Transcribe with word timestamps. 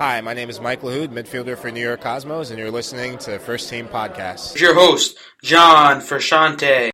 Hi, 0.00 0.22
my 0.22 0.32
name 0.32 0.48
is 0.48 0.62
Mike 0.62 0.80
Lahoud, 0.80 1.08
midfielder 1.08 1.58
for 1.58 1.70
New 1.70 1.82
York 1.82 2.00
Cosmos, 2.00 2.48
and 2.48 2.58
you're 2.58 2.70
listening 2.70 3.18
to 3.18 3.38
First 3.38 3.68
Team 3.68 3.86
Podcast. 3.86 4.58
Your 4.58 4.72
host, 4.72 5.18
John 5.42 6.00
Frashante. 6.00 6.89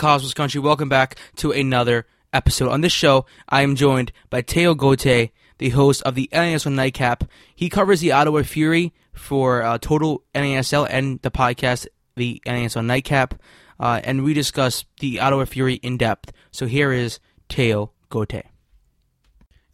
Cosmos 0.00 0.32
Country. 0.32 0.58
Welcome 0.62 0.88
back 0.88 1.16
to 1.36 1.52
another 1.52 2.06
episode. 2.32 2.70
On 2.70 2.80
this 2.80 2.90
show, 2.90 3.26
I 3.50 3.60
am 3.60 3.76
joined 3.76 4.12
by 4.30 4.40
Theo 4.40 4.74
Gauthier, 4.74 5.28
the 5.58 5.68
host 5.68 6.00
of 6.04 6.14
the 6.14 6.26
NASL 6.32 6.72
Nightcap. 6.72 7.24
He 7.54 7.68
covers 7.68 8.00
the 8.00 8.10
Ottawa 8.10 8.42
Fury 8.42 8.94
for 9.12 9.62
uh, 9.62 9.76
Total 9.76 10.22
NASL 10.34 10.88
and 10.90 11.20
the 11.20 11.30
podcast, 11.30 11.86
the 12.16 12.40
NASL 12.46 12.82
Nightcap, 12.82 13.34
uh, 13.78 14.00
and 14.02 14.24
we 14.24 14.32
discuss 14.32 14.86
the 15.00 15.20
Ottawa 15.20 15.44
Fury 15.44 15.74
in 15.74 15.98
depth. 15.98 16.32
So 16.50 16.64
here 16.64 16.92
is 16.92 17.20
Theo 17.50 17.92
Gauthier. 18.08 18.48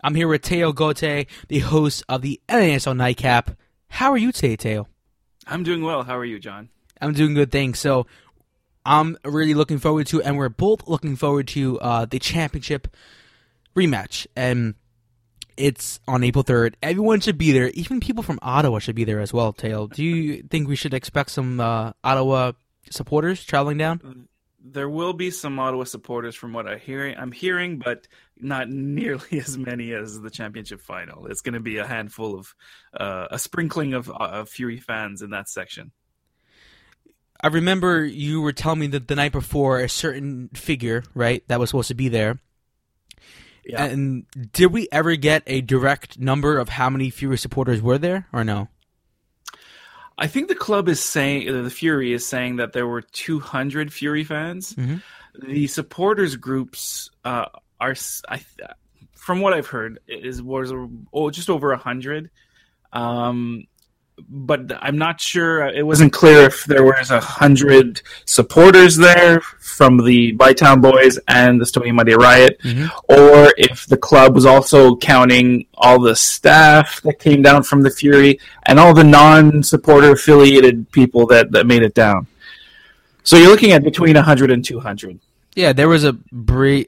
I'm 0.02 0.16
here 0.16 0.26
with 0.26 0.44
Theo 0.44 0.72
Gauthier, 0.72 1.26
the 1.46 1.60
host 1.60 2.02
of 2.08 2.22
the 2.22 2.40
NASL 2.48 2.96
Nightcap. 2.96 3.52
How 3.90 4.10
are 4.10 4.18
you 4.18 4.32
today, 4.32 4.56
Theo? 4.56 4.88
I'm 5.46 5.62
doing 5.62 5.82
well. 5.82 6.02
How 6.02 6.18
are 6.18 6.24
you, 6.24 6.40
John? 6.40 6.70
I'm 7.00 7.12
doing 7.12 7.34
good, 7.34 7.52
thanks. 7.52 7.78
So 7.78 8.06
I'm 8.86 9.18
really 9.24 9.54
looking 9.54 9.78
forward 9.78 10.06
to, 10.08 10.22
and 10.22 10.38
we're 10.38 10.48
both 10.48 10.86
looking 10.86 11.16
forward 11.16 11.48
to 11.48 11.78
uh, 11.80 12.04
the 12.06 12.18
championship 12.18 12.88
rematch. 13.74 14.26
And 14.36 14.76
it's 15.56 16.00
on 16.06 16.22
April 16.22 16.44
3rd. 16.44 16.74
Everyone 16.82 17.20
should 17.20 17.36
be 17.36 17.52
there. 17.52 17.68
Even 17.70 18.00
people 18.00 18.22
from 18.22 18.38
Ottawa 18.42 18.78
should 18.78 18.94
be 18.94 19.04
there 19.04 19.20
as 19.20 19.32
well, 19.32 19.52
Tail. 19.52 19.88
Do 19.88 20.04
you 20.04 20.42
think 20.42 20.68
we 20.68 20.76
should 20.76 20.94
expect 20.94 21.30
some 21.30 21.60
uh, 21.60 21.92
Ottawa 22.04 22.52
supporters 22.90 23.44
traveling 23.44 23.78
down? 23.78 24.28
There 24.62 24.88
will 24.88 25.12
be 25.12 25.30
some 25.30 25.58
Ottawa 25.58 25.84
supporters 25.84 26.34
from 26.34 26.52
what 26.52 26.68
I 26.68 26.76
hear. 26.76 27.14
I'm 27.16 27.32
hearing, 27.32 27.78
but 27.78 28.06
not 28.36 28.68
nearly 28.68 29.40
as 29.40 29.58
many 29.58 29.92
as 29.92 30.20
the 30.20 30.30
championship 30.30 30.80
final. 30.80 31.26
It's 31.26 31.40
going 31.40 31.54
to 31.54 31.60
be 31.60 31.78
a 31.78 31.86
handful 31.86 32.38
of 32.38 32.54
uh, 32.98 33.26
a 33.30 33.38
sprinkling 33.38 33.94
of, 33.94 34.10
uh, 34.10 34.44
Fury 34.44 34.78
fans 34.78 35.22
in 35.22 35.30
that 35.30 35.48
section. 35.48 35.92
I 37.40 37.48
remember 37.48 38.04
you 38.04 38.40
were 38.40 38.52
telling 38.52 38.80
me 38.80 38.86
that 38.88 39.08
the 39.08 39.16
night 39.16 39.32
before 39.32 39.80
a 39.80 39.88
certain 39.88 40.48
figure, 40.54 41.04
right, 41.14 41.42
that 41.48 41.60
was 41.60 41.70
supposed 41.70 41.88
to 41.88 41.94
be 41.94 42.08
there. 42.08 42.38
Yeah. 43.64 43.84
And 43.84 44.26
did 44.52 44.72
we 44.72 44.88
ever 44.92 45.16
get 45.16 45.42
a 45.46 45.60
direct 45.60 46.18
number 46.18 46.58
of 46.58 46.68
how 46.68 46.88
many 46.88 47.10
Fury 47.10 47.36
supporters 47.36 47.82
were 47.82 47.98
there, 47.98 48.28
or 48.32 48.44
no? 48.44 48.68
I 50.18 50.28
think 50.28 50.48
the 50.48 50.54
club 50.54 50.88
is 50.88 51.02
saying 51.02 51.62
the 51.62 51.70
Fury 51.70 52.12
is 52.12 52.26
saying 52.26 52.56
that 52.56 52.72
there 52.72 52.86
were 52.86 53.02
200 53.02 53.92
Fury 53.92 54.24
fans. 54.24 54.72
Mm-hmm. 54.74 54.96
The 55.46 55.66
supporters 55.66 56.36
groups 56.36 57.10
uh, 57.24 57.46
are, 57.80 57.94
I, 58.28 58.40
from 59.12 59.40
what 59.40 59.52
I've 59.52 59.66
heard, 59.66 59.98
is 60.06 60.40
was 60.40 60.72
oh, 61.12 61.30
just 61.30 61.50
over 61.50 61.74
hundred. 61.76 62.30
Um, 62.92 63.66
but 64.28 64.72
I'm 64.80 64.98
not 64.98 65.20
sure. 65.20 65.66
It 65.66 65.86
wasn't 65.86 66.12
clear 66.12 66.46
if 66.46 66.64
there 66.64 66.84
was 66.84 67.10
a 67.10 67.20
hundred 67.20 68.02
supporters 68.24 68.96
there 68.96 69.40
from 69.40 69.98
the 69.98 70.34
Bytown 70.36 70.80
Boys 70.80 71.18
and 71.28 71.60
the 71.60 71.66
Stony 71.66 71.92
Monday 71.92 72.14
Riot, 72.14 72.58
mm-hmm. 72.62 72.86
or 73.08 73.52
if 73.58 73.86
the 73.86 73.96
club 73.96 74.34
was 74.34 74.46
also 74.46 74.96
counting 74.96 75.66
all 75.74 76.00
the 76.00 76.16
staff 76.16 77.02
that 77.02 77.18
came 77.18 77.42
down 77.42 77.62
from 77.62 77.82
the 77.82 77.90
Fury 77.90 78.40
and 78.64 78.80
all 78.80 78.94
the 78.94 79.04
non-supporter 79.04 80.12
affiliated 80.12 80.90
people 80.92 81.26
that, 81.26 81.52
that 81.52 81.66
made 81.66 81.82
it 81.82 81.94
down. 81.94 82.26
So 83.22 83.36
you're 83.36 83.50
looking 83.50 83.72
at 83.72 83.82
between 83.82 84.14
100 84.14 84.50
and 84.50 84.64
200. 84.64 85.20
Yeah, 85.54 85.72
there 85.72 85.88
was 85.88 86.04
a 86.04 86.16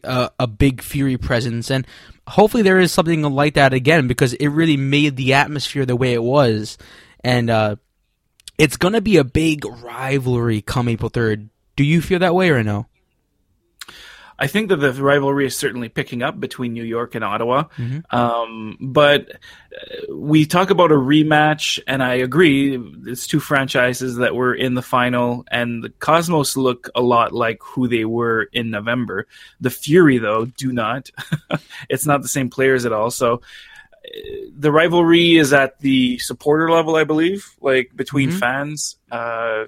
uh, 0.05 0.29
a 0.39 0.47
big 0.47 0.83
Fury 0.83 1.17
presence, 1.17 1.71
and 1.71 1.87
hopefully 2.27 2.63
there 2.63 2.79
is 2.79 2.93
something 2.93 3.23
like 3.23 3.55
that 3.55 3.73
again 3.73 4.07
because 4.07 4.35
it 4.35 4.49
really 4.49 4.77
made 4.77 5.17
the 5.17 5.35
atmosphere 5.35 5.87
the 5.87 5.97
way 5.97 6.13
it 6.13 6.23
was 6.23 6.77
and 7.25 7.51
uh, 7.51 7.77
it's 8.57 8.77
gonna 8.77 9.01
be 9.01 9.17
a 9.17 9.25
big 9.25 9.65
rivalry 9.65 10.63
come 10.63 10.89
April 10.89 11.11
third. 11.11 11.49
Do 11.77 11.85
you 11.85 12.03
feel 12.03 12.19
that 12.21 12.35
way 12.35 12.51
or 12.51 12.63
no? 12.63 12.87
I 14.41 14.47
think 14.47 14.69
that 14.69 14.77
the 14.77 14.93
rivalry 14.93 15.47
is 15.47 15.57
certainly 15.57 15.89
picking 15.89 16.23
up 16.23 16.39
between 16.39 16.73
New 16.73 16.85
York 16.85 17.17
and 17.17 17.25
Ottawa. 17.25 17.65
Mm-hmm. 17.77 18.17
Um, 18.17 18.77
but 18.81 19.33
uh, 19.33 20.15
we 20.15 20.47
talk 20.47 20.71
about 20.71 20.93
a 20.93 20.97
rematch, 20.97 21.81
and 21.89 22.03
I 22.03 22.15
agree. 22.15 22.79
It's 23.07 23.27
two 23.27 23.41
franchises 23.41 24.17
that 24.17 24.37
were 24.37 24.55
in 24.55 24.75
the 24.75 24.83
final, 24.83 25.45
and 25.51 25.83
the 25.83 25.91
Cosmos 25.91 26.57
look 26.57 26.89
a 26.95 27.01
lot 27.01 27.33
like 27.33 27.59
who 27.63 27.89
they 27.89 28.05
were 28.05 28.49
in 28.53 28.71
November. 28.71 29.27
The 29.61 29.71
Fury, 29.71 30.19
though, 30.19 30.45
do 30.45 30.73
not. 30.73 31.11
it's 31.89 32.07
not 32.07 32.23
the 32.23 32.29
same 32.29 32.49
players 32.49 32.87
at 32.87 32.93
all. 32.93 33.11
So 33.11 33.41
the 34.57 34.73
rivalry 34.73 35.37
is 35.37 35.53
at 35.53 35.79
the 35.81 36.19
supporter 36.19 36.71
level, 36.71 36.97
I 36.97 37.05
believe, 37.05 37.49
like 37.61 37.93
between 37.95 38.31
mm-hmm. 38.31 38.39
fans. 38.39 38.97
Uh, 39.11 39.65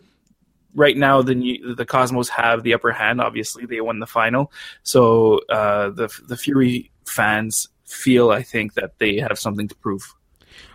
right 0.75 0.97
now, 0.97 1.23
the 1.23 1.61
the 1.77 1.87
Cosmos 1.87 2.29
have 2.29 2.63
the 2.63 2.75
upper 2.75 2.93
hand. 2.93 3.21
Obviously, 3.21 3.67
they 3.67 3.81
won 3.81 3.99
the 3.99 4.07
final, 4.07 4.53
so 4.83 5.41
uh, 5.49 5.91
the 5.91 6.09
the 6.27 6.37
Fury 6.37 6.91
fans 7.05 7.69
feel, 7.85 8.31
I 8.31 8.43
think, 8.43 8.75
that 8.75 8.99
they 8.99 9.17
have 9.19 9.39
something 9.39 9.69
to 9.69 9.75
prove. 9.77 10.15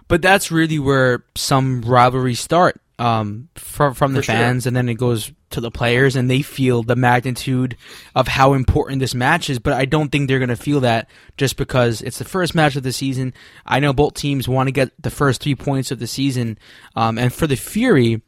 But 0.08 0.22
that's 0.22 0.52
really 0.52 0.80
where 0.80 1.26
some 1.36 1.82
rivalries 1.82 2.40
start 2.40 2.80
um, 2.98 3.50
from 3.56 3.94
from 3.94 4.14
the 4.14 4.22
For 4.22 4.28
fans, 4.28 4.64
sure. 4.64 4.70
and 4.70 4.78
then 4.78 4.90
it 4.90 4.96
goes 4.96 5.32
to 5.52 5.62
the 5.62 5.72
players, 5.72 6.16
and 6.16 6.30
they 6.30 6.42
feel 6.42 6.84
the 6.84 6.96
magnitude 6.96 7.76
of 8.16 8.28
how 8.28 8.54
important 8.54 9.00
this 9.00 9.14
match 9.14 9.50
is. 9.50 9.60
But 9.60 9.74
I 9.74 9.86
don't 9.86 10.12
think 10.12 10.28
they're 10.28 10.40
going 10.40 10.50
to 10.50 10.56
feel 10.56 10.82
that 10.82 11.10
just 11.38 11.58
because 11.58 12.02
it's 12.02 12.20
the 12.20 12.26
first 12.26 12.56
match 12.56 12.76
of 12.76 12.84
the 12.84 12.94
season. 12.94 13.34
I 13.66 13.80
know 13.80 13.94
both 13.94 14.14
teams 14.14 14.48
want 14.48 14.68
to 14.68 14.72
get 14.72 14.92
the 15.02 15.10
first 15.10 15.42
three 15.42 15.56
points 15.56 15.92
of 15.92 16.00
the 16.00 16.08
season, 16.08 16.58
um, 16.96 17.18
and 17.18 17.34
for 17.34 17.48
the 17.48 17.58
Fury. 17.58 18.22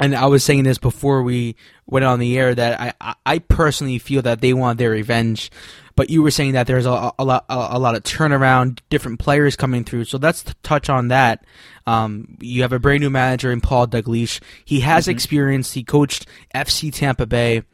And 0.00 0.14
I 0.14 0.26
was 0.26 0.44
saying 0.44 0.62
this 0.62 0.78
before 0.78 1.24
we 1.24 1.56
went 1.84 2.04
on 2.04 2.20
the 2.20 2.38
air 2.38 2.54
that 2.54 2.94
I, 3.00 3.14
I 3.26 3.38
personally 3.40 3.98
feel 3.98 4.22
that 4.22 4.40
they 4.40 4.54
want 4.54 4.78
their 4.78 4.90
revenge 4.90 5.50
but 5.98 6.10
you 6.10 6.22
were 6.22 6.30
saying 6.30 6.52
that 6.52 6.68
there's 6.68 6.86
a, 6.86 7.12
a 7.18 7.24
lot 7.24 7.44
a, 7.48 7.70
a, 7.72 7.78
lot 7.80 7.96
of 7.96 8.04
turnaround, 8.04 8.78
different 8.88 9.18
players 9.18 9.56
coming 9.56 9.82
through. 9.82 10.04
So 10.04 10.16
let's 10.16 10.44
touch 10.62 10.88
on 10.88 11.08
that. 11.08 11.44
Um, 11.88 12.38
you 12.38 12.62
have 12.62 12.72
a 12.72 12.78
brand 12.78 13.00
new 13.00 13.10
manager 13.10 13.50
in 13.50 13.60
Paul 13.60 13.88
Dalglish. 13.88 14.40
He 14.64 14.78
has 14.78 15.04
mm-hmm. 15.04 15.10
experience. 15.10 15.72
He 15.72 15.82
coached 15.82 16.28
FC 16.54 16.94
Tampa 16.94 17.26
Bay 17.26 17.64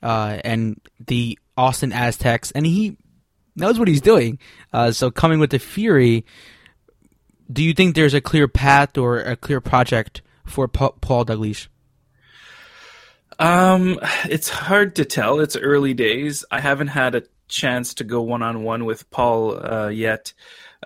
uh, 0.00 0.38
and 0.44 0.80
the 1.04 1.36
Austin 1.56 1.90
Aztex, 1.90 2.52
and 2.54 2.64
he 2.64 2.96
knows 3.56 3.80
what 3.80 3.88
he's 3.88 4.00
doing. 4.00 4.38
Uh, 4.72 4.92
so 4.92 5.10
coming 5.10 5.40
with 5.40 5.50
the 5.50 5.58
Fury, 5.58 6.24
do 7.52 7.64
you 7.64 7.74
think 7.74 7.96
there's 7.96 8.14
a 8.14 8.20
clear 8.20 8.46
path 8.46 8.96
or 8.96 9.18
a 9.18 9.34
clear 9.34 9.60
project 9.60 10.22
for 10.46 10.68
pa- 10.68 10.92
Paul 11.00 11.24
Dalglish? 11.24 11.66
Um, 13.40 13.98
it's 14.26 14.48
hard 14.48 14.94
to 14.96 15.04
tell. 15.04 15.40
It's 15.40 15.56
early 15.56 15.94
days. 15.94 16.44
I 16.52 16.60
haven't 16.60 16.88
had 16.88 17.16
a 17.16 17.22
chance 17.52 17.94
to 17.94 18.04
go 18.04 18.22
one 18.22 18.42
on 18.42 18.62
one 18.62 18.84
with 18.84 19.08
Paul 19.10 19.64
uh, 19.64 19.88
yet. 19.88 20.32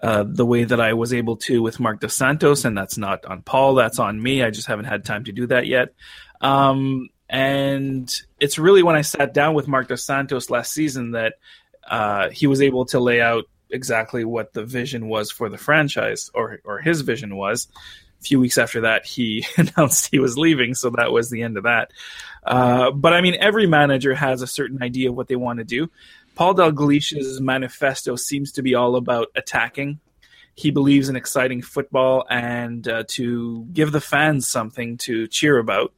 Uh, 0.02 0.24
the 0.28 0.44
way 0.44 0.64
that 0.64 0.78
I 0.78 0.92
was 0.92 1.14
able 1.14 1.36
to 1.38 1.62
with 1.62 1.80
Marc 1.80 2.00
Dos 2.00 2.14
Santos, 2.14 2.66
and 2.66 2.76
that's 2.76 2.98
not 2.98 3.24
on 3.24 3.40
Paul, 3.40 3.74
that's 3.76 3.98
on 3.98 4.22
me. 4.22 4.42
I 4.42 4.50
just 4.50 4.66
haven't 4.66 4.84
had 4.84 5.06
time 5.06 5.24
to 5.24 5.32
do 5.32 5.46
that 5.46 5.66
yet. 5.66 5.94
Um, 6.42 7.08
and 7.30 8.14
it's 8.38 8.58
really 8.58 8.82
when 8.82 8.94
I 8.94 9.00
sat 9.00 9.32
down 9.32 9.54
with 9.54 9.68
Marc 9.68 9.88
Dos 9.88 10.04
Santos 10.04 10.50
last 10.50 10.72
season 10.72 11.12
that 11.12 11.34
uh, 11.88 12.28
he 12.28 12.46
was 12.46 12.60
able 12.60 12.84
to 12.86 13.00
lay 13.00 13.22
out 13.22 13.44
exactly 13.70 14.24
what 14.24 14.52
the 14.52 14.64
vision 14.64 15.08
was 15.08 15.30
for 15.30 15.48
the 15.48 15.58
franchise, 15.58 16.30
or 16.34 16.60
or 16.64 16.78
his 16.78 17.00
vision 17.00 17.36
was. 17.36 17.68
A 18.20 18.22
few 18.22 18.40
weeks 18.40 18.58
after 18.58 18.82
that, 18.82 19.06
he 19.06 19.46
announced 19.56 20.08
he 20.10 20.18
was 20.18 20.38
leaving, 20.38 20.74
so 20.74 20.90
that 20.90 21.12
was 21.12 21.30
the 21.30 21.42
end 21.42 21.56
of 21.56 21.64
that. 21.64 21.92
Uh, 22.46 22.92
but 22.92 23.12
I 23.12 23.20
mean, 23.20 23.36
every 23.40 23.66
manager 23.66 24.14
has 24.14 24.40
a 24.40 24.46
certain 24.46 24.82
idea 24.82 25.10
of 25.10 25.16
what 25.16 25.26
they 25.28 25.36
want 25.36 25.58
to 25.58 25.64
do. 25.64 25.90
Paul 26.36 26.54
Dalglish's 26.54 27.40
manifesto 27.40 28.14
seems 28.14 28.52
to 28.52 28.62
be 28.62 28.74
all 28.74 28.94
about 28.96 29.28
attacking. 29.34 30.00
He 30.54 30.70
believes 30.70 31.08
in 31.08 31.16
exciting 31.16 31.60
football 31.60 32.24
and 32.30 32.86
uh, 32.86 33.04
to 33.08 33.66
give 33.72 33.92
the 33.92 34.00
fans 34.00 34.46
something 34.48 34.96
to 34.98 35.26
cheer 35.26 35.58
about. 35.58 35.92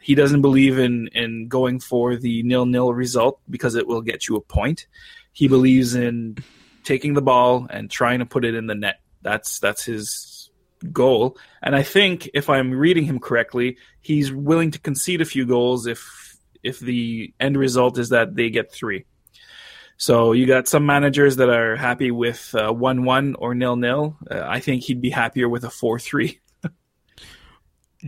He 0.00 0.14
doesn't 0.14 0.40
believe 0.40 0.78
in 0.78 1.08
in 1.08 1.48
going 1.48 1.78
for 1.78 2.16
the 2.16 2.42
nil 2.42 2.64
nil 2.64 2.94
result 2.94 3.40
because 3.50 3.74
it 3.74 3.86
will 3.86 4.00
get 4.00 4.26
you 4.26 4.36
a 4.36 4.40
point. 4.40 4.86
He 5.32 5.46
believes 5.46 5.94
in 5.94 6.38
taking 6.82 7.12
the 7.12 7.22
ball 7.22 7.66
and 7.68 7.90
trying 7.90 8.20
to 8.20 8.26
put 8.26 8.44
it 8.44 8.54
in 8.54 8.66
the 8.66 8.74
net. 8.74 9.00
That's 9.22 9.58
that's 9.58 9.84
his 9.84 10.39
goal. 10.92 11.36
And 11.62 11.74
I 11.74 11.82
think 11.82 12.30
if 12.34 12.48
I'm 12.48 12.72
reading 12.72 13.04
him 13.04 13.18
correctly, 13.18 13.78
he's 14.00 14.32
willing 14.32 14.70
to 14.72 14.78
concede 14.78 15.20
a 15.20 15.24
few 15.24 15.46
goals 15.46 15.86
if 15.86 16.36
if 16.62 16.78
the 16.78 17.32
end 17.40 17.56
result 17.56 17.98
is 17.98 18.10
that 18.10 18.34
they 18.34 18.50
get 18.50 18.72
three. 18.72 19.06
So 19.96 20.32
you 20.32 20.46
got 20.46 20.68
some 20.68 20.86
managers 20.86 21.36
that 21.36 21.50
are 21.50 21.76
happy 21.76 22.10
with 22.10 22.54
uh, 22.54 22.72
one 22.72 23.04
one 23.04 23.34
or 23.34 23.54
nil 23.54 23.76
nil. 23.76 24.16
Uh, 24.30 24.42
I 24.46 24.60
think 24.60 24.82
he'd 24.84 25.00
be 25.00 25.10
happier 25.10 25.48
with 25.48 25.64
a 25.64 25.70
four 25.70 25.98
three. 25.98 26.40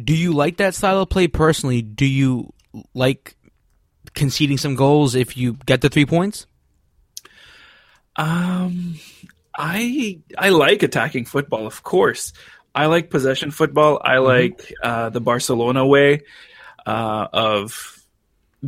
Do 0.04 0.16
you 0.16 0.32
like 0.32 0.56
that 0.56 0.75
style 0.75 1.02
of 1.02 1.10
play 1.10 1.28
personally? 1.28 1.82
Do 1.82 2.06
you 2.06 2.52
like 2.94 3.36
conceding 4.14 4.58
some 4.58 4.75
goals 4.75 5.14
if 5.14 5.36
you 5.36 5.54
get 5.66 5.82
the 5.82 5.90
three 5.90 6.06
points? 6.06 6.46
Um, 8.16 8.98
I 9.56 10.20
I 10.38 10.50
like 10.50 10.82
attacking 10.82 11.26
football, 11.26 11.66
of 11.66 11.82
course. 11.82 12.32
I 12.74 12.86
like 12.86 13.10
possession 13.10 13.50
football. 13.50 14.00
I 14.02 14.16
mm-hmm. 14.16 14.24
like 14.24 14.74
uh, 14.82 15.10
the 15.10 15.20
Barcelona 15.20 15.86
way 15.86 16.22
uh, 16.86 17.28
of 17.32 17.98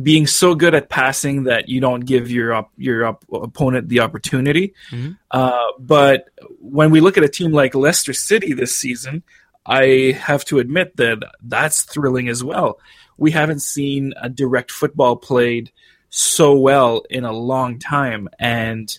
being 0.01 0.27
so 0.27 0.55
good 0.55 0.75
at 0.75 0.89
passing 0.89 1.43
that 1.43 1.69
you 1.69 1.79
don't 1.79 2.01
give 2.01 2.29
your 2.29 2.53
op- 2.53 2.71
your 2.77 3.05
op- 3.05 3.25
opponent 3.31 3.87
the 3.87 4.01
opportunity. 4.01 4.73
Mm-hmm. 4.91 5.13
Uh, 5.31 5.71
but 5.79 6.29
when 6.59 6.91
we 6.91 6.99
look 6.99 7.17
at 7.17 7.23
a 7.23 7.29
team 7.29 7.51
like 7.51 7.75
Leicester 7.75 8.13
City 8.13 8.53
this 8.53 8.75
season, 8.75 9.23
I 9.65 10.17
have 10.19 10.45
to 10.45 10.59
admit 10.59 10.97
that 10.97 11.19
that's 11.41 11.83
thrilling 11.83 12.27
as 12.27 12.43
well. 12.43 12.79
We 13.17 13.31
haven't 13.31 13.61
seen 13.61 14.13
a 14.21 14.29
direct 14.29 14.69
football 14.69 15.15
played 15.15 15.71
so 16.09 16.55
well 16.55 17.03
in 17.09 17.23
a 17.23 17.31
long 17.31 17.79
time, 17.79 18.27
and 18.37 18.97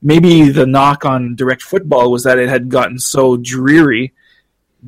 maybe 0.00 0.48
the 0.48 0.66
knock 0.66 1.04
on 1.04 1.36
direct 1.36 1.62
football 1.62 2.10
was 2.10 2.24
that 2.24 2.38
it 2.38 2.48
had 2.48 2.70
gotten 2.70 2.98
so 2.98 3.36
dreary 3.36 4.14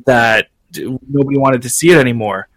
that 0.05 0.47
nobody 0.75 1.37
wanted 1.37 1.61
to 1.63 1.69
see 1.69 1.91
it 1.91 1.97
anymore. 1.97 2.47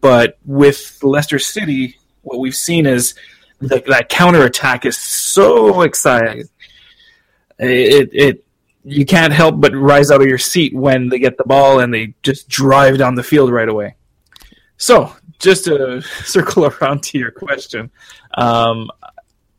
But 0.00 0.38
with 0.44 0.98
Leicester 1.02 1.38
City, 1.38 1.98
what 2.22 2.38
we've 2.38 2.54
seen 2.54 2.86
is 2.86 3.14
that 3.60 3.86
that 3.86 4.08
counter 4.08 4.44
attack 4.44 4.84
is 4.84 4.96
so 4.96 5.82
exciting. 5.82 6.48
It, 7.58 8.10
it 8.12 8.44
you 8.84 9.06
can't 9.06 9.32
help 9.32 9.60
but 9.60 9.74
rise 9.74 10.10
out 10.10 10.20
of 10.20 10.26
your 10.26 10.38
seat 10.38 10.74
when 10.74 11.08
they 11.08 11.18
get 11.18 11.36
the 11.38 11.44
ball 11.44 11.80
and 11.80 11.94
they 11.94 12.14
just 12.22 12.48
drive 12.48 12.98
down 12.98 13.14
the 13.14 13.22
field 13.22 13.52
right 13.52 13.68
away. 13.68 13.94
So, 14.76 15.14
just 15.38 15.64
to 15.66 16.02
circle 16.24 16.66
around 16.66 17.02
to 17.04 17.18
your 17.18 17.30
question, 17.30 17.90
um, 18.34 18.90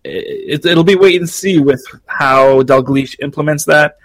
it, 0.04 0.66
will 0.66 0.84
be 0.84 0.96
wait 0.96 1.20
and 1.22 1.30
see 1.30 1.60
with 1.60 1.84
how 2.06 2.62
Dalglish 2.64 3.16
implements 3.22 3.66
that. 3.66 3.98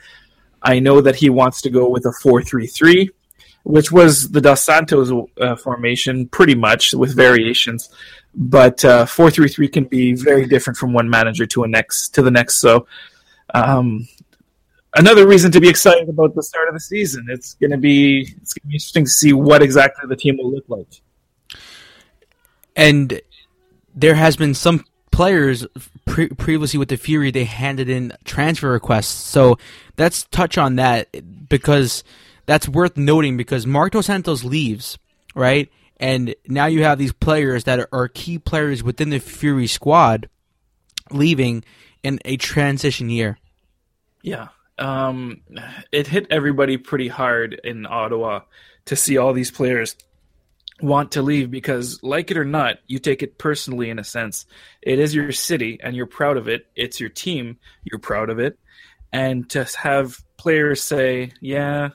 I 0.62 0.78
know 0.78 1.00
that 1.00 1.16
he 1.16 1.30
wants 1.30 1.60
to 1.62 1.70
go 1.70 1.88
with 1.88 2.04
a 2.06 2.12
four-three-three, 2.22 3.10
which 3.62 3.92
was 3.92 4.30
the 4.30 4.40
Dos 4.40 4.62
Santos 4.62 5.10
uh, 5.40 5.56
formation, 5.56 6.28
pretty 6.28 6.54
much 6.54 6.94
with 6.94 7.14
variations. 7.14 7.90
But 8.34 8.84
uh, 8.84 9.06
four-three-three 9.06 9.68
can 9.68 9.84
be 9.84 10.14
very 10.14 10.46
different 10.46 10.76
from 10.76 10.92
one 10.92 11.08
manager 11.08 11.46
to 11.46 11.64
a 11.64 11.68
next 11.68 12.10
to 12.14 12.22
the 12.22 12.30
next. 12.30 12.56
So, 12.56 12.86
um, 13.54 14.06
another 14.94 15.26
reason 15.26 15.50
to 15.52 15.60
be 15.60 15.68
excited 15.68 16.08
about 16.08 16.34
the 16.34 16.42
start 16.42 16.68
of 16.68 16.74
the 16.74 16.80
season. 16.80 17.26
It's 17.28 17.54
going 17.54 17.70
to 17.70 17.78
be 17.78 18.34
it's 18.42 18.54
going 18.54 18.62
to 18.62 18.68
be 18.68 18.74
interesting 18.74 19.04
to 19.04 19.10
see 19.10 19.32
what 19.32 19.62
exactly 19.62 20.08
the 20.08 20.16
team 20.16 20.36
will 20.36 20.50
look 20.50 20.68
like. 20.68 21.00
And 22.76 23.20
there 23.94 24.14
has 24.14 24.36
been 24.36 24.54
some 24.54 24.84
players 25.10 25.66
pre- 26.06 26.28
previously 26.28 26.78
with 26.78 26.88
the 26.88 26.96
Fury, 26.96 27.32
they 27.32 27.44
handed 27.44 27.88
in 27.88 28.12
transfer 28.24 28.70
requests. 28.70 29.08
So 29.08 29.58
let's 29.96 30.22
touch 30.24 30.56
on 30.56 30.76
that 30.76 31.08
because 31.48 32.04
that's 32.48 32.66
worth 32.66 32.96
noting 32.96 33.36
because 33.36 33.66
Marc 33.66 33.92
Dos 33.92 34.06
Santos 34.06 34.42
leaves, 34.42 34.98
right? 35.34 35.70
And 35.98 36.34
now 36.46 36.64
you 36.64 36.82
have 36.82 36.96
these 36.96 37.12
players 37.12 37.64
that 37.64 37.86
are 37.92 38.08
key 38.08 38.38
players 38.38 38.82
within 38.82 39.10
the 39.10 39.20
Fury 39.20 39.66
squad 39.66 40.30
leaving 41.10 41.62
in 42.02 42.20
a 42.24 42.38
transition 42.38 43.10
year. 43.10 43.36
Yeah. 44.22 44.48
Um, 44.78 45.42
it 45.92 46.06
hit 46.06 46.28
everybody 46.30 46.78
pretty 46.78 47.08
hard 47.08 47.60
in 47.64 47.84
Ottawa 47.84 48.40
to 48.86 48.96
see 48.96 49.18
all 49.18 49.34
these 49.34 49.50
players 49.50 49.94
want 50.80 51.12
to 51.12 51.22
leave 51.22 51.50
because, 51.50 52.02
like 52.02 52.30
it 52.30 52.38
or 52.38 52.46
not, 52.46 52.78
you 52.86 52.98
take 52.98 53.22
it 53.22 53.36
personally 53.36 53.90
in 53.90 53.98
a 53.98 54.04
sense. 54.04 54.46
It 54.80 54.98
is 54.98 55.14
your 55.14 55.32
city 55.32 55.80
and 55.82 55.94
you're 55.94 56.06
proud 56.06 56.38
of 56.38 56.48
it. 56.48 56.66
It's 56.74 56.98
your 56.98 57.10
team, 57.10 57.58
you're 57.84 57.98
proud 57.98 58.30
of 58.30 58.38
it. 58.38 58.58
And 59.12 59.50
to 59.50 59.68
have 59.76 60.16
players 60.38 60.82
say, 60.82 61.32
yeah, 61.42 61.90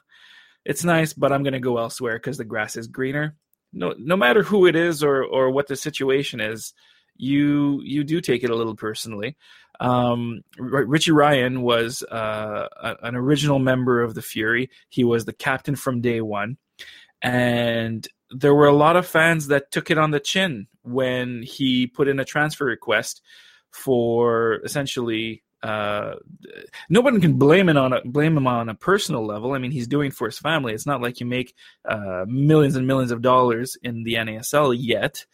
it's 0.65 0.83
nice, 0.83 1.13
but 1.13 1.31
I'm 1.31 1.43
going 1.43 1.53
to 1.53 1.59
go 1.59 1.77
elsewhere 1.77 2.15
because 2.15 2.37
the 2.37 2.45
grass 2.45 2.75
is 2.75 2.87
greener. 2.87 3.35
No, 3.71 3.93
no 3.97 4.15
matter 4.15 4.43
who 4.43 4.65
it 4.65 4.75
is 4.75 5.03
or, 5.03 5.23
or 5.23 5.49
what 5.49 5.67
the 5.67 5.75
situation 5.75 6.39
is, 6.39 6.73
you 7.15 7.81
you 7.83 8.03
do 8.03 8.21
take 8.21 8.43
it 8.43 8.49
a 8.49 8.55
little 8.55 8.75
personally. 8.75 9.37
Um, 9.79 10.41
Richie 10.57 11.11
Ryan 11.11 11.61
was 11.61 12.03
uh, 12.03 12.67
an 13.01 13.15
original 13.15 13.59
member 13.59 14.01
of 14.01 14.15
the 14.15 14.21
Fury. 14.21 14.69
He 14.89 15.03
was 15.03 15.25
the 15.25 15.33
captain 15.33 15.75
from 15.75 16.01
day 16.01 16.21
one, 16.21 16.57
and 17.21 18.07
there 18.29 18.53
were 18.53 18.67
a 18.67 18.75
lot 18.75 18.95
of 18.95 19.05
fans 19.05 19.47
that 19.47 19.71
took 19.71 19.91
it 19.91 19.97
on 19.97 20.11
the 20.11 20.19
chin 20.19 20.67
when 20.81 21.43
he 21.43 21.87
put 21.87 22.07
in 22.07 22.19
a 22.19 22.25
transfer 22.25 22.65
request 22.65 23.21
for 23.71 24.59
essentially 24.63 25.43
uh, 25.63 26.15
no 26.89 26.99
one 26.99 27.21
can 27.21 27.37
blame 27.39 27.69
him 27.69 27.77
on 27.77 27.93
a, 27.93 28.01
blame 28.03 28.35
him 28.35 28.47
on 28.47 28.67
a 28.67 28.75
personal 28.75 29.25
level. 29.25 29.53
I 29.53 29.59
mean, 29.59 29.71
he's 29.71 29.87
doing 29.87 30.11
for 30.11 30.27
his 30.27 30.37
family. 30.37 30.73
It's 30.73 30.85
not 30.85 31.01
like 31.01 31.21
you 31.21 31.25
make 31.25 31.55
uh, 31.85 32.25
millions 32.27 32.75
and 32.75 32.85
millions 32.85 33.11
of 33.11 33.21
dollars 33.21 33.77
in 33.81 34.03
the 34.03 34.15
NASL 34.15 34.75
yet, 34.77 35.25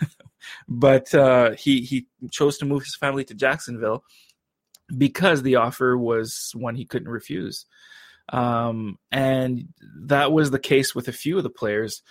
but 0.68 1.12
uh, 1.12 1.50
he 1.52 1.80
he 1.80 2.06
chose 2.30 2.58
to 2.58 2.64
move 2.64 2.84
his 2.84 2.94
family 2.94 3.24
to 3.24 3.34
Jacksonville 3.34 4.04
because 4.96 5.42
the 5.42 5.56
offer 5.56 5.98
was 5.98 6.52
one 6.54 6.76
he 6.76 6.84
couldn't 6.84 7.08
refuse, 7.08 7.66
um, 8.28 9.00
and 9.10 9.68
that 10.02 10.30
was 10.30 10.52
the 10.52 10.60
case 10.60 10.94
with 10.94 11.08
a 11.08 11.12
few 11.12 11.36
of 11.38 11.42
the 11.42 11.50
players. 11.50 12.02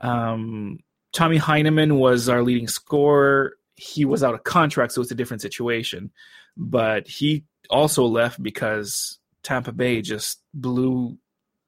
Um, 0.00 0.78
Tommy 1.12 1.36
Heinemann 1.36 1.96
was 1.96 2.30
our 2.30 2.42
leading 2.42 2.68
scorer. 2.68 3.58
He 3.76 4.06
was 4.06 4.24
out 4.24 4.32
of 4.32 4.44
contract, 4.44 4.92
so 4.92 5.02
it's 5.02 5.10
a 5.10 5.14
different 5.14 5.42
situation. 5.42 6.10
But 6.56 7.08
he 7.08 7.44
also 7.70 8.04
left 8.04 8.42
because 8.42 9.18
Tampa 9.42 9.72
Bay 9.72 10.02
just 10.02 10.42
blew 10.52 11.18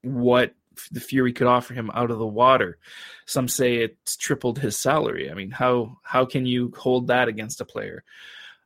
what 0.02 0.54
the 0.90 1.00
Fury 1.00 1.32
could 1.32 1.46
offer 1.46 1.72
him 1.74 1.90
out 1.94 2.10
of 2.10 2.18
the 2.18 2.26
water. 2.26 2.78
Some 3.26 3.48
say 3.48 3.76
it's 3.76 4.16
tripled 4.16 4.58
his 4.58 4.76
salary. 4.76 5.30
I 5.30 5.34
mean, 5.34 5.50
how 5.50 5.98
how 6.02 6.24
can 6.24 6.46
you 6.46 6.72
hold 6.76 7.08
that 7.08 7.28
against 7.28 7.60
a 7.60 7.64
player? 7.64 8.04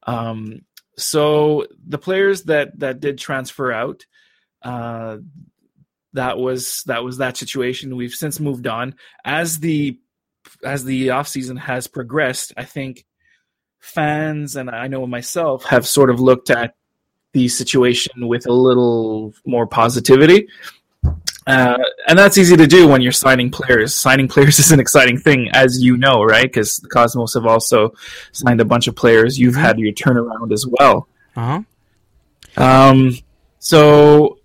Um, 0.06 0.62
so 0.96 1.66
the 1.86 1.98
players 1.98 2.44
that 2.44 2.78
that 2.80 3.00
did 3.00 3.18
transfer 3.18 3.70
out, 3.70 4.06
uh, 4.62 5.18
that 6.14 6.38
was 6.38 6.82
that 6.86 7.04
was 7.04 7.18
that 7.18 7.36
situation. 7.36 7.96
We've 7.96 8.12
since 8.12 8.40
moved 8.40 8.66
on 8.66 8.94
as 9.24 9.60
the 9.60 9.98
as 10.64 10.84
the 10.84 11.10
off 11.10 11.28
season 11.28 11.56
has 11.56 11.86
progressed. 11.86 12.52
I 12.56 12.64
think 12.64 13.04
fans 13.80 14.56
and 14.56 14.70
I 14.70 14.88
know 14.88 15.06
myself 15.06 15.64
have 15.64 15.86
sort 15.86 16.10
of 16.10 16.20
looked 16.20 16.50
at 16.50 16.74
the 17.32 17.48
situation 17.48 18.28
with 18.28 18.46
a 18.46 18.52
little 18.52 19.34
more 19.46 19.66
positivity. 19.66 20.48
Uh, 21.46 21.78
and 22.06 22.18
that's 22.18 22.36
easy 22.36 22.56
to 22.56 22.66
do 22.66 22.86
when 22.86 23.00
you're 23.00 23.10
signing 23.10 23.50
players. 23.50 23.94
Signing 23.94 24.28
players 24.28 24.58
is 24.58 24.70
an 24.70 24.80
exciting 24.80 25.18
thing, 25.18 25.48
as 25.52 25.82
you 25.82 25.96
know, 25.96 26.22
right? 26.22 26.44
Because 26.44 26.76
the 26.76 26.88
Cosmos 26.88 27.34
have 27.34 27.46
also 27.46 27.94
signed 28.32 28.60
a 28.60 28.64
bunch 28.64 28.86
of 28.86 28.94
players. 28.94 29.38
You've 29.38 29.56
had 29.56 29.78
your 29.78 29.92
turnaround 29.92 30.52
as 30.52 30.66
well. 30.66 31.08
Uh 31.34 31.62
huh. 32.56 32.62
Um, 32.62 33.16
so 33.60 34.38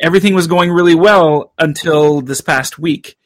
everything 0.00 0.34
was 0.34 0.46
going 0.46 0.70
really 0.70 0.94
well 0.94 1.52
until 1.58 2.20
this 2.20 2.40
past 2.40 2.78
week. 2.78 3.16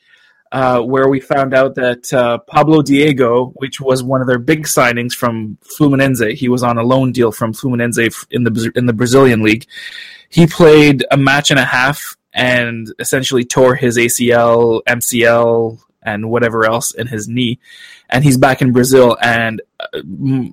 Uh, 0.51 0.81
where 0.81 1.09
we 1.09 1.21
found 1.21 1.55
out 1.55 1.75
that 1.75 2.13
uh, 2.13 2.39
Pablo 2.39 2.83
Diego, 2.83 3.47
which 3.57 3.81
was 3.81 4.03
one 4.03 4.21
of 4.21 4.27
their 4.27 4.39
big 4.39 4.65
signings 4.65 5.13
from 5.13 5.59
Fluminense, 5.63 6.35
he 6.35 6.49
was 6.49 6.63
on 6.63 6.79
a 6.79 6.83
loan 6.83 7.13
deal 7.13 7.33
from 7.33 7.53
Fluminense 7.53 8.27
in 8.31 8.45
the 8.45 8.73
in 8.75 8.87
the 8.87 8.93
Brazilian 8.93 9.43
league. 9.43 9.67
He 10.29 10.47
played 10.47 11.05
a 11.11 11.17
match 11.17 11.51
and 11.51 11.59
a 11.59 11.65
half 11.65 12.17
and 12.33 12.93
essentially 12.99 13.45
tore 13.45 13.75
his 13.75 13.97
ACL, 13.97 14.83
MCL, 14.85 15.81
and 16.03 16.31
whatever 16.31 16.65
else 16.65 16.93
in 16.93 17.07
his 17.07 17.29
knee, 17.29 17.59
and 18.09 18.25
he's 18.25 18.39
back 18.39 18.63
in 18.63 18.73
Brazil. 18.73 19.17
And 19.21 19.61
uh, 19.81 20.01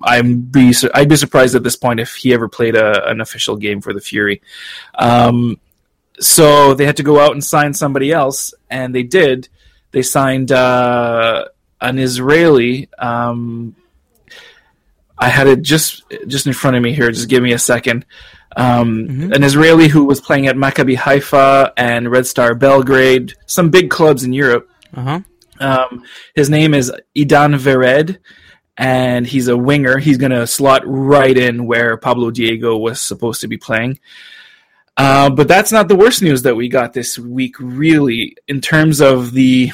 I'm 0.02 0.40
be 0.40 0.74
I'd 0.94 1.08
be 1.08 1.16
surprised 1.16 1.54
at 1.54 1.62
this 1.62 1.76
point 1.76 2.00
if 2.00 2.14
he 2.14 2.34
ever 2.34 2.48
played 2.48 2.76
a, 2.76 3.08
an 3.08 3.20
official 3.20 3.56
game 3.56 3.80
for 3.80 3.92
the 3.92 4.00
Fury. 4.00 4.42
Um, 4.94 5.58
so 6.18 6.74
they 6.74 6.86
had 6.86 6.96
to 6.96 7.02
go 7.02 7.20
out 7.20 7.32
and 7.32 7.44
sign 7.44 7.74
somebody 7.74 8.12
else, 8.12 8.52
and 8.70 8.94
they 8.94 9.02
did. 9.02 9.48
They 9.96 10.02
signed 10.02 10.52
uh, 10.52 11.46
an 11.80 11.98
Israeli. 11.98 12.90
Um, 12.98 13.74
I 15.16 15.30
had 15.30 15.46
it 15.46 15.62
just 15.62 16.04
just 16.26 16.46
in 16.46 16.52
front 16.52 16.76
of 16.76 16.82
me 16.82 16.92
here. 16.92 17.10
Just 17.10 17.30
give 17.30 17.42
me 17.42 17.54
a 17.54 17.58
second. 17.58 18.04
Um, 18.54 19.08
mm-hmm. 19.08 19.32
An 19.32 19.42
Israeli 19.42 19.88
who 19.88 20.04
was 20.04 20.20
playing 20.20 20.48
at 20.48 20.56
Maccabi 20.56 20.96
Haifa 20.96 21.72
and 21.78 22.10
Red 22.10 22.26
Star 22.26 22.54
Belgrade, 22.54 23.32
some 23.46 23.70
big 23.70 23.88
clubs 23.88 24.22
in 24.22 24.34
Europe. 24.34 24.68
Uh-huh. 24.92 25.20
Um, 25.60 26.04
his 26.34 26.50
name 26.50 26.74
is 26.74 26.92
Idan 27.16 27.58
Vered, 27.58 28.18
and 28.76 29.26
he's 29.26 29.48
a 29.48 29.56
winger. 29.56 29.96
He's 29.96 30.18
going 30.18 30.32
to 30.32 30.46
slot 30.46 30.82
right 30.84 31.38
in 31.38 31.64
where 31.64 31.96
Pablo 31.96 32.30
Diego 32.30 32.76
was 32.76 33.00
supposed 33.00 33.40
to 33.40 33.48
be 33.48 33.56
playing. 33.56 33.98
Uh, 34.96 35.28
but 35.28 35.46
that's 35.46 35.72
not 35.72 35.88
the 35.88 35.96
worst 35.96 36.22
news 36.22 36.42
that 36.42 36.56
we 36.56 36.68
got 36.68 36.92
this 36.92 37.18
week, 37.18 37.56
really, 37.60 38.36
in 38.48 38.60
terms 38.60 39.00
of 39.00 39.32
the 39.32 39.70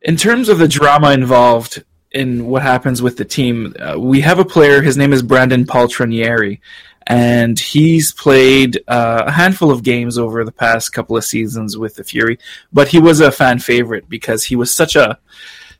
in 0.00 0.16
terms 0.16 0.48
of 0.48 0.58
the 0.58 0.68
drama 0.68 1.10
involved 1.10 1.84
in 2.12 2.46
what 2.46 2.62
happens 2.62 3.02
with 3.02 3.16
the 3.16 3.24
team. 3.24 3.74
Uh, 3.78 3.98
we 3.98 4.20
have 4.22 4.38
a 4.38 4.44
player. 4.44 4.80
His 4.80 4.96
name 4.96 5.12
is 5.12 5.22
Brandon 5.22 5.66
Poltronieri, 5.66 6.60
and 7.06 7.58
he's 7.58 8.12
played 8.12 8.82
uh, 8.88 9.24
a 9.26 9.30
handful 9.30 9.70
of 9.70 9.82
games 9.82 10.16
over 10.16 10.44
the 10.44 10.52
past 10.52 10.92
couple 10.92 11.16
of 11.16 11.24
seasons 11.24 11.76
with 11.76 11.96
the 11.96 12.04
Fury. 12.04 12.38
But 12.72 12.88
he 12.88 12.98
was 12.98 13.20
a 13.20 13.30
fan 13.30 13.58
favorite 13.58 14.08
because 14.08 14.44
he 14.44 14.56
was 14.56 14.74
such 14.74 14.96
a 14.96 15.18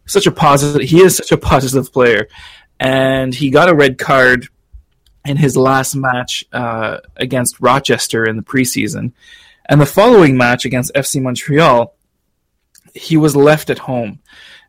such 0.04 0.26
a 0.26 0.32
positive. 0.32 0.88
He 0.88 1.00
is 1.00 1.16
such 1.16 1.32
a 1.32 1.38
positive 1.38 1.90
player, 1.92 2.28
and 2.78 3.34
he 3.34 3.48
got 3.48 3.70
a 3.70 3.74
red 3.74 3.96
card 3.96 4.48
in 5.28 5.36
his 5.36 5.56
last 5.56 5.94
match 5.94 6.44
uh, 6.52 6.98
against 7.16 7.60
Rochester 7.60 8.24
in 8.24 8.36
the 8.36 8.42
preseason. 8.42 9.12
And 9.66 9.80
the 9.80 9.86
following 9.86 10.36
match 10.36 10.64
against 10.64 10.94
FC 10.94 11.20
Montreal, 11.20 11.94
he 12.94 13.16
was 13.16 13.36
left 13.36 13.68
at 13.68 13.78
home. 13.78 14.20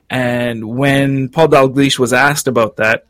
And 0.10 0.66
when 0.66 1.30
Paul 1.30 1.48
Dalglish 1.48 1.98
was 1.98 2.12
asked 2.12 2.48
about 2.48 2.78
that, 2.78 3.06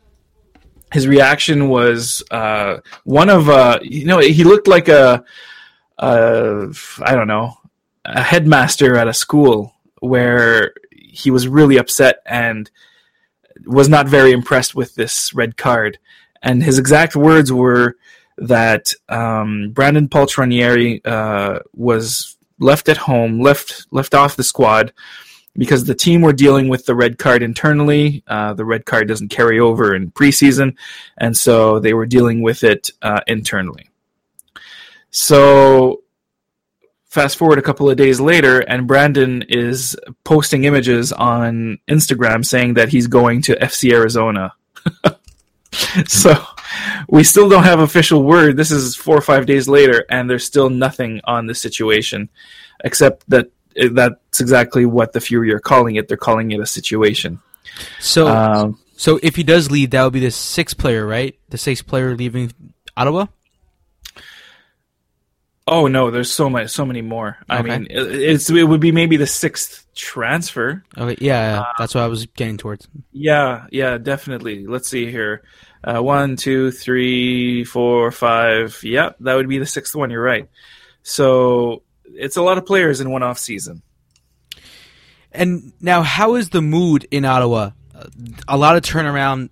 his 0.92 1.08
reaction 1.08 1.68
was 1.68 2.22
uh, 2.30 2.78
one 3.04 3.30
of 3.30 3.48
uh, 3.48 3.78
you 3.82 4.04
know 4.06 4.18
he 4.18 4.42
looked 4.44 4.66
like 4.66 4.88
a 4.88 5.24
a 5.98 6.72
I 7.02 7.14
don't 7.14 7.28
know 7.28 7.56
a 8.04 8.22
headmaster 8.22 8.96
at 8.96 9.08
a 9.08 9.14
school 9.14 9.74
where 10.00 10.74
he 10.90 11.30
was 11.30 11.46
really 11.46 11.76
upset 11.76 12.20
and 12.26 12.70
was 13.66 13.88
not 13.88 14.08
very 14.08 14.32
impressed 14.32 14.74
with 14.74 14.94
this 14.94 15.32
red 15.32 15.56
card 15.56 15.98
and 16.42 16.62
his 16.62 16.78
exact 16.78 17.16
words 17.16 17.52
were 17.52 17.96
that 18.38 18.92
um, 19.08 19.70
Brandon 19.72 20.08
Poltronieri 20.08 21.00
uh, 21.04 21.60
was 21.74 22.36
left 22.58 22.88
at 22.88 22.96
home, 22.96 23.40
left 23.40 23.86
left 23.90 24.14
off 24.14 24.36
the 24.36 24.44
squad 24.44 24.92
because 25.56 25.84
the 25.84 25.94
team 25.94 26.22
were 26.22 26.32
dealing 26.32 26.68
with 26.68 26.86
the 26.86 26.94
red 26.94 27.18
card 27.18 27.42
internally. 27.42 28.22
Uh, 28.26 28.54
the 28.54 28.64
red 28.64 28.86
card 28.86 29.08
doesn't 29.08 29.28
carry 29.28 29.58
over 29.58 29.94
in 29.94 30.10
preseason, 30.12 30.76
and 31.18 31.36
so 31.36 31.78
they 31.78 31.94
were 31.94 32.06
dealing 32.06 32.42
with 32.42 32.64
it 32.64 32.90
uh, 33.02 33.20
internally. 33.26 33.90
So, 35.10 36.02
fast 37.08 37.36
forward 37.36 37.58
a 37.58 37.62
couple 37.62 37.90
of 37.90 37.96
days 37.96 38.20
later, 38.20 38.60
and 38.60 38.86
Brandon 38.86 39.42
is 39.48 39.96
posting 40.24 40.64
images 40.64 41.12
on 41.12 41.78
Instagram 41.88 42.44
saying 42.44 42.74
that 42.74 42.90
he's 42.90 43.08
going 43.08 43.42
to 43.42 43.56
FC 43.56 43.92
Arizona. 43.92 44.54
so 46.06 46.34
we 47.08 47.24
still 47.24 47.48
don't 47.48 47.64
have 47.64 47.80
official 47.80 48.22
word. 48.22 48.56
This 48.56 48.70
is 48.70 48.96
four 48.96 49.16
or 49.16 49.22
five 49.22 49.46
days 49.46 49.68
later, 49.68 50.04
and 50.10 50.28
there's 50.28 50.44
still 50.44 50.70
nothing 50.70 51.20
on 51.24 51.46
the 51.46 51.54
situation, 51.54 52.28
except 52.84 53.28
that 53.30 53.50
eh, 53.76 53.88
that's 53.92 54.40
exactly 54.40 54.86
what 54.86 55.12
the 55.12 55.20
Fury 55.20 55.52
are 55.52 55.60
calling 55.60 55.96
it. 55.96 56.08
They're 56.08 56.16
calling 56.16 56.50
it 56.52 56.60
a 56.60 56.66
situation. 56.66 57.40
So, 57.98 58.28
um, 58.28 58.78
so 58.96 59.18
if 59.22 59.36
he 59.36 59.42
does 59.42 59.70
leave, 59.70 59.90
that 59.90 60.04
would 60.04 60.12
be 60.12 60.20
the 60.20 60.30
sixth 60.30 60.78
player, 60.78 61.06
right? 61.06 61.38
The 61.48 61.58
sixth 61.58 61.86
player 61.86 62.16
leaving 62.16 62.52
Ottawa. 62.96 63.26
Oh 65.72 65.86
no, 65.86 66.10
there's 66.10 66.32
so 66.32 66.50
much, 66.50 66.70
so 66.70 66.84
many 66.84 67.00
more. 67.00 67.38
I 67.48 67.62
mean, 67.62 67.86
it's 67.88 68.50
it 68.50 68.64
would 68.64 68.80
be 68.80 68.90
maybe 68.90 69.16
the 69.16 69.26
sixth 69.26 69.86
transfer. 69.94 70.82
Okay, 70.98 71.16
yeah, 71.24 71.52
yeah. 71.52 71.60
Uh, 71.60 71.72
that's 71.78 71.94
what 71.94 72.02
I 72.02 72.08
was 72.08 72.26
getting 72.26 72.56
towards. 72.56 72.88
Yeah, 73.12 73.66
yeah, 73.70 73.96
definitely. 73.96 74.66
Let's 74.66 74.88
see 74.88 75.08
here. 75.08 75.44
Uh, 75.84 76.02
one, 76.02 76.34
two, 76.34 76.72
three, 76.72 77.62
four, 77.62 78.10
five. 78.10 78.80
Yeah, 78.82 79.10
that 79.20 79.34
would 79.36 79.48
be 79.48 79.58
the 79.58 79.64
sixth 79.64 79.94
one. 79.94 80.10
You're 80.10 80.20
right. 80.20 80.48
So 81.04 81.84
it's 82.04 82.36
a 82.36 82.42
lot 82.42 82.58
of 82.58 82.66
players 82.66 83.00
in 83.00 83.08
one 83.12 83.22
off 83.22 83.38
season. 83.38 83.82
And 85.30 85.72
now, 85.80 86.02
how 86.02 86.34
is 86.34 86.50
the 86.50 86.62
mood 86.62 87.06
in 87.12 87.24
Ottawa? 87.24 87.70
A 88.48 88.56
lot 88.56 88.76
of 88.76 88.82
turnaround, 88.82 89.50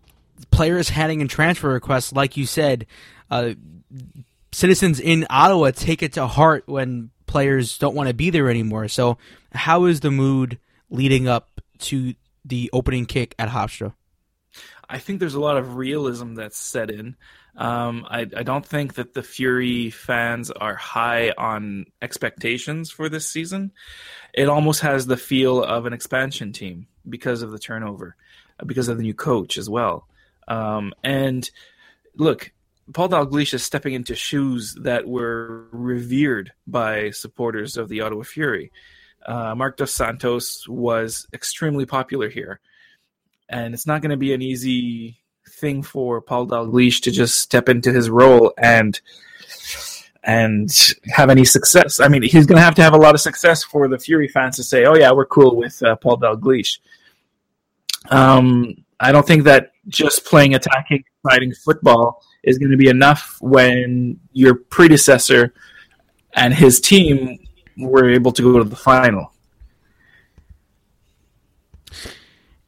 players 0.50 0.88
handing 0.88 1.20
in 1.20 1.28
transfer 1.28 1.68
requests, 1.68 2.12
like 2.12 2.36
you 2.36 2.44
said. 2.44 2.86
Uh, 3.30 3.52
citizens 4.52 5.00
in 5.00 5.26
Ottawa 5.30 5.70
take 5.70 6.02
it 6.02 6.14
to 6.14 6.26
heart 6.26 6.64
when 6.66 7.10
players 7.26 7.78
don't 7.78 7.94
want 7.94 8.08
to 8.08 8.14
be 8.14 8.30
there 8.30 8.50
anymore. 8.50 8.88
So, 8.88 9.18
how 9.52 9.84
is 9.84 10.00
the 10.00 10.10
mood 10.10 10.58
leading 10.90 11.28
up 11.28 11.60
to 11.78 12.14
the 12.44 12.70
opening 12.72 13.06
kick 13.06 13.34
at 13.38 13.48
Hofstra? 13.48 13.94
I 14.88 14.98
think 14.98 15.20
there's 15.20 15.34
a 15.34 15.40
lot 15.40 15.58
of 15.58 15.76
realism 15.76 16.34
that's 16.34 16.56
set 16.56 16.90
in. 16.90 17.16
Um, 17.56 18.06
I, 18.08 18.20
I, 18.20 18.44
don't 18.44 18.64
think 18.64 18.94
that 18.94 19.14
the 19.14 19.22
Fury 19.22 19.90
fans 19.90 20.50
are 20.52 20.76
high 20.76 21.32
on 21.36 21.86
expectations 22.00 22.90
for 22.92 23.08
this 23.08 23.26
season. 23.26 23.72
It 24.32 24.48
almost 24.48 24.82
has 24.82 25.06
the 25.06 25.16
feel 25.16 25.64
of 25.64 25.84
an 25.84 25.92
expansion 25.92 26.52
team 26.52 26.86
because 27.08 27.42
of 27.42 27.50
the 27.50 27.58
turnover, 27.58 28.14
because 28.64 28.86
of 28.86 28.96
the 28.96 29.02
new 29.02 29.14
coach 29.14 29.58
as 29.58 29.68
well. 29.68 30.06
Um, 30.46 30.94
and 31.02 31.50
look, 32.14 32.52
Paul 32.92 33.08
Dalglish 33.10 33.54
is 33.54 33.64
stepping 33.64 33.94
into 33.94 34.14
shoes 34.14 34.74
that 34.82 35.06
were 35.06 35.66
revered 35.72 36.52
by 36.66 37.10
supporters 37.10 37.76
of 37.76 37.88
the 37.88 38.00
Ottawa 38.00 38.22
Fury. 38.22 38.72
Uh, 39.26 39.54
Marc 39.54 39.76
Dos 39.76 39.92
Santos 39.92 40.66
was 40.68 41.26
extremely 41.32 41.84
popular 41.84 42.28
here, 42.28 42.60
and 43.48 43.74
it's 43.74 43.86
not 43.86 44.00
going 44.00 44.10
to 44.10 44.16
be 44.16 44.32
an 44.32 44.42
easy 44.42 45.20
thing 45.48 45.82
for 45.82 46.20
Paul 46.20 46.46
Dalglish 46.46 47.02
to 47.02 47.10
just 47.10 47.38
step 47.38 47.68
into 47.68 47.92
his 47.92 48.08
role 48.08 48.52
and 48.56 49.00
and 50.24 50.70
have 51.08 51.30
any 51.30 51.44
success. 51.44 52.00
I 52.00 52.08
mean, 52.08 52.22
he's 52.22 52.46
going 52.46 52.58
to 52.58 52.62
have 52.62 52.74
to 52.76 52.82
have 52.82 52.94
a 52.94 52.98
lot 52.98 53.14
of 53.14 53.20
success 53.20 53.62
for 53.64 53.88
the 53.88 53.98
Fury 53.98 54.28
fans 54.28 54.56
to 54.56 54.62
say, 54.62 54.84
"Oh 54.86 54.94
yeah, 54.94 55.12
we're 55.12 55.26
cool 55.26 55.56
with 55.56 55.82
uh, 55.82 55.96
Paul 55.96 56.18
Dalglish." 56.18 56.78
Um, 58.10 58.84
I 59.00 59.12
don't 59.12 59.26
think 59.26 59.44
that 59.44 59.72
just 59.88 60.24
playing 60.24 60.54
attacking, 60.54 61.04
fighting 61.22 61.52
football 61.52 62.22
is 62.42 62.58
going 62.58 62.70
to 62.70 62.76
be 62.76 62.88
enough 62.88 63.36
when 63.40 64.18
your 64.32 64.54
predecessor 64.54 65.52
and 66.32 66.54
his 66.54 66.80
team 66.80 67.38
were 67.76 68.10
able 68.10 68.32
to 68.32 68.42
go 68.42 68.58
to 68.58 68.64
the 68.64 68.76
final. 68.76 69.32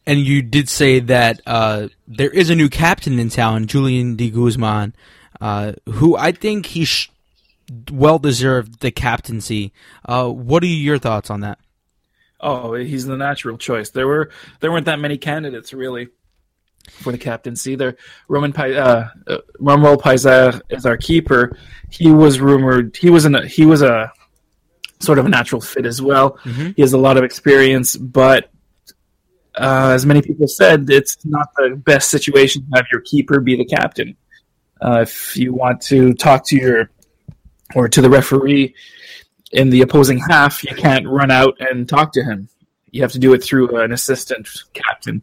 And 0.06 0.20
you 0.20 0.42
did 0.42 0.68
say 0.68 0.98
that 1.00 1.40
uh, 1.46 1.88
there 2.08 2.30
is 2.30 2.50
a 2.50 2.54
new 2.54 2.68
captain 2.68 3.18
in 3.18 3.28
town, 3.28 3.66
Julian 3.66 4.16
de 4.16 4.30
Guzman, 4.30 4.94
uh, 5.40 5.74
who 5.88 6.16
I 6.16 6.32
think 6.32 6.66
he 6.66 6.84
sh- 6.84 7.10
well 7.90 8.18
deserved 8.18 8.80
the 8.80 8.90
captaincy. 8.90 9.72
Uh, 10.04 10.28
what 10.28 10.62
are 10.62 10.66
your 10.66 10.98
thoughts 10.98 11.30
on 11.30 11.40
that? 11.40 11.58
Oh, 12.40 12.74
he's 12.74 13.06
the 13.06 13.16
natural 13.16 13.58
choice. 13.58 13.90
There 13.90 14.06
were 14.06 14.30
there 14.60 14.72
weren't 14.72 14.86
that 14.86 14.98
many 14.98 15.18
candidates 15.18 15.72
really 15.72 16.08
for 16.88 17.12
the 17.12 17.18
captaincy. 17.18 17.75
There, 17.76 17.96
Roman 18.28 18.54
uh, 18.56 19.08
uh, 19.26 19.38
Peiser 19.58 20.60
is 20.70 20.87
our 20.87 20.96
keeper. 20.96 21.56
He 21.90 22.10
was 22.10 22.40
rumored. 22.40 22.96
He 22.96 23.10
was 23.10 23.25
a 23.25 23.46
he 23.46 23.66
was 23.66 23.82
a 23.82 24.12
sort 25.00 25.18
of 25.18 25.26
a 25.26 25.28
natural 25.28 25.60
fit 25.60 25.87
as 25.87 26.00
well. 26.00 26.38
Mm-hmm. 26.44 26.70
He 26.76 26.82
has 26.82 26.92
a 26.92 26.99
lot 26.99 27.16
of 27.16 27.25
experience, 27.25 27.96
but 27.96 28.50
uh, 29.54 29.92
as 29.94 30.06
many 30.06 30.22
people 30.22 30.46
said, 30.46 30.88
it's 30.90 31.16
not 31.25 31.49
the 31.56 31.75
best 31.76 32.10
situation 32.10 32.62
to 32.62 32.68
have 32.76 32.87
your 32.92 33.00
keeper 33.00 33.40
be 33.40 33.56
the 33.56 33.64
captain. 33.64 34.16
Uh, 34.80 35.00
if 35.02 35.37
you 35.37 35.52
want 35.52 35.80
to 35.82 36.14
talk 36.14 36.44
to 36.46 36.56
your 36.56 36.90
or 37.75 37.88
to 37.88 38.00
the 38.00 38.10
referee, 38.10 38.75
in 39.52 39.70
the 39.70 39.82
opposing 39.82 40.18
half, 40.18 40.62
you 40.62 40.75
can't 40.76 41.06
run 41.06 41.30
out 41.30 41.56
and 41.60 41.88
talk 41.88 42.12
to 42.12 42.22
him. 42.22 42.49
You 42.90 43.02
have 43.02 43.12
to 43.12 43.18
do 43.18 43.32
it 43.34 43.42
through 43.42 43.76
an 43.80 43.92
assistant 43.92 44.49
captain. 44.72 45.22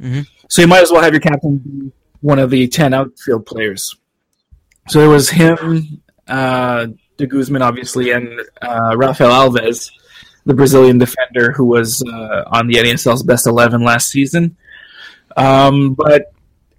Mm-hmm. 0.00 0.20
So 0.48 0.62
you 0.62 0.68
might 0.68 0.82
as 0.82 0.90
well 0.90 1.02
have 1.02 1.12
your 1.12 1.20
captain 1.20 1.58
be 1.58 1.92
one 2.20 2.38
of 2.38 2.50
the 2.50 2.66
10 2.66 2.94
outfield 2.94 3.46
players. 3.46 3.94
So 4.88 5.00
it 5.00 5.08
was 5.08 5.28
him, 5.28 6.00
uh, 6.26 6.86
De 7.16 7.26
Guzman, 7.26 7.62
obviously, 7.62 8.10
and 8.10 8.40
uh, 8.62 8.96
Rafael 8.96 9.30
Alves, 9.30 9.90
the 10.46 10.54
Brazilian 10.54 10.98
defender 10.98 11.52
who 11.52 11.66
was 11.66 12.02
uh, 12.02 12.44
on 12.46 12.66
the 12.66 12.74
NASL's 12.74 13.22
best 13.22 13.46
11 13.46 13.82
last 13.82 14.08
season. 14.08 14.56
Um, 15.36 15.92
but 15.92 16.32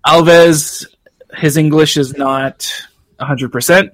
Alves, 0.05 0.85
his 1.35 1.55
English 1.55 1.97
is 1.97 2.17
not 2.17 2.67
100%, 3.19 3.91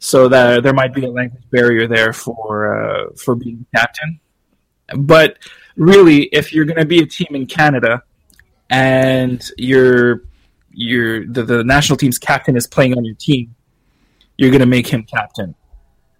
so 0.00 0.28
that 0.28 0.64
there 0.64 0.74
might 0.74 0.92
be 0.92 1.04
a 1.04 1.10
language 1.10 1.44
barrier 1.50 1.86
there 1.86 2.12
for 2.12 2.74
uh, 2.74 3.10
for 3.16 3.36
being 3.36 3.64
captain. 3.74 4.20
But 4.96 5.38
really, 5.76 6.24
if 6.24 6.52
you're 6.52 6.64
going 6.64 6.80
to 6.80 6.84
be 6.84 6.98
a 6.98 7.06
team 7.06 7.28
in 7.30 7.46
Canada 7.46 8.02
and 8.70 9.44
you're 9.56 10.22
you're 10.70 11.26
the, 11.26 11.42
the 11.42 11.64
national 11.64 11.96
team's 11.96 12.18
captain 12.18 12.56
is 12.56 12.66
playing 12.66 12.96
on 12.96 13.04
your 13.04 13.14
team, 13.14 13.54
you're 14.36 14.50
going 14.50 14.60
to 14.60 14.66
make 14.66 14.86
him 14.86 15.04
captain. 15.04 15.54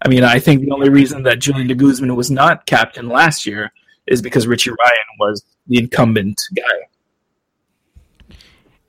I 0.01 0.07
mean, 0.07 0.23
I 0.23 0.39
think 0.39 0.61
the 0.61 0.71
only 0.71 0.89
reason 0.89 1.23
that 1.23 1.39
Julian 1.39 1.67
de 1.67 1.75
Guzman 1.75 2.15
was 2.15 2.31
not 2.31 2.65
captain 2.65 3.09
last 3.09 3.45
year 3.45 3.71
is 4.07 4.21
because 4.21 4.47
Richie 4.47 4.69
Ryan 4.69 5.05
was 5.19 5.43
the 5.67 5.79
incumbent 5.79 6.41
guy. 6.55 8.35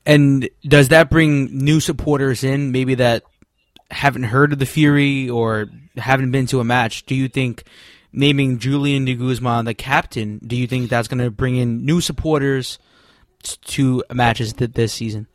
And 0.04 0.48
does 0.62 0.88
that 0.88 1.10
bring 1.10 1.46
new 1.56 1.80
supporters 1.80 2.44
in, 2.44 2.70
maybe 2.70 2.94
that 2.96 3.24
haven't 3.90 4.24
heard 4.24 4.52
of 4.52 4.58
the 4.58 4.66
Fury 4.66 5.28
or 5.28 5.66
haven't 5.96 6.30
been 6.30 6.46
to 6.46 6.60
a 6.60 6.64
match? 6.64 7.06
Do 7.06 7.14
you 7.14 7.28
think 7.28 7.64
naming 8.12 8.58
Julian 8.58 9.04
de 9.04 9.14
Guzman 9.14 9.64
the 9.64 9.74
captain, 9.74 10.40
do 10.44 10.56
you 10.56 10.66
think 10.66 10.88
that's 10.88 11.08
going 11.08 11.22
to 11.22 11.30
bring 11.30 11.56
in 11.56 11.84
new 11.84 12.00
supporters 12.00 12.78
to 13.42 14.02
matches 14.12 14.52
th- 14.52 14.72
this 14.72 14.92
season? 14.92 15.26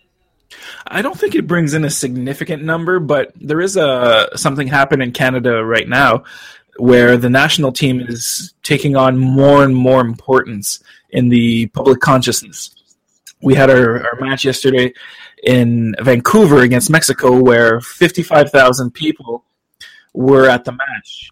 I 0.86 1.02
don't 1.02 1.18
think 1.18 1.36
it 1.36 1.48
brings 1.48 1.74
in 1.74 1.86
a 1.86 1.90
significant 1.90 2.64
number, 2.64 3.00
but 3.00 3.32
there 3.36 3.62
is 3.62 3.78
a 3.78 4.30
something 4.36 4.68
happening 4.68 5.10
in 5.10 5.14
Canada 5.14 5.64
right 5.64 5.88
now 5.88 6.24
where 6.78 7.18
the 7.18 7.30
national 7.30 7.72
team 7.72 8.00
is 8.00 8.54
taking 8.64 8.96
on 8.96 9.18
more 9.18 9.64
and 9.64 9.76
more 9.76 10.02
importance 10.02 10.84
in 11.10 11.30
the 11.30 11.68
public 11.68 12.00
consciousness. 12.00 12.74
We 13.42 13.56
had 13.56 13.70
our, 13.70 14.06
our 14.06 14.20
match 14.20 14.46
yesterday 14.46 14.94
in 15.44 15.96
Vancouver 16.02 16.62
against 16.62 16.90
Mexico 16.90 17.40
where 17.40 17.82
55,000 17.82 18.92
people 18.92 19.44
were 20.14 20.50
at 20.50 20.66
the 20.66 20.72
match. 20.72 21.32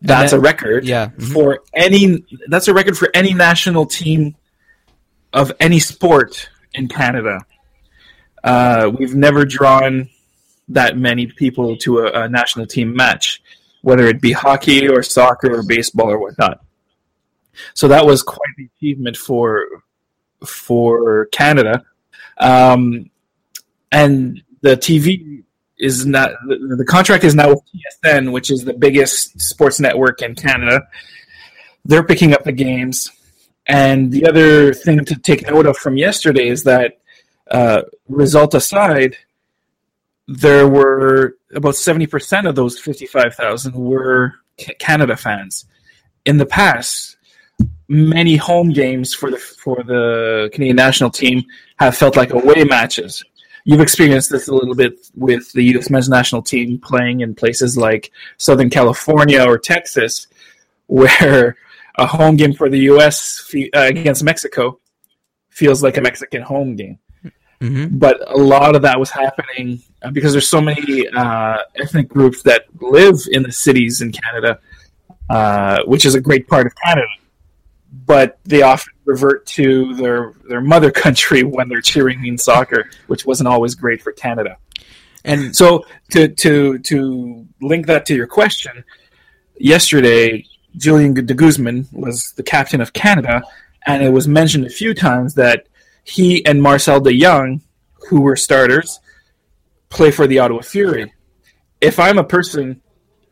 That's 0.00 0.32
that, 0.32 0.38
a 0.38 0.40
record 0.40 0.84
yeah. 0.84 1.06
Mm-hmm. 1.06 1.32
for 1.32 1.60
any 1.74 2.24
that's 2.48 2.66
a 2.66 2.74
record 2.74 2.98
for 2.98 3.08
any 3.14 3.34
national 3.34 3.86
team 3.86 4.34
of 5.32 5.52
any 5.60 5.78
sport 5.78 6.48
in 6.74 6.88
Canada. 6.88 7.40
Uh, 8.44 8.90
we've 8.98 9.14
never 9.14 9.44
drawn 9.44 10.08
that 10.68 10.96
many 10.96 11.26
people 11.26 11.76
to 11.76 12.00
a, 12.00 12.24
a, 12.24 12.28
national 12.28 12.66
team 12.66 12.94
match, 12.94 13.42
whether 13.82 14.06
it 14.06 14.20
be 14.20 14.32
hockey 14.32 14.88
or 14.88 15.02
soccer 15.02 15.58
or 15.58 15.62
baseball 15.62 16.10
or 16.10 16.18
whatnot. 16.18 16.64
So 17.74 17.88
that 17.88 18.06
was 18.06 18.22
quite 18.22 18.38
the 18.56 18.68
achievement 18.76 19.16
for 19.16 19.66
for 20.44 21.26
Canada, 21.26 21.84
um, 22.38 23.10
and 23.92 24.42
the 24.62 24.76
TV 24.76 25.44
is 25.78 26.06
not 26.06 26.30
the, 26.48 26.76
the 26.78 26.84
contract 26.84 27.24
is 27.24 27.34
now 27.34 27.50
with 27.50 27.60
TSN, 28.04 28.32
which 28.32 28.50
is 28.50 28.64
the 28.64 28.72
biggest 28.72 29.40
sports 29.40 29.78
network 29.78 30.22
in 30.22 30.34
Canada. 30.34 30.88
They're 31.84 32.04
picking 32.04 32.32
up 32.32 32.44
the 32.44 32.52
games, 32.52 33.10
and 33.66 34.10
the 34.10 34.26
other 34.26 34.74
thing 34.74 35.04
to 35.04 35.14
take 35.16 35.48
note 35.48 35.66
of 35.66 35.76
from 35.76 35.96
yesterday 35.96 36.48
is 36.48 36.64
that 36.64 36.98
uh, 37.50 37.82
result 38.08 38.54
aside, 38.54 39.16
there 40.26 40.66
were 40.66 41.36
about 41.54 41.74
70% 41.74 42.48
of 42.48 42.54
those 42.54 42.78
55,000 42.78 43.74
were 43.74 44.34
Canada 44.78 45.16
fans. 45.16 45.66
In 46.24 46.38
the 46.38 46.46
past, 46.46 47.16
many 47.88 48.36
home 48.36 48.70
games 48.70 49.14
for 49.14 49.30
the 49.30 49.38
for 49.38 49.82
the 49.82 50.50
Canadian 50.52 50.76
national 50.76 51.10
team 51.10 51.44
have 51.76 51.96
felt 51.96 52.16
like 52.16 52.32
away 52.32 52.64
matches. 52.64 53.24
You've 53.64 53.80
experienced 53.80 54.30
this 54.30 54.48
a 54.48 54.54
little 54.54 54.74
bit 54.74 54.94
with 55.14 55.52
the 55.52 55.62
U.S. 55.74 55.90
men's 55.90 56.08
national 56.08 56.42
team 56.42 56.78
playing 56.78 57.20
in 57.20 57.34
places 57.34 57.76
like 57.76 58.10
Southern 58.36 58.70
California 58.70 59.44
or 59.44 59.58
Texas, 59.58 60.26
where 60.86 61.56
a 61.96 62.06
home 62.06 62.36
game 62.36 62.52
for 62.52 62.68
the 62.68 62.78
U.S. 62.78 63.52
Uh, 63.54 63.80
against 63.80 64.24
Mexico 64.24 64.80
feels 65.50 65.82
like 65.82 65.96
a 65.96 66.00
Mexican 66.00 66.42
home 66.42 66.76
game. 66.76 66.98
Mm-hmm. 67.60 67.98
But 67.98 68.20
a 68.28 68.36
lot 68.36 68.74
of 68.74 68.82
that 68.82 68.98
was 68.98 69.10
happening 69.10 69.82
uh, 70.02 70.10
because 70.10 70.32
there's 70.32 70.48
so 70.48 70.60
many 70.60 71.06
uh, 71.08 71.58
ethnic 71.76 72.08
groups 72.08 72.42
that 72.42 72.64
live 72.80 73.16
in 73.30 73.44
the 73.44 73.52
cities 73.52 74.02
in 74.02 74.10
Canada, 74.10 74.58
uh, 75.30 75.82
which 75.84 76.04
is 76.04 76.16
a 76.16 76.20
great 76.20 76.48
part 76.48 76.66
of 76.66 76.72
Canada. 76.74 77.06
But 78.04 78.38
they 78.44 78.62
often 78.62 78.92
revert 79.04 79.46
to 79.46 79.94
their 79.94 80.32
their 80.48 80.60
mother 80.60 80.90
country 81.04 81.44
when 81.44 81.68
they're 81.68 81.80
cheering 81.80 82.26
in 82.26 82.36
soccer, 82.36 82.90
which 83.06 83.24
wasn't 83.24 83.48
always 83.48 83.76
great 83.76 84.02
for 84.02 84.12
Canada. 84.12 84.56
And 85.24 85.54
so 85.54 85.84
to 86.10 86.28
to 86.28 86.78
to 86.78 87.46
link 87.60 87.86
that 87.86 88.06
to 88.06 88.14
your 88.14 88.26
question, 88.26 88.82
yesterday 89.56 90.44
Julian 90.76 91.14
de 91.14 91.34
Guzman 91.34 91.86
was 91.92 92.32
the 92.32 92.42
captain 92.42 92.80
of 92.80 92.92
Canada, 92.92 93.42
and 93.86 94.02
it 94.02 94.10
was 94.10 94.28
mentioned 94.28 94.66
a 94.66 94.70
few 94.70 94.94
times 94.94 95.34
that 95.34 95.66
he 96.04 96.44
and 96.46 96.62
Marcel 96.62 97.00
de 97.00 97.18
Jong, 97.18 97.60
who 98.08 98.22
were 98.22 98.36
starters, 98.36 99.00
play 99.88 100.10
for 100.10 100.26
the 100.26 100.38
Ottawa 100.38 100.62
Fury. 100.62 101.12
If 101.80 101.98
I'm 101.98 102.18
a 102.18 102.24
person 102.24 102.80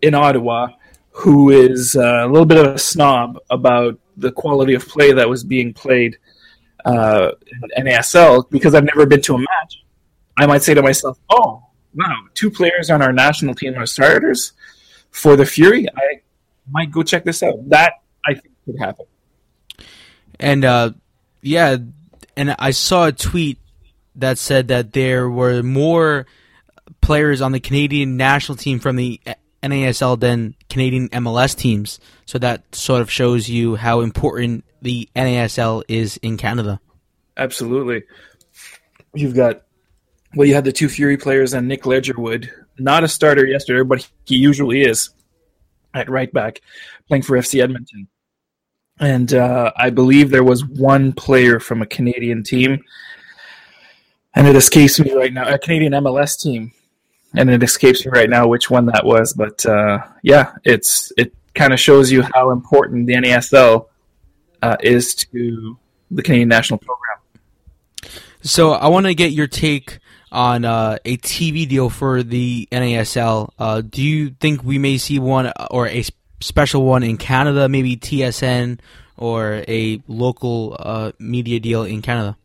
in 0.03 0.15
Ottawa 0.15 0.69
who 1.11 1.51
is 1.51 1.97
uh, 1.97 2.25
a 2.25 2.29
little 2.29 2.47
bit 2.47 2.65
of 2.65 2.75
a 2.75 2.79
snob 2.79 3.39
about 3.51 3.99
the 4.17 4.33
quality 4.33 4.75
of 4.75 4.87
play 4.87 5.13
that 5.13 5.29
was 5.29 5.45
being 5.45 5.73
played 5.73 6.17
uh, 6.85 7.33
in 7.77 7.85
NASL 7.85 8.49
because 8.51 8.75
I've 8.75 8.85
never 8.85 9.07
been 9.07 9.21
to 9.23 9.35
a 9.35 9.39
match, 9.39 9.85
I 10.39 10.47
might 10.47 10.63
say 10.63 10.73
to 10.75 10.83
myself, 10.83 11.19
"Oh, 11.29 11.63
wow, 11.95 12.17
two 12.35 12.51
players 12.51 12.91
on 12.91 13.03
our 13.03 13.13
national 13.13 13.55
team 13.55 13.75
are 13.77 13.87
starters 13.87 14.53
for 15.11 15.37
the 15.37 15.45
Fury. 15.45 15.87
I 15.95 16.21
might 16.71 16.91
go 16.91 17.03
check 17.03 17.25
this 17.25 17.43
out." 17.43 17.69
That 17.69 17.95
I 18.27 18.35
think 18.35 18.55
could 18.65 18.79
happen. 18.79 19.07
And 20.39 20.65
uh, 20.65 20.93
yeah, 21.43 21.77
and 22.37 22.57
I 22.59 22.71
saw 22.71 23.07
a 23.07 23.13
tweet 23.13 23.59
that 24.17 24.39
said 24.39 24.69
that 24.69 24.93
there 24.93 25.29
were 25.29 25.63
more 25.63 26.27
players 27.01 27.41
on 27.41 27.53
the 27.53 27.61
Canadian 27.61 28.17
national 28.17 28.57
team 28.57 28.79
from 28.79 28.97
the 28.97 29.21
NASL 29.63 30.19
than 30.19 30.55
Canadian 30.69 31.09
MLS 31.11 31.57
teams. 31.57 32.01
So 32.27 32.39
that 32.39 32.75
sort 32.75 33.03
of 33.03 33.11
shows 33.11 33.49
you 33.49 33.77
how 33.77 34.01
important 34.01 34.65
the 34.83 35.09
NASL 35.15 35.83
is 35.89 36.17
in 36.19 36.37
Canada. 36.37 36.81
Absolutely. 37.37 38.05
You've 39.15 39.35
got 39.35 39.63
well, 40.35 40.47
you 40.47 40.55
had 40.55 40.65
the 40.65 40.73
two 40.73 40.89
Fury 40.89 41.17
players 41.17 41.55
and 41.55 41.67
Nick 41.67 41.83
Ledgerwood, 41.83 42.49
not 42.79 43.03
a 43.03 43.09
starter 43.09 43.45
yesterday, 43.45 43.83
but 43.83 44.09
he 44.25 44.37
usually 44.37 44.83
is 44.83 45.11
at 45.95 46.11
right 46.11 46.33
back, 46.33 46.61
playing 47.09 47.23
for 47.23 47.37
FC 47.37 47.63
Edmonton 47.63 48.09
and 49.01 49.33
uh, 49.33 49.73
I 49.77 49.91
believe 49.91 50.31
there 50.31 50.45
was 50.45 50.65
one 50.65 51.13
player 51.13 51.59
from 51.59 51.81
a 51.81 51.87
Canadian 51.87 52.45
team, 52.45 52.85
and 54.35 54.47
it 54.47 54.55
escapes 54.55 55.01
me 55.01 55.13
right 55.15 55.33
now. 55.33 55.53
A 55.53 55.59
Canadian 55.59 55.95
MLS 55.95 56.41
team, 56.41 56.73
and 57.35 57.49
it 57.49 57.63
escapes 57.63 58.05
me 58.05 58.13
right 58.13 58.29
now 58.29 58.47
which 58.47 58.71
one 58.71 58.87
that 58.87 59.05
was. 59.05 59.33
But 59.33 59.65
uh, 59.65 60.01
yeah, 60.23 60.53
it's 60.65 61.13
it 61.17 61.35
kind 61.55 61.73
of 61.73 61.81
shows 61.81 62.13
you 62.13 62.23
how 62.35 62.51
important 62.51 63.07
the 63.07 63.15
NASL 63.15 63.87
uh, 64.61 64.77
is 64.83 65.15
to 65.15 65.79
the 66.11 66.23
Canadian 66.23 66.49
national 66.49 66.79
program. 66.79 68.21
So 68.43 68.73
I 68.73 68.89
want 68.89 69.07
to 69.07 69.15
get 69.15 69.33
your 69.33 69.47
take 69.47 69.99
on 70.33 70.65
uh, 70.65 70.99
a 71.05 71.17
TV 71.19 71.69
deal 71.69 71.91
for 71.91 72.23
the 72.23 72.69
NASL. 72.71 73.51
Uh, 73.59 73.81
do 73.81 74.03
you 74.03 74.31
think 74.41 74.63
we 74.63 74.79
may 74.79 74.99
see 74.99 75.19
one 75.19 75.53
or 75.71 75.89
a 75.89 76.05
special 76.41 76.85
one 76.85 77.03
in 77.03 77.17
Canada, 77.17 77.69
maybe 77.69 77.97
TSN 77.97 78.79
or 79.17 79.65
a 79.69 80.03
local 80.09 80.77
uh, 80.79 81.13
media 81.19 81.61
deal 81.61 81.85
in 81.85 82.03
Canada? 82.03 82.37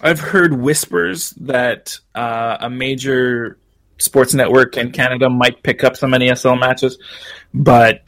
I've 0.00 0.20
heard 0.20 0.52
whispers 0.52 1.30
that 1.30 1.96
uh, 2.14 2.58
a 2.60 2.68
major 2.70 3.56
sports 3.98 4.34
network 4.34 4.76
in 4.76 4.90
Canada 4.90 5.30
might 5.30 5.62
pick 5.62 5.84
up 5.84 5.96
some 5.96 6.10
NASL 6.10 6.58
matches, 6.58 6.98
but 7.54 8.02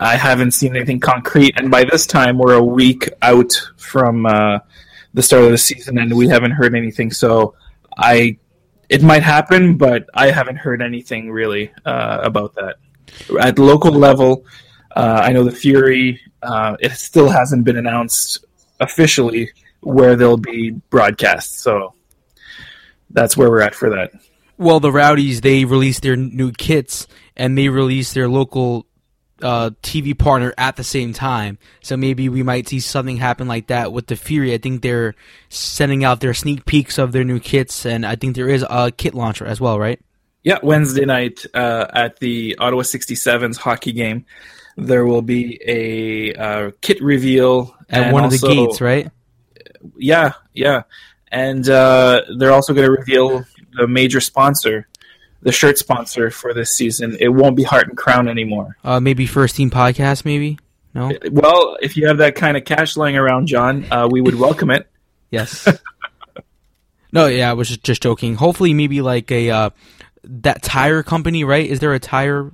I 0.00 0.16
haven't 0.16 0.50
seen 0.50 0.76
anything 0.76 1.00
concrete. 1.00 1.54
And 1.58 1.70
by 1.70 1.84
this 1.84 2.06
time, 2.06 2.38
we're 2.38 2.54
a 2.54 2.62
week 2.62 3.08
out 3.22 3.52
from 3.76 4.26
uh, 4.26 4.58
the 5.14 5.22
start 5.22 5.44
of 5.44 5.50
the 5.50 5.58
season, 5.58 5.98
and 5.98 6.14
we 6.14 6.28
haven't 6.28 6.52
heard 6.52 6.74
anything. 6.74 7.12
So 7.12 7.54
I, 7.96 8.38
it 8.88 9.02
might 9.02 9.22
happen, 9.22 9.76
but 9.76 10.06
I 10.14 10.30
haven't 10.30 10.56
heard 10.56 10.82
anything 10.82 11.30
really 11.30 11.72
uh, 11.84 12.18
about 12.22 12.54
that. 12.54 12.76
At 13.40 13.58
local 13.58 13.92
level, 13.92 14.44
uh, 14.94 15.20
I 15.22 15.32
know 15.32 15.44
the 15.44 15.52
Fury. 15.52 16.20
Uh, 16.42 16.76
it 16.80 16.92
still 16.92 17.28
hasn't 17.28 17.64
been 17.64 17.76
announced 17.76 18.44
officially 18.80 19.50
where 19.80 20.16
they'll 20.16 20.36
be 20.36 20.70
broadcast. 20.90 21.60
So 21.60 21.94
that's 23.10 23.36
where 23.36 23.50
we're 23.50 23.62
at 23.62 23.74
for 23.74 23.90
that. 23.90 24.12
Well, 24.58 24.80
the 24.80 24.90
Rowdies 24.92 25.42
they 25.42 25.64
released 25.64 26.02
their 26.02 26.16
new 26.16 26.50
kits 26.50 27.06
and 27.36 27.56
they 27.56 27.68
released 27.68 28.14
their 28.14 28.28
local 28.28 28.85
uh, 29.42 29.70
TV 29.82 30.16
partner 30.16 30.54
at 30.56 30.76
the 30.76 30.84
same 30.84 31.12
time. 31.12 31.58
So 31.82 31.96
maybe 31.96 32.28
we 32.28 32.42
might 32.42 32.68
see 32.68 32.80
something 32.80 33.16
happen 33.16 33.48
like 33.48 33.68
that 33.68 33.92
with 33.92 34.06
the 34.06 34.16
Fury. 34.16 34.54
I 34.54 34.58
think 34.58 34.82
they're 34.82 35.14
sending 35.48 36.04
out 36.04 36.20
their 36.20 36.34
sneak 36.34 36.64
peeks 36.64 36.98
of 36.98 37.12
their 37.12 37.24
new 37.24 37.40
kits, 37.40 37.86
and 37.86 38.06
I 38.06 38.16
think 38.16 38.36
there 38.36 38.48
is 38.48 38.64
a 38.68 38.90
kit 38.90 39.14
launcher 39.14 39.46
as 39.46 39.60
well, 39.60 39.78
right? 39.78 40.00
Yeah, 40.42 40.58
Wednesday 40.62 41.04
night 41.04 41.44
uh, 41.54 41.86
at 41.92 42.20
the 42.20 42.56
Ottawa 42.58 42.82
67s 42.82 43.56
hockey 43.56 43.92
game, 43.92 44.24
there 44.76 45.04
will 45.04 45.22
be 45.22 45.60
a 45.66 46.34
uh, 46.34 46.70
kit 46.82 47.02
reveal 47.02 47.74
at 47.90 48.12
one 48.12 48.24
also, 48.24 48.36
of 48.36 48.40
the 48.40 48.66
gates, 48.66 48.80
right? 48.80 49.10
Yeah, 49.96 50.32
yeah, 50.52 50.82
and 51.32 51.68
uh, 51.68 52.22
they're 52.38 52.52
also 52.52 52.74
going 52.74 52.86
to 52.86 52.92
reveal 52.92 53.44
the 53.72 53.88
major 53.88 54.20
sponsor, 54.20 54.88
the 55.42 55.52
shirt 55.52 55.78
sponsor 55.78 56.30
for 56.30 56.54
this 56.54 56.70
season. 56.70 57.16
It 57.20 57.28
won't 57.28 57.56
be 57.56 57.62
Heart 57.62 57.88
and 57.88 57.96
Crown 57.96 58.28
anymore. 58.28 58.76
Uh, 58.82 59.00
maybe 59.00 59.26
First 59.26 59.56
Team 59.56 59.70
Podcast, 59.70 60.24
maybe. 60.24 60.58
No. 60.94 61.12
Well, 61.30 61.76
if 61.82 61.96
you 61.96 62.06
have 62.08 62.18
that 62.18 62.36
kind 62.36 62.56
of 62.56 62.64
cash 62.64 62.96
lying 62.96 63.16
around, 63.16 63.48
John, 63.48 63.86
uh, 63.90 64.08
we 64.10 64.20
would 64.20 64.34
welcome 64.34 64.70
it. 64.70 64.88
Yes. 65.28 65.68
no, 67.12 67.26
yeah, 67.26 67.50
I 67.50 67.54
was 67.54 67.76
just, 67.76 68.00
joking. 68.00 68.36
Hopefully, 68.36 68.72
maybe 68.72 69.02
like 69.02 69.30
a 69.32 69.50
uh, 69.50 69.70
that 70.22 70.62
tire 70.62 71.02
company, 71.02 71.42
right? 71.42 71.68
Is 71.68 71.80
there 71.80 71.92
a 71.92 71.98
tire 71.98 72.52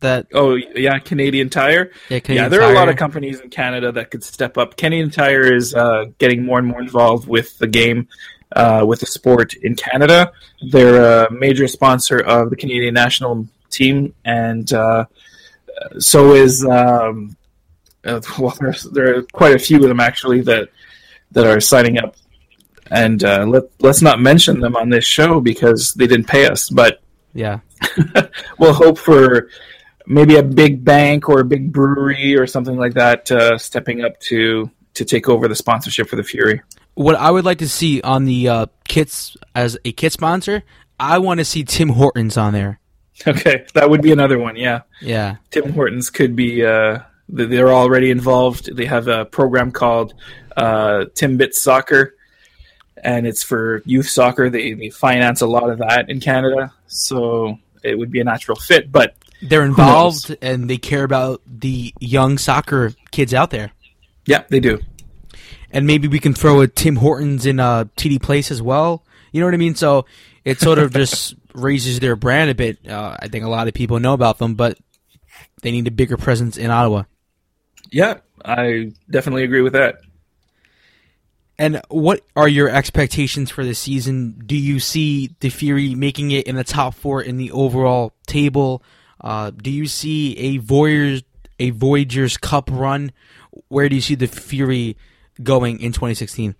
that? 0.00 0.26
Oh 0.34 0.54
yeah, 0.54 0.98
Canadian 0.98 1.48
Tire. 1.48 1.90
Yeah, 2.10 2.20
Canadian 2.20 2.44
yeah. 2.44 2.48
There 2.50 2.60
are 2.60 2.70
a 2.70 2.74
lot 2.74 2.90
of 2.90 2.96
companies 2.96 3.40
in 3.40 3.48
Canada 3.48 3.92
that 3.92 4.10
could 4.10 4.22
step 4.22 4.58
up. 4.58 4.76
Canadian 4.76 5.10
Tire 5.10 5.52
is 5.52 5.74
uh, 5.74 6.04
getting 6.18 6.44
more 6.44 6.58
and 6.58 6.68
more 6.68 6.82
involved 6.82 7.26
with 7.26 7.56
the 7.56 7.66
game 7.66 8.08
uh, 8.54 8.84
with 8.86 9.00
the 9.00 9.06
sport 9.06 9.54
in 9.54 9.74
Canada. 9.74 10.32
They're 10.70 11.26
a 11.26 11.32
major 11.32 11.68
sponsor 11.68 12.18
of 12.18 12.50
the 12.50 12.56
Canadian 12.56 12.94
national 12.94 13.48
team, 13.70 14.14
and 14.24 14.72
uh, 14.72 15.06
so 15.98 16.34
is 16.34 16.64
um, 16.64 17.36
uh, 18.04 18.20
well, 18.38 18.56
there's, 18.60 18.82
there 18.84 19.18
are 19.18 19.22
quite 19.32 19.54
a 19.54 19.58
few 19.58 19.76
of 19.78 19.88
them 19.88 20.00
actually 20.00 20.42
that 20.42 20.68
that 21.32 21.46
are 21.46 21.60
signing 21.60 21.98
up. 21.98 22.16
And 22.90 23.24
uh, 23.24 23.46
let 23.46 23.64
let's 23.80 24.02
not 24.02 24.20
mention 24.20 24.60
them 24.60 24.76
on 24.76 24.90
this 24.90 25.04
show 25.04 25.40
because 25.40 25.94
they 25.94 26.06
didn't 26.06 26.26
pay 26.26 26.46
us. 26.46 26.68
But 26.68 27.00
yeah, 27.32 27.60
we'll 28.58 28.74
hope 28.74 28.98
for 28.98 29.48
maybe 30.06 30.36
a 30.36 30.42
big 30.42 30.84
bank 30.84 31.28
or 31.28 31.40
a 31.40 31.44
big 31.44 31.72
brewery 31.72 32.36
or 32.36 32.46
something 32.46 32.76
like 32.76 32.94
that 32.94 33.30
uh, 33.30 33.56
stepping 33.56 34.04
up 34.04 34.20
to 34.20 34.70
to 34.94 35.04
take 35.06 35.28
over 35.28 35.48
the 35.48 35.54
sponsorship 35.54 36.08
for 36.08 36.16
the 36.16 36.22
Fury 36.22 36.60
what 36.94 37.16
I 37.16 37.30
would 37.30 37.44
like 37.44 37.58
to 37.58 37.68
see 37.68 38.00
on 38.02 38.24
the 38.24 38.48
uh, 38.48 38.66
kits 38.86 39.36
as 39.54 39.78
a 39.84 39.92
kit 39.92 40.12
sponsor, 40.12 40.62
I 40.98 41.18
want 41.18 41.38
to 41.38 41.44
see 41.44 41.64
Tim 41.64 41.90
Hortons 41.90 42.36
on 42.36 42.52
there. 42.52 42.78
Okay, 43.26 43.66
that 43.74 43.88
would 43.88 44.02
be 44.02 44.10
another 44.10 44.38
one. 44.38 44.56
Yeah, 44.56 44.80
yeah. 45.00 45.36
Tim 45.50 45.72
Hortons 45.72 46.10
could 46.10 46.34
be. 46.34 46.64
Uh, 46.64 47.00
they're 47.28 47.72
already 47.72 48.10
involved. 48.10 48.74
They 48.74 48.86
have 48.86 49.06
a 49.06 49.24
program 49.24 49.70
called 49.70 50.14
uh, 50.56 51.06
Timbits 51.14 51.54
Soccer, 51.54 52.16
and 52.96 53.26
it's 53.26 53.42
for 53.42 53.82
youth 53.84 54.08
soccer. 54.08 54.50
They, 54.50 54.72
they 54.72 54.90
finance 54.90 55.40
a 55.40 55.46
lot 55.46 55.70
of 55.70 55.78
that 55.78 56.10
in 56.10 56.20
Canada, 56.20 56.72
so 56.88 57.58
it 57.82 57.96
would 57.96 58.10
be 58.10 58.20
a 58.20 58.24
natural 58.24 58.58
fit. 58.58 58.90
But 58.90 59.14
they're 59.40 59.64
involved 59.64 60.36
and 60.42 60.68
they 60.68 60.78
care 60.78 61.04
about 61.04 61.42
the 61.46 61.94
young 62.00 62.38
soccer 62.38 62.92
kids 63.12 63.32
out 63.32 63.50
there. 63.50 63.72
Yeah, 64.26 64.44
they 64.48 64.60
do 64.60 64.80
and 65.72 65.86
maybe 65.86 66.06
we 66.06 66.18
can 66.18 66.34
throw 66.34 66.60
a 66.60 66.68
Tim 66.68 66.96
Hortons 66.96 67.46
in 67.46 67.58
a 67.58 67.88
TD 67.96 68.22
Place 68.22 68.50
as 68.50 68.60
well. 68.62 69.04
You 69.32 69.40
know 69.40 69.46
what 69.46 69.54
I 69.54 69.58
mean? 69.58 69.74
So 69.74 70.04
it 70.44 70.60
sort 70.60 70.78
of 70.78 70.92
just 70.92 71.34
raises 71.54 72.00
their 72.00 72.14
brand 72.14 72.50
a 72.50 72.54
bit. 72.54 72.86
Uh, 72.86 73.16
I 73.18 73.28
think 73.28 73.44
a 73.44 73.48
lot 73.48 73.68
of 73.68 73.74
people 73.74 73.98
know 73.98 74.12
about 74.12 74.38
them, 74.38 74.54
but 74.54 74.78
they 75.62 75.70
need 75.70 75.86
a 75.88 75.90
bigger 75.90 76.16
presence 76.16 76.56
in 76.56 76.70
Ottawa. 76.70 77.04
Yeah, 77.90 78.18
I 78.44 78.92
definitely 79.10 79.44
agree 79.44 79.62
with 79.62 79.72
that. 79.72 79.96
And 81.58 81.80
what 81.88 82.22
are 82.34 82.48
your 82.48 82.68
expectations 82.68 83.50
for 83.50 83.64
the 83.64 83.74
season? 83.74 84.42
Do 84.44 84.56
you 84.56 84.80
see 84.80 85.34
the 85.40 85.48
Fury 85.50 85.94
making 85.94 86.30
it 86.32 86.46
in 86.46 86.56
the 86.56 86.64
top 86.64 86.94
four 86.94 87.22
in 87.22 87.36
the 87.36 87.52
overall 87.52 88.14
table? 88.26 88.82
Uh, 89.20 89.50
do 89.50 89.70
you 89.70 89.86
see 89.86 90.36
a 90.38 90.56
Voyageurs 90.58 91.22
a 91.58 91.70
Voyageurs 91.70 92.36
Cup 92.36 92.68
run? 92.72 93.12
Where 93.68 93.88
do 93.88 93.94
you 93.94 94.00
see 94.00 94.16
the 94.16 94.26
Fury 94.26 94.96
going 95.42 95.80
in 95.80 95.92
2016? 95.92 96.54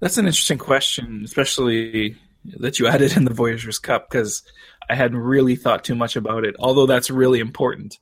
That's 0.00 0.18
an 0.18 0.26
interesting 0.26 0.58
question, 0.58 1.22
especially 1.24 2.16
that 2.58 2.78
you 2.78 2.86
added 2.86 3.16
in 3.16 3.24
the 3.24 3.34
Voyageurs 3.34 3.78
Cup 3.78 4.10
because 4.10 4.42
I 4.88 4.94
hadn't 4.94 5.18
really 5.18 5.56
thought 5.56 5.84
too 5.84 5.94
much 5.94 6.16
about 6.16 6.44
it. 6.44 6.54
Although 6.58 6.86
that's 6.86 7.10
really 7.10 7.40
important. 7.40 7.98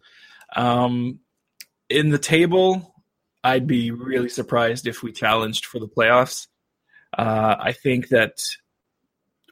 Um, 0.57 1.21
in 1.89 2.11
the 2.11 2.19
table, 2.19 2.95
I'd 3.43 3.67
be 3.67 3.91
really 3.91 4.29
surprised 4.29 4.87
if 4.87 5.03
we 5.03 5.13
challenged 5.13 5.67
for 5.67 5.79
the 5.79 5.89
playoffs. 5.89 6.47
Uh, 7.17 7.57
I 7.59 7.73
think 7.73 8.09
that 8.09 8.43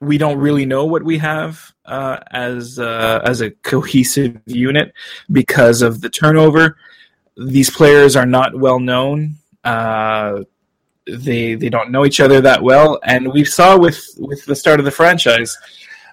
we 0.01 0.19
don't 0.19 0.39
really 0.39 0.67
know 0.67 0.85
what 0.85 1.05
we 1.05 1.19
have 1.19 1.73
uh, 1.85 2.19
as 2.31 2.79
uh, 2.79 3.21
as 3.25 3.41
a 3.41 3.51
cohesive 3.51 4.41
unit 4.47 4.93
because 5.31 5.81
of 5.81 6.01
the 6.01 6.11
turnover 6.11 6.77
these 7.37 7.71
players 7.71 8.16
are 8.16 8.27
not 8.27 8.55
well 8.59 8.81
known. 8.81 9.37
Uh, 9.64 10.42
they 11.07 11.55
they 11.55 11.68
don't 11.68 11.90
know 11.90 12.05
each 12.05 12.21
other 12.21 12.40
that 12.40 12.62
well, 12.62 13.01
and 13.03 13.33
we 13.33 13.45
saw 13.45 13.77
with 13.77 14.05
with 14.18 14.45
the 14.47 14.55
start 14.55 14.79
of 14.79 14.85
the 14.85 14.90
franchise 14.90 15.57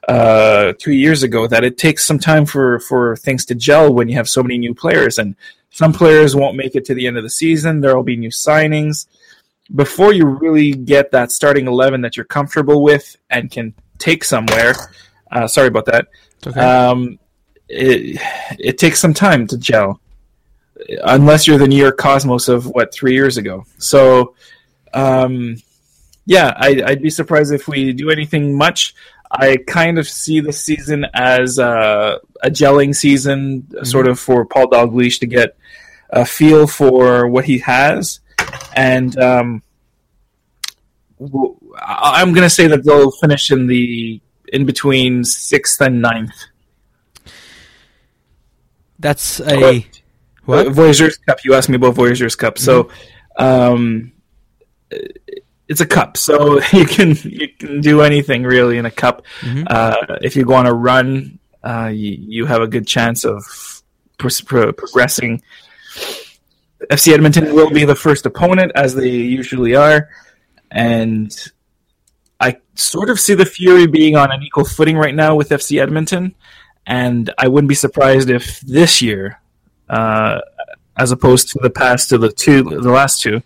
uh, 0.08 0.74
two 0.80 0.94
years 0.94 1.24
ago 1.24 1.48
that 1.48 1.64
it 1.64 1.78
takes 1.78 2.06
some 2.06 2.20
time 2.20 2.46
for 2.46 2.80
for 2.80 3.16
things 3.18 3.46
to 3.46 3.56
gel 3.56 3.94
when 3.94 4.10
you 4.10 4.16
have 4.16 4.30
so 4.30 4.42
many 4.42 4.58
new 4.58 4.74
players, 4.74 5.20
and 5.20 5.36
some 5.70 5.94
players 5.94 6.36
won't 6.36 6.58
make 6.58 6.76
it 6.76 6.86
to 6.86 6.94
the 6.94 7.06
end 7.06 7.18
of 7.18 7.24
the 7.24 7.30
season. 7.30 7.82
There 7.82 7.96
will 7.96 8.04
be 8.04 8.18
new 8.18 8.30
signings 8.30 9.06
before 9.76 10.14
you 10.14 10.26
really 10.26 10.72
get 10.74 11.12
that 11.12 11.32
starting 11.32 11.68
eleven 11.68 12.02
that 12.02 12.18
you're 12.18 12.26
comfortable 12.26 12.82
with 12.82 13.16
and 13.30 13.52
can 13.52 13.74
take 14.00 14.24
somewhere. 14.24 14.74
Uh, 15.32 15.48
sorry 15.48 15.68
about 15.68 15.86
that. 15.86 16.08
Okay. 16.48 16.60
Um, 16.60 17.20
it, 17.68 18.20
it 18.58 18.78
takes 18.80 19.00
some 19.00 19.14
time 19.14 19.46
to 19.48 19.58
gel 19.58 20.02
unless 21.04 21.48
you're 21.48 21.58
the 21.58 21.68
New 21.68 21.78
York 21.78 21.98
Cosmos 21.98 22.48
of 22.48 22.66
what 22.66 22.94
three 22.94 23.14
years 23.14 23.38
ago. 23.38 23.66
So, 23.78 24.36
um, 24.94 25.58
yeah, 26.26 26.54
I, 26.56 26.82
would 26.88 27.02
be 27.02 27.10
surprised 27.10 27.54
if 27.54 27.68
we 27.68 27.94
do 27.94 28.10
anything 28.10 28.58
much. 28.58 28.96
I 29.32 29.58
kind 29.58 30.00
of 30.00 30.08
see 30.08 30.40
the 30.40 30.54
season 30.54 31.06
as 31.14 31.60
a, 31.60 32.20
a 32.42 32.50
gelling 32.50 32.96
season, 32.96 33.64
mm-hmm. 33.64 33.84
sort 33.84 34.08
of 34.08 34.20
for 34.20 34.46
Paul 34.46 34.68
Dalglish 34.68 35.20
to 35.20 35.28
get 35.28 35.56
a 36.10 36.26
feel 36.26 36.66
for 36.66 37.28
what 37.28 37.46
he 37.46 37.60
has, 37.60 38.20
and 38.76 39.18
um, 39.20 39.62
I'm 41.76 42.34
going 42.34 42.46
to 42.46 42.50
say 42.50 42.68
that 42.68 42.84
they'll 42.84 43.12
finish 43.12 43.52
in 43.52 43.68
the 43.68 44.20
in 44.52 44.66
between 44.66 45.24
sixth 45.24 45.80
and 45.82 46.02
ninth. 46.02 46.34
That's 48.98 49.40
a 49.42 49.86
what? 50.50 50.68
Uh, 50.68 50.70
Voyageurs 50.72 51.18
Cup. 51.18 51.44
You 51.46 51.54
asked 51.54 51.70
me 51.70 51.76
about 51.76 51.96
Voyageurs 51.96 52.36
Cup. 52.36 52.58
So, 52.58 52.86
mm-hmm. 52.86 53.44
um, 53.44 54.12
it's 55.68 55.82
a 55.82 55.86
cup, 55.86 56.18
so 56.18 56.60
you 56.74 56.86
can 56.86 57.16
you 57.24 57.48
can 57.48 57.80
do 57.82 58.02
anything 58.02 58.44
really 58.44 58.78
in 58.78 58.86
a 58.86 58.92
cup. 58.92 59.26
Mm-hmm. 59.42 59.66
Uh, 59.68 60.18
if 60.22 60.36
you 60.36 60.44
go 60.44 60.56
on 60.56 60.66
a 60.66 60.74
run, 60.74 61.40
uh, 61.64 61.92
you, 61.94 62.18
you, 62.20 62.46
have 62.48 62.62
a 62.62 62.68
good 62.68 62.88
chance 62.88 63.24
of 63.24 63.44
pro- 64.18 64.30
pro- 64.46 64.74
progressing. 64.74 65.42
FC 66.90 67.14
Edmonton 67.14 67.54
will 67.54 67.70
be 67.70 67.86
the 67.86 67.96
first 67.96 68.26
opponent, 68.26 68.72
as 68.74 68.96
they 68.96 69.10
usually 69.10 69.76
are, 69.76 70.10
and 70.72 71.32
I 72.40 72.58
sort 72.74 73.10
of 73.12 73.20
see 73.20 73.36
the 73.36 73.46
Fury 73.46 73.86
being 73.86 74.16
on 74.16 74.32
an 74.32 74.42
equal 74.42 74.66
footing 74.66 74.98
right 74.98 75.14
now 75.14 75.36
with 75.36 75.50
FC 75.50 75.80
Edmonton, 75.80 76.34
and 76.88 77.32
I 77.38 77.48
wouldn't 77.48 77.70
be 77.70 77.76
surprised 77.76 78.30
if 78.32 78.62
this 78.62 79.02
year 79.02 79.40
uh, 79.90 80.40
as 80.98 81.12
opposed 81.12 81.50
to 81.50 81.60
the 81.62 81.70
past 81.70 82.10
to 82.10 82.18
the 82.18 82.32
two, 82.32 82.64
the 82.64 82.92
last 82.92 83.22
two. 83.22 83.42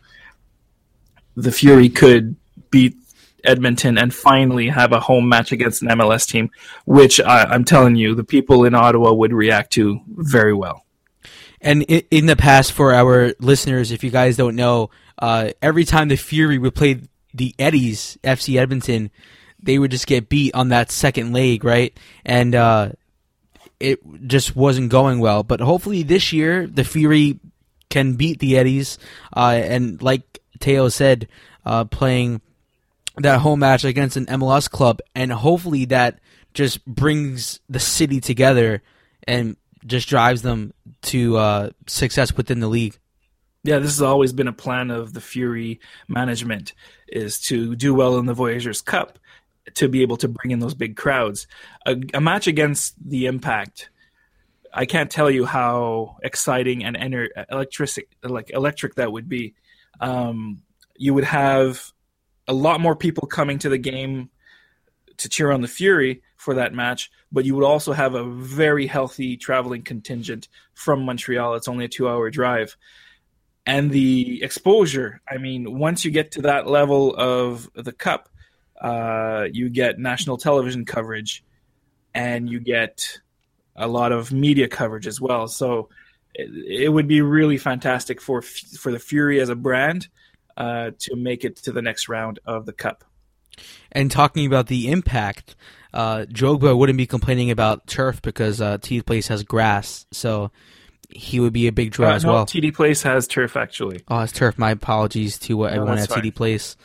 The 1.35 1.51
Fury 1.51 1.89
could 1.89 2.35
beat 2.69 2.95
Edmonton 3.43 3.97
and 3.97 4.13
finally 4.13 4.69
have 4.69 4.91
a 4.91 4.99
home 4.99 5.27
match 5.27 5.51
against 5.51 5.81
an 5.81 5.89
MLS 5.89 6.27
team, 6.27 6.49
which 6.85 7.19
I, 7.19 7.53
am 7.53 7.65
telling 7.65 7.95
you, 7.95 8.15
the 8.15 8.23
people 8.23 8.65
in 8.65 8.73
Ottawa 8.75 9.13
would 9.13 9.33
react 9.33 9.73
to 9.73 9.99
very 10.07 10.53
well. 10.53 10.85
And 11.61 11.83
in 11.83 12.25
the 12.25 12.35
past, 12.35 12.73
for 12.73 12.93
our 12.93 13.33
listeners, 13.39 13.91
if 13.91 14.03
you 14.03 14.11
guys 14.11 14.35
don't 14.35 14.55
know, 14.55 14.89
uh, 15.17 15.51
every 15.61 15.85
time 15.85 16.09
the 16.09 16.17
Fury 16.17 16.57
would 16.57 16.75
play 16.75 17.01
the 17.33 17.55
Eddies, 17.57 18.17
FC 18.23 18.59
Edmonton, 18.59 19.11
they 19.61 19.79
would 19.79 19.91
just 19.91 20.07
get 20.07 20.27
beat 20.27 20.53
on 20.53 20.69
that 20.69 20.91
second 20.91 21.31
leg, 21.31 21.63
right? 21.63 21.97
And 22.25 22.53
uh, 22.53 22.89
it 23.83 23.99
just 24.27 24.55
wasn't 24.55 24.89
going 24.89 25.19
well. 25.19 25.43
But 25.43 25.59
hopefully 25.59 26.03
this 26.03 26.31
year 26.31 26.65
the 26.65 26.85
Fury 26.85 27.39
can 27.89 28.13
beat 28.13 28.39
the 28.39 28.57
Eddies, 28.57 28.97
uh, 29.35 29.61
and 29.61 30.01
like 30.01 30.39
Theo 30.59 30.89
said, 30.89 31.27
uh, 31.65 31.85
playing 31.85 32.41
that 33.17 33.41
home 33.41 33.59
match 33.59 33.83
against 33.83 34.17
an 34.17 34.25
MLS 34.27 34.69
club, 34.69 34.99
and 35.13 35.31
hopefully 35.31 35.85
that 35.85 36.19
just 36.53 36.83
brings 36.85 37.59
the 37.69 37.79
city 37.79 38.19
together 38.21 38.81
and 39.27 39.57
just 39.85 40.07
drives 40.07 40.41
them 40.41 40.73
to 41.01 41.37
uh, 41.37 41.69
success 41.85 42.35
within 42.35 42.61
the 42.61 42.67
league. 42.67 42.97
Yeah, 43.65 43.79
this 43.79 43.91
has 43.91 44.01
always 44.01 44.33
been 44.33 44.47
a 44.47 44.53
plan 44.53 44.91
of 44.91 45.13
the 45.13 45.21
Fury 45.21 45.79
management 46.07 46.73
is 47.07 47.39
to 47.41 47.75
do 47.75 47.93
well 47.93 48.17
in 48.17 48.25
the 48.25 48.33
Voyageurs 48.33 48.81
Cup 48.81 49.19
to 49.75 49.87
be 49.87 50.01
able 50.01 50.17
to 50.17 50.27
bring 50.27 50.51
in 50.51 50.59
those 50.59 50.73
big 50.73 50.95
crowds. 50.95 51.47
A, 51.85 51.95
a 52.13 52.21
match 52.21 52.47
against 52.47 52.95
the 53.03 53.25
Impact, 53.25 53.89
I 54.73 54.85
can't 54.85 55.11
tell 55.11 55.29
you 55.29 55.45
how 55.45 56.17
exciting 56.23 56.83
and 56.83 56.97
ener- 56.97 57.29
electric 57.49 58.07
like 58.23 58.49
electric 58.49 58.95
that 58.95 59.11
would 59.11 59.29
be. 59.29 59.53
Um, 59.99 60.63
you 60.95 61.13
would 61.13 61.23
have 61.23 61.91
a 62.47 62.53
lot 62.53 62.81
more 62.81 62.95
people 62.95 63.27
coming 63.27 63.59
to 63.59 63.69
the 63.69 63.77
game 63.77 64.29
to 65.17 65.29
cheer 65.29 65.51
on 65.51 65.61
the 65.61 65.67
Fury 65.67 66.21
for 66.35 66.55
that 66.55 66.73
match, 66.73 67.11
but 67.31 67.45
you 67.45 67.55
would 67.55 67.65
also 67.65 67.93
have 67.93 68.15
a 68.15 68.25
very 68.25 68.87
healthy 68.87 69.37
traveling 69.37 69.83
contingent 69.83 70.49
from 70.73 71.05
Montreal. 71.05 71.55
It's 71.55 71.67
only 71.67 71.85
a 71.85 71.89
two 71.89 72.09
hour 72.09 72.29
drive. 72.29 72.75
And 73.65 73.91
the 73.91 74.43
exposure, 74.43 75.21
I 75.29 75.37
mean, 75.37 75.77
once 75.79 76.03
you 76.03 76.11
get 76.11 76.31
to 76.33 76.41
that 76.41 76.67
level 76.67 77.15
of 77.15 77.69
the 77.75 77.93
cup, 77.93 78.27
uh, 78.83 79.47
you 79.51 79.69
get 79.69 79.97
national 79.97 80.37
television 80.37 80.85
coverage 80.85 81.43
and 82.13 82.49
you 82.49 82.59
get 82.59 83.19
a 83.75 83.87
lot 83.87 84.11
of 84.11 84.31
media 84.31 84.67
coverage 84.67 85.07
as 85.07 85.19
well. 85.19 85.47
So 85.47 85.89
it, 86.35 86.83
it 86.83 86.89
would 86.89 87.07
be 87.07 87.21
really 87.21 87.57
fantastic 87.57 88.21
for 88.21 88.41
for 88.43 88.91
the 88.91 88.99
Fury 88.99 89.39
as 89.39 89.49
a 89.49 89.55
brand 89.55 90.09
uh, 90.57 90.91
to 90.99 91.15
make 91.15 91.43
it 91.45 91.55
to 91.63 91.71
the 91.71 91.81
next 91.81 92.09
round 92.09 92.39
of 92.45 92.65
the 92.65 92.73
cup. 92.73 93.03
And 93.91 94.11
talking 94.11 94.45
about 94.45 94.67
the 94.67 94.91
impact, 94.91 95.55
uh, 95.93 96.25
Drogba 96.29 96.77
wouldn't 96.77 96.97
be 96.97 97.05
complaining 97.05 97.51
about 97.51 97.87
turf 97.87 98.21
because 98.21 98.59
uh, 98.61 98.77
TD 98.79 99.05
Place 99.05 99.27
has 99.29 99.43
grass, 99.43 100.05
so 100.11 100.51
he 101.09 101.39
would 101.39 101.53
be 101.53 101.67
a 101.67 101.71
big 101.71 101.91
draw 101.91 102.09
Uh, 102.09 102.15
as 102.15 102.25
no, 102.25 102.33
well. 102.33 102.45
TD 102.45 102.73
Place 102.73 103.03
has 103.03 103.27
turf 103.27 103.55
actually. 103.55 104.01
oh, 104.07 104.21
it's 104.21 104.31
turf. 104.33 104.57
My 104.57 104.71
apologies 104.71 105.37
to 105.39 105.61
uh, 105.63 105.67
everyone 105.67 105.99
at 105.99 106.09
that's 106.09 106.13
TD. 106.21 106.33
Place. 106.35 106.75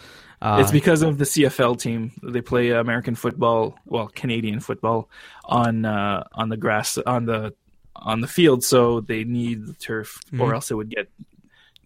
Uh, 0.41 0.59
it's 0.61 0.71
because 0.71 1.03
of 1.03 1.19
the 1.19 1.25
CFL 1.25 1.79
team. 1.81 2.13
They 2.23 2.41
play 2.41 2.71
American 2.71 3.15
football, 3.17 3.77
well, 3.87 4.07
Canadian 4.09 4.61
football 4.61 5.09
on 5.45 5.85
uh, 5.85 6.25
on 6.33 6.49
the 6.49 6.57
grass 6.57 6.97
on 6.99 7.25
the 7.27 7.55
on 7.97 8.21
the 8.21 8.29
field, 8.29 8.63
so 8.63 9.01
they 9.01 9.25
need 9.25 9.67
the 9.67 9.73
turf, 9.75 10.21
or 10.39 10.55
else 10.55 10.71
it 10.71 10.75
would 10.75 10.91
get 10.91 11.09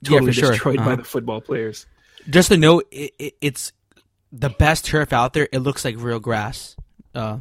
Mm-hmm. 0.05 0.13
Yeah, 0.13 0.19
totally 0.19 0.33
sure. 0.33 0.51
destroyed 0.51 0.77
by 0.79 0.83
Uh-huh. 0.85 0.97
the 0.97 1.05
football 1.05 1.41
players. 1.41 1.87
just 2.29 2.49
to 2.51 2.57
note, 2.57 2.89
it, 2.91 3.13
it, 3.21 3.35
it's 3.41 3.73
the 4.33 4.51
best 4.51 4.85
turf 4.85 5.13
out 5.13 5.33
there. 5.33 5.49
It 5.53 5.61
looks 5.61 5.85
like 5.85 5.95
real 5.99 6.19
grass. 6.19 6.75
Uh, 7.15 7.39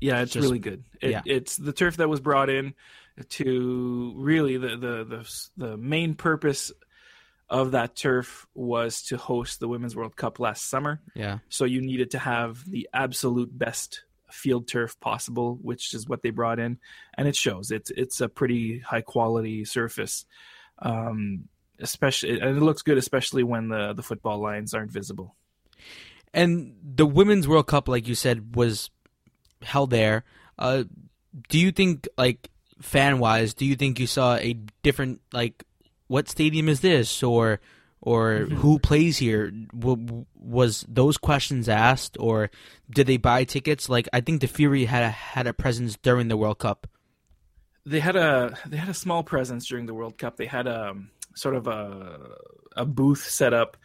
Yeah, 0.00 0.20
it's 0.22 0.32
Just- 0.32 0.42
really 0.42 0.58
good. 0.58 0.82
It, 1.00 1.10
yeah. 1.10 1.22
It's 1.24 1.56
the 1.56 1.72
turf 1.72 1.98
that 1.98 2.08
was 2.08 2.18
brought 2.20 2.50
in 2.50 2.74
to 3.30 4.14
really 4.16 4.56
the, 4.56 4.68
the 4.76 5.04
the 5.04 5.42
the 5.68 5.76
main 5.76 6.14
purpose 6.14 6.72
of 7.52 7.72
that 7.72 7.94
turf 7.94 8.46
was 8.54 9.02
to 9.02 9.18
host 9.18 9.60
the 9.60 9.68
Women's 9.68 9.94
World 9.94 10.16
Cup 10.16 10.40
last 10.40 10.70
summer. 10.70 11.02
yeah. 11.14 11.38
So 11.50 11.66
you 11.66 11.82
needed 11.82 12.12
to 12.12 12.18
have 12.18 12.68
the 12.68 12.88
absolute 12.94 13.56
best 13.56 14.04
field 14.30 14.66
turf 14.66 14.98
possible, 14.98 15.58
which 15.60 15.92
is 15.92 16.08
what 16.08 16.22
they 16.22 16.30
brought 16.30 16.58
in, 16.58 16.78
and 17.16 17.28
it 17.28 17.36
shows. 17.36 17.70
It's 17.70 17.90
it's 17.90 18.22
a 18.22 18.28
pretty 18.28 18.78
high 18.78 19.02
quality 19.02 19.66
surface, 19.66 20.24
um, 20.78 21.48
especially 21.78 22.40
and 22.40 22.56
it 22.56 22.62
looks 22.62 22.80
good, 22.80 22.96
especially 22.96 23.42
when 23.42 23.68
the 23.68 23.92
the 23.92 24.02
football 24.02 24.40
lines 24.40 24.72
aren't 24.72 24.90
visible. 24.90 25.36
And 26.32 26.74
the 26.82 27.04
Women's 27.04 27.46
World 27.46 27.66
Cup, 27.66 27.86
like 27.86 28.08
you 28.08 28.14
said, 28.14 28.56
was 28.56 28.90
held 29.60 29.90
there. 29.90 30.24
Uh, 30.58 30.84
do 31.50 31.58
you 31.58 31.70
think, 31.70 32.08
like 32.16 32.48
fan 32.80 33.18
wise, 33.18 33.52
do 33.52 33.66
you 33.66 33.76
think 33.76 34.00
you 34.00 34.06
saw 34.06 34.36
a 34.36 34.54
different 34.82 35.20
like 35.34 35.64
what 36.12 36.28
stadium 36.28 36.68
is 36.68 36.80
this 36.80 37.22
or 37.22 37.60
or 38.04 38.46
who 38.60 38.78
plays 38.78 39.16
here? 39.18 39.50
W- 39.78 40.26
was 40.34 40.84
those 40.88 41.16
questions 41.16 41.68
asked, 41.68 42.16
or 42.18 42.50
did 42.90 43.06
they 43.06 43.16
buy 43.16 43.44
tickets? 43.44 43.88
Like 43.88 44.08
I 44.12 44.20
think 44.20 44.40
the 44.40 44.48
Fury 44.48 44.84
had 44.84 45.02
a, 45.04 45.10
had 45.10 45.46
a 45.46 45.52
presence 45.54 45.96
during 46.02 46.28
the 46.28 46.36
World 46.36 46.58
Cup. 46.58 46.86
they 47.86 48.00
had 48.00 48.16
a 48.16 48.56
they 48.66 48.76
had 48.76 48.88
a 48.88 48.94
small 49.04 49.22
presence 49.22 49.66
during 49.68 49.86
the 49.86 49.94
World 49.94 50.18
Cup. 50.18 50.36
They 50.36 50.46
had 50.58 50.66
a 50.66 50.94
sort 51.34 51.54
of 51.56 51.66
a 51.66 52.18
a 52.76 52.84
booth 52.84 53.24
set 53.28 53.52
up 53.54 53.76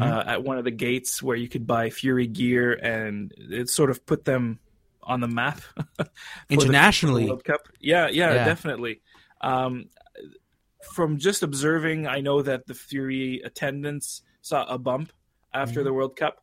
uh, 0.00 0.22
at 0.26 0.42
one 0.44 0.58
of 0.58 0.64
the 0.64 0.70
gates 0.88 1.22
where 1.22 1.36
you 1.36 1.48
could 1.48 1.66
buy 1.66 1.90
Fury 1.90 2.26
gear, 2.26 2.72
and 2.72 3.32
it 3.36 3.68
sort 3.70 3.90
of 3.90 4.04
put 4.06 4.24
them 4.24 4.58
on 5.02 5.20
the 5.20 5.28
map 5.28 5.60
for 5.76 5.84
the- 5.98 6.10
Internationally. 6.50 7.26
World 7.26 7.44
Cup. 7.44 7.62
Yeah, 7.80 8.08
yeah, 8.08 8.34
Yeah. 8.34 8.44
definitely. 8.44 9.00
Um, 9.40 9.86
from 10.92 11.18
just 11.18 11.42
observing, 11.42 12.06
I 12.06 12.20
know 12.20 12.42
that 12.42 12.66
the 12.66 12.74
Fury 12.74 13.40
attendance 13.44 14.22
saw 14.42 14.64
a 14.66 14.78
bump 14.78 15.12
after 15.52 15.82
the 15.82 15.92
World 15.92 16.16
Cup. 16.16 16.42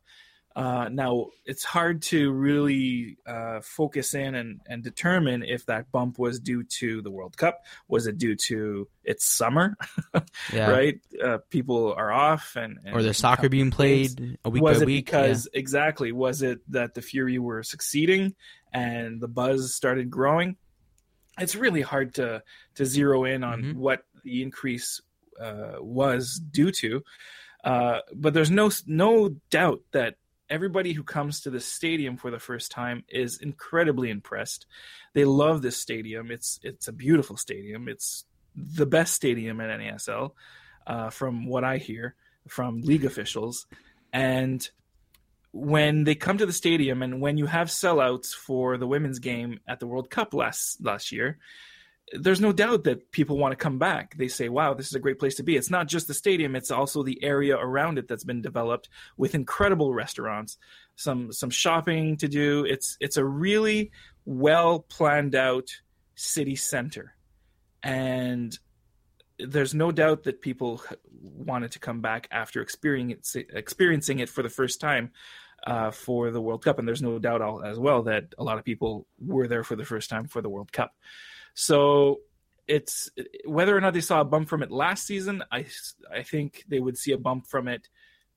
Uh, 0.56 0.88
now 0.90 1.26
it's 1.44 1.62
hard 1.62 2.02
to 2.02 2.32
really 2.32 3.16
uh, 3.26 3.60
focus 3.62 4.12
in 4.14 4.34
and, 4.34 4.60
and 4.66 4.82
determine 4.82 5.44
if 5.44 5.64
that 5.66 5.90
bump 5.92 6.18
was 6.18 6.40
due 6.40 6.64
to 6.64 7.00
the 7.00 7.10
World 7.12 7.36
Cup. 7.36 7.60
Was 7.86 8.08
it 8.08 8.18
due 8.18 8.34
to 8.48 8.88
it's 9.04 9.24
summer, 9.24 9.76
Yeah. 10.52 10.70
right? 10.70 11.00
Uh, 11.22 11.38
people 11.50 11.94
are 11.94 12.10
off, 12.10 12.56
and, 12.56 12.78
and 12.84 12.92
Or 12.96 13.02
the 13.04 13.14
soccer 13.14 13.48
being 13.48 13.70
played 13.70 14.38
a 14.44 14.50
week 14.50 14.62
was 14.62 14.78
by 14.78 14.82
it 14.82 14.86
week. 14.86 15.06
because 15.06 15.48
exactly 15.52 16.10
was 16.10 16.42
it 16.42 16.58
that 16.72 16.94
the 16.94 17.02
Fury 17.02 17.38
were 17.38 17.62
succeeding 17.62 18.34
and 18.72 19.20
the 19.20 19.28
buzz 19.28 19.74
started 19.74 20.10
growing? 20.10 20.56
It's 21.40 21.54
really 21.54 21.82
hard 21.82 22.14
to 22.16 22.42
to 22.74 22.84
zero 22.84 23.24
in 23.24 23.44
on 23.44 23.62
Mhm. 23.62 23.74
what 23.76 24.02
the 24.28 24.42
increase 24.42 25.00
uh, 25.40 25.76
was 25.80 26.40
due 26.50 26.70
to, 26.70 27.02
uh, 27.64 28.00
but 28.14 28.34
there's 28.34 28.50
no 28.50 28.70
no 28.86 29.36
doubt 29.50 29.80
that 29.92 30.16
everybody 30.50 30.92
who 30.92 31.02
comes 31.02 31.40
to 31.40 31.50
the 31.50 31.60
stadium 31.60 32.16
for 32.16 32.30
the 32.30 32.38
first 32.38 32.70
time 32.70 33.04
is 33.08 33.38
incredibly 33.38 34.10
impressed. 34.10 34.66
They 35.14 35.24
love 35.24 35.62
this 35.62 35.76
stadium. 35.76 36.30
It's 36.30 36.60
it's 36.62 36.88
a 36.88 36.92
beautiful 36.92 37.36
stadium. 37.36 37.88
It's 37.88 38.24
the 38.54 38.86
best 38.86 39.14
stadium 39.14 39.60
in 39.60 39.80
NASL, 39.80 40.32
uh, 40.86 41.10
from 41.10 41.46
what 41.46 41.64
I 41.64 41.78
hear 41.78 42.14
from 42.48 42.80
league 42.82 43.04
officials. 43.04 43.66
And 44.12 44.68
when 45.52 46.04
they 46.04 46.14
come 46.14 46.38
to 46.38 46.46
the 46.46 46.52
stadium, 46.52 47.02
and 47.02 47.20
when 47.20 47.38
you 47.38 47.46
have 47.46 47.68
sellouts 47.68 48.32
for 48.32 48.78
the 48.78 48.86
women's 48.86 49.18
game 49.18 49.60
at 49.66 49.80
the 49.80 49.86
World 49.86 50.10
Cup 50.10 50.34
last 50.34 50.84
last 50.84 51.12
year, 51.12 51.38
there's 52.12 52.40
no 52.40 52.52
doubt 52.52 52.84
that 52.84 53.10
people 53.12 53.36
want 53.36 53.52
to 53.52 53.56
come 53.56 53.78
back. 53.78 54.16
They 54.16 54.28
say, 54.28 54.48
"Wow, 54.48 54.74
this 54.74 54.86
is 54.86 54.94
a 54.94 55.00
great 55.00 55.18
place 55.18 55.36
to 55.36 55.42
be." 55.42 55.56
It's 55.56 55.70
not 55.70 55.88
just 55.88 56.06
the 56.06 56.14
stadium; 56.14 56.56
it's 56.56 56.70
also 56.70 57.02
the 57.02 57.22
area 57.22 57.56
around 57.56 57.98
it 57.98 58.08
that's 58.08 58.24
been 58.24 58.42
developed 58.42 58.88
with 59.16 59.34
incredible 59.34 59.92
restaurants, 59.92 60.58
some 60.96 61.32
some 61.32 61.50
shopping 61.50 62.16
to 62.18 62.28
do. 62.28 62.64
It's 62.64 62.96
it's 63.00 63.16
a 63.16 63.24
really 63.24 63.90
well 64.24 64.80
planned 64.80 65.34
out 65.34 65.70
city 66.14 66.56
center, 66.56 67.14
and 67.82 68.58
there's 69.38 69.74
no 69.74 69.92
doubt 69.92 70.24
that 70.24 70.40
people 70.40 70.82
wanted 71.22 71.72
to 71.72 71.78
come 71.78 72.00
back 72.00 72.26
after 72.30 72.60
experiencing 72.60 74.18
it 74.18 74.28
for 74.28 74.42
the 74.42 74.48
first 74.48 74.80
time 74.80 75.12
uh, 75.66 75.90
for 75.90 76.30
the 76.30 76.40
World 76.40 76.64
Cup, 76.64 76.78
and 76.78 76.88
there's 76.88 77.02
no 77.02 77.18
doubt 77.18 77.64
as 77.64 77.78
well 77.78 78.02
that 78.04 78.34
a 78.38 78.44
lot 78.44 78.58
of 78.58 78.64
people 78.64 79.06
were 79.18 79.46
there 79.46 79.64
for 79.64 79.76
the 79.76 79.84
first 79.84 80.10
time 80.10 80.26
for 80.26 80.42
the 80.42 80.48
World 80.48 80.72
Cup. 80.72 80.92
So 81.60 82.20
it's 82.68 83.10
whether 83.44 83.76
or 83.76 83.80
not 83.80 83.92
they 83.92 84.00
saw 84.00 84.20
a 84.20 84.24
bump 84.24 84.48
from 84.48 84.62
it 84.62 84.70
last 84.70 85.04
season. 85.06 85.42
I 85.50 85.66
I 86.08 86.22
think 86.22 86.62
they 86.68 86.78
would 86.78 86.96
see 86.96 87.10
a 87.10 87.18
bump 87.18 87.48
from 87.48 87.66
it 87.66 87.88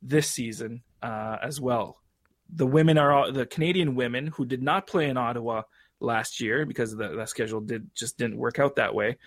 this 0.02 0.28
season 0.28 0.82
uh, 1.04 1.38
as 1.44 1.62
well. 1.62 2.02
The 2.50 2.66
women 2.66 2.98
are 2.98 3.12
all, 3.12 3.32
the 3.32 3.46
Canadian 3.46 3.94
women 3.94 4.26
who 4.26 4.44
did 4.44 4.64
not 4.64 4.88
play 4.88 5.08
in 5.08 5.18
Ottawa 5.18 5.62
last 6.00 6.42
year 6.42 6.66
because 6.66 6.96
the, 6.96 7.10
the 7.10 7.28
schedule 7.28 7.62
did 7.62 7.92
just 7.94 8.18
didn't 8.18 8.38
work 8.38 8.58
out 8.58 8.78
that 8.78 8.96
way. 8.96 9.18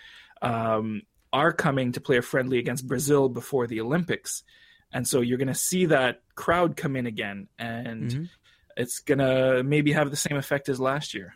Um, 0.41 1.03
are 1.31 1.53
coming 1.53 1.93
to 1.93 2.01
play 2.01 2.17
a 2.17 2.21
friendly 2.21 2.57
against 2.59 2.85
Brazil 2.87 3.29
before 3.29 3.65
the 3.65 3.79
Olympics. 3.79 4.43
And 4.91 5.07
so 5.07 5.21
you're 5.21 5.37
going 5.37 5.47
to 5.47 5.53
see 5.71 5.85
that 5.85 6.21
crowd 6.35 6.75
come 6.75 6.97
in 6.97 7.05
again, 7.07 7.47
and 7.57 8.11
Mhm. 8.11 8.29
it's 8.75 8.99
going 8.99 9.19
to 9.19 9.63
maybe 9.63 9.93
have 9.93 10.09
the 10.11 10.17
same 10.17 10.35
effect 10.37 10.67
as 10.67 10.79
last 10.81 11.13
year. 11.13 11.33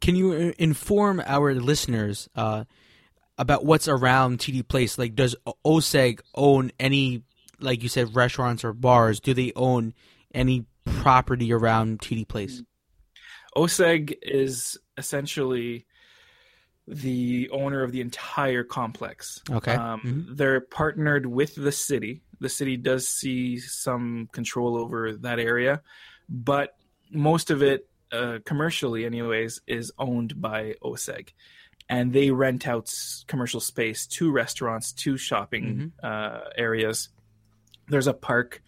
Can 0.00 0.16
you 0.16 0.32
uh, 0.32 0.52
inform 0.58 1.22
our 1.24 1.54
listeners 1.54 2.28
uh, 2.36 2.64
about 3.38 3.64
what's 3.64 3.88
around 3.88 4.38
TD 4.38 4.66
Place? 4.66 4.98
Like, 4.98 5.14
does 5.14 5.34
OSEG 5.64 6.20
own 6.34 6.72
any, 6.78 7.22
like 7.60 7.82
you 7.82 7.88
said, 7.88 8.14
restaurants 8.14 8.64
or 8.64 8.72
bars? 8.72 9.20
Do 9.20 9.34
they 9.34 9.52
own 9.56 9.94
any 10.34 10.66
property 10.84 11.52
around 11.52 12.00
TD 12.00 12.28
Place? 12.28 12.62
OSEG 13.56 14.14
is 14.22 14.76
essentially 14.98 15.86
the 16.86 17.48
owner 17.50 17.82
of 17.82 17.92
the 17.92 18.02
entire 18.02 18.62
complex. 18.62 19.40
Okay. 19.50 19.72
Um, 19.72 20.00
Mhm. 20.00 20.36
They're 20.36 20.60
partnered 20.60 21.24
with 21.24 21.54
the 21.54 21.72
city. 21.72 22.22
The 22.40 22.50
city 22.50 22.76
does 22.76 23.08
see 23.08 23.58
some 23.58 24.28
control 24.32 24.76
over 24.76 25.14
that 25.14 25.38
area, 25.38 25.80
but 26.28 26.76
most 27.10 27.50
of 27.50 27.62
it, 27.62 27.88
uh, 28.12 28.38
commercially, 28.44 29.04
anyways, 29.04 29.60
is 29.66 29.92
owned 29.98 30.40
by 30.40 30.74
OSEG. 30.82 31.30
And 31.88 32.12
they 32.12 32.30
rent 32.30 32.66
out 32.66 32.92
commercial 33.26 33.60
space 33.60 34.06
to 34.06 34.30
restaurants, 34.32 34.92
to 34.92 35.16
shopping 35.18 35.92
uh, 36.02 36.40
areas. 36.56 37.10
There's 37.88 38.06
a 38.06 38.14
park, 38.14 38.62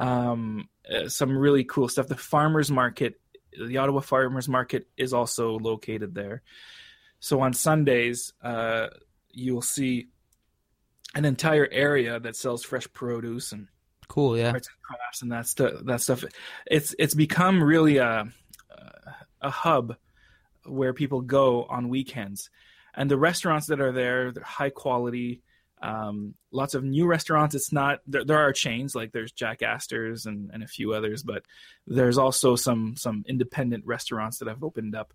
um, 0.00 0.68
uh, 0.92 1.08
some 1.08 1.38
really 1.38 1.62
cool 1.62 1.88
stuff. 1.88 2.08
The 2.08 2.16
farmers 2.16 2.70
market, 2.70 3.20
the 3.56 3.76
Ottawa 3.78 4.00
Farmers 4.00 4.48
Market, 4.48 4.88
is 4.96 5.12
also 5.12 5.58
located 5.58 6.14
there. 6.14 6.42
So 7.20 7.40
on 7.40 7.52
Sundays, 7.52 8.32
uh, 8.42 8.88
you'll 9.30 9.62
see 9.62 10.08
an 11.14 11.24
entire 11.24 11.68
area 11.70 12.18
that 12.18 12.34
sells 12.36 12.64
fresh 12.64 12.92
produce 12.92 13.52
and 13.52 13.68
Cool. 14.08 14.38
Yeah. 14.38 14.52
arts 14.52 14.68
and 14.68 14.82
crafts 14.82 15.22
and 15.22 15.32
that 15.32 15.46
stuff. 15.46 15.72
That 15.84 16.00
stuff. 16.00 16.24
It's 16.70 16.94
it's 16.98 17.14
become 17.14 17.62
really 17.62 17.96
a 17.96 18.28
a 19.40 19.50
hub 19.50 19.96
where 20.64 20.92
people 20.92 21.20
go 21.20 21.64
on 21.64 21.88
weekends, 21.88 22.50
and 22.94 23.10
the 23.10 23.18
restaurants 23.18 23.66
that 23.66 23.80
are 23.80 23.92
there, 23.92 24.32
they're 24.32 24.42
high 24.42 24.70
quality. 24.70 25.42
Um, 25.82 26.34
lots 26.50 26.74
of 26.74 26.84
new 26.84 27.06
restaurants. 27.06 27.54
It's 27.54 27.72
not 27.72 28.00
there. 28.06 28.24
There 28.24 28.38
are 28.38 28.52
chains 28.52 28.94
like 28.94 29.12
there's 29.12 29.32
Jack 29.32 29.62
Astor's 29.62 30.24
and, 30.26 30.50
and 30.52 30.62
a 30.62 30.66
few 30.66 30.94
others, 30.94 31.22
but 31.22 31.42
there's 31.86 32.18
also 32.18 32.56
some 32.56 32.96
some 32.96 33.24
independent 33.28 33.84
restaurants 33.86 34.38
that 34.38 34.48
have 34.48 34.64
opened 34.64 34.94
up, 34.96 35.12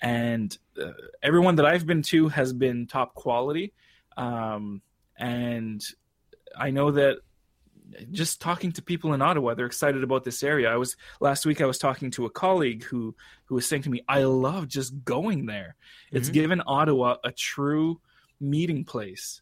and 0.00 0.56
uh, 0.80 0.92
everyone 1.22 1.56
that 1.56 1.66
I've 1.66 1.86
been 1.86 2.02
to 2.02 2.28
has 2.28 2.52
been 2.52 2.86
top 2.86 3.14
quality. 3.14 3.72
Um, 4.16 4.80
and 5.18 5.82
I 6.56 6.70
know 6.70 6.92
that 6.92 7.18
just 8.10 8.40
talking 8.40 8.72
to 8.72 8.82
people 8.82 9.12
in 9.14 9.22
Ottawa, 9.22 9.54
they're 9.54 9.66
excited 9.66 10.02
about 10.02 10.24
this 10.24 10.42
area. 10.42 10.70
I 10.72 10.76
was 10.76 10.96
last 11.20 11.46
week. 11.46 11.60
I 11.60 11.66
was 11.66 11.78
talking 11.78 12.10
to 12.12 12.26
a 12.26 12.30
colleague 12.30 12.82
who 12.84 13.14
who 13.46 13.54
was 13.54 13.66
saying 13.66 13.82
to 13.82 13.90
me, 13.90 14.02
"I 14.08 14.24
love 14.24 14.68
just 14.68 15.04
going 15.04 15.46
there. 15.46 15.76
It's 16.12 16.28
Mhm. 16.30 16.32
given 16.32 16.62
Ottawa 16.66 17.16
a 17.24 17.32
true 17.32 18.00
meeting 18.40 18.84
place." 18.84 19.40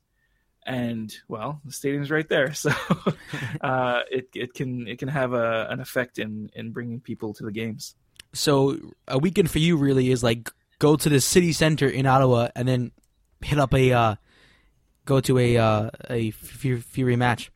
And 0.66 1.14
well, 1.28 1.60
the 1.64 1.72
stadium's 1.72 2.10
right 2.10 2.28
there, 2.28 2.54
so 2.64 2.70
uh, 3.60 4.00
it 4.10 4.28
it 4.34 4.54
can 4.54 4.86
it 4.88 4.98
can 4.98 5.08
have 5.08 5.32
a, 5.32 5.66
an 5.70 5.80
effect 5.80 6.18
in 6.18 6.50
in 6.54 6.70
bringing 6.72 7.00
people 7.00 7.34
to 7.34 7.44
the 7.44 7.52
games. 7.52 7.94
So 8.32 8.78
a 9.06 9.18
weekend 9.18 9.50
for 9.50 9.58
you 9.58 9.76
really 9.76 10.10
is 10.10 10.22
like 10.22 10.50
go 10.78 10.96
to 10.96 11.08
the 11.08 11.20
city 11.20 11.52
center 11.52 11.88
in 11.88 12.06
Ottawa 12.06 12.48
and 12.56 12.66
then 12.66 12.92
hit 13.42 13.58
up 13.58 13.72
a 13.74 13.92
uh, 13.92 14.14
go 15.04 15.20
to 15.20 15.38
a 15.38 15.56
uh, 15.56 15.90
a 16.10 16.30
Fury 16.32 17.16
match. 17.16 17.50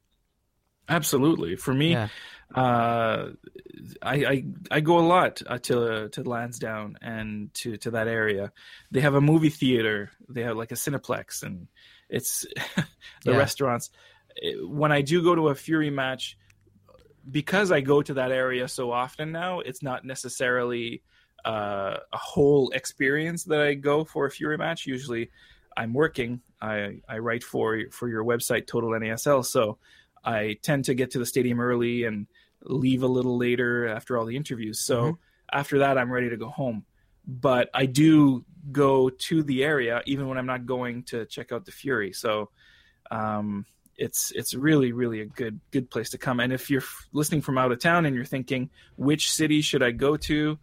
Absolutely, 0.89 1.57
for 1.57 1.75
me, 1.75 1.93
Yeah. 1.93 2.09
uh, 2.55 3.31
I, 4.03 4.15
I 4.25 4.45
I 4.71 4.81
go 4.81 4.99
a 4.99 5.07
lot 5.07 5.43
uh, 5.47 5.59
to 5.59 6.09
to 6.11 6.23
Lansdowne 6.23 6.97
and 7.03 7.53
to 7.55 7.77
to 7.79 7.91
that 7.93 8.09
area. 8.09 8.53
They 8.91 9.01
have 9.01 9.15
a 9.15 9.21
movie 9.21 9.51
theater. 9.51 10.11
They 10.29 10.43
have 10.43 10.57
like 10.57 10.73
a 10.73 10.77
Cineplex, 10.77 11.43
and 11.43 11.69
it's 12.09 12.47
the 13.25 13.33
Yeah. 13.33 13.37
restaurants. 13.37 13.91
When 14.63 14.93
I 14.93 15.03
do 15.03 15.23
go 15.23 15.35
to 15.35 15.49
a 15.49 15.55
Fury 15.55 15.91
match, 15.91 16.39
because 17.31 17.71
I 17.73 17.81
go 17.81 18.01
to 18.03 18.15
that 18.15 18.31
area 18.33 18.69
so 18.69 18.93
often 18.93 19.33
now, 19.33 19.61
it's 19.61 19.83
not 19.83 20.05
necessarily 20.05 21.03
uh, 21.45 21.99
a 22.13 22.17
whole 22.17 22.71
experience 22.71 23.45
that 23.45 23.61
I 23.61 23.75
go 23.75 24.05
for 24.05 24.27
a 24.27 24.31
Fury 24.31 24.57
match. 24.57 24.87
Usually, 24.87 25.31
I'm 25.77 25.93
working. 25.93 26.41
I 26.63 27.01
I 27.09 27.19
write 27.19 27.45
for 27.45 27.79
for 27.91 28.09
your 28.09 28.25
website 28.25 28.67
Total 28.67 28.91
NASL, 28.91 29.45
so 29.45 29.79
I 30.25 30.59
tend 30.63 30.85
to 30.87 30.95
get 30.95 31.11
to 31.13 31.19
the 31.19 31.27
stadium 31.27 31.61
early 31.61 32.05
and 32.05 32.27
leave 32.63 33.03
a 33.03 33.07
little 33.07 33.37
later 33.39 33.87
after 33.89 34.19
all 34.19 34.25
the 34.27 34.37
interviews. 34.37 34.81
So 34.81 35.03
Mhm. 35.03 35.19
after 35.53 35.79
that, 35.81 35.97
I'm 35.99 36.11
ready 36.11 36.29
to 36.31 36.37
go 36.37 36.49
home. 36.49 36.85
But 37.27 37.71
I 37.75 37.87
do 37.87 38.45
go 38.73 39.11
to 39.11 39.43
the 39.43 39.63
area 39.65 40.03
even 40.07 40.29
when 40.29 40.39
I'm 40.39 40.47
not 40.47 40.67
going 40.67 41.05
to 41.05 41.25
check 41.27 41.53
out 41.53 41.65
the 41.65 41.73
Fury. 41.73 42.13
So 42.13 42.51
um, 43.11 43.65
it's 43.97 44.31
it's 44.33 44.55
really 44.55 44.93
really 44.93 45.21
a 45.21 45.27
good 45.27 45.61
good 45.71 45.91
place 45.91 46.11
to 46.11 46.19
come. 46.19 46.41
And 46.41 46.53
if 46.53 46.71
you're 46.71 46.83
f- 46.83 47.09
listening 47.13 47.41
from 47.43 47.59
out 47.59 47.73
of 47.73 47.81
town 47.81 48.07
and 48.07 48.15
you're 48.15 48.25
thinking 48.25 48.71
which 48.97 49.31
city 49.33 49.61
should 49.61 49.83
I 49.83 49.91
go 49.93 50.17
to 50.17 50.59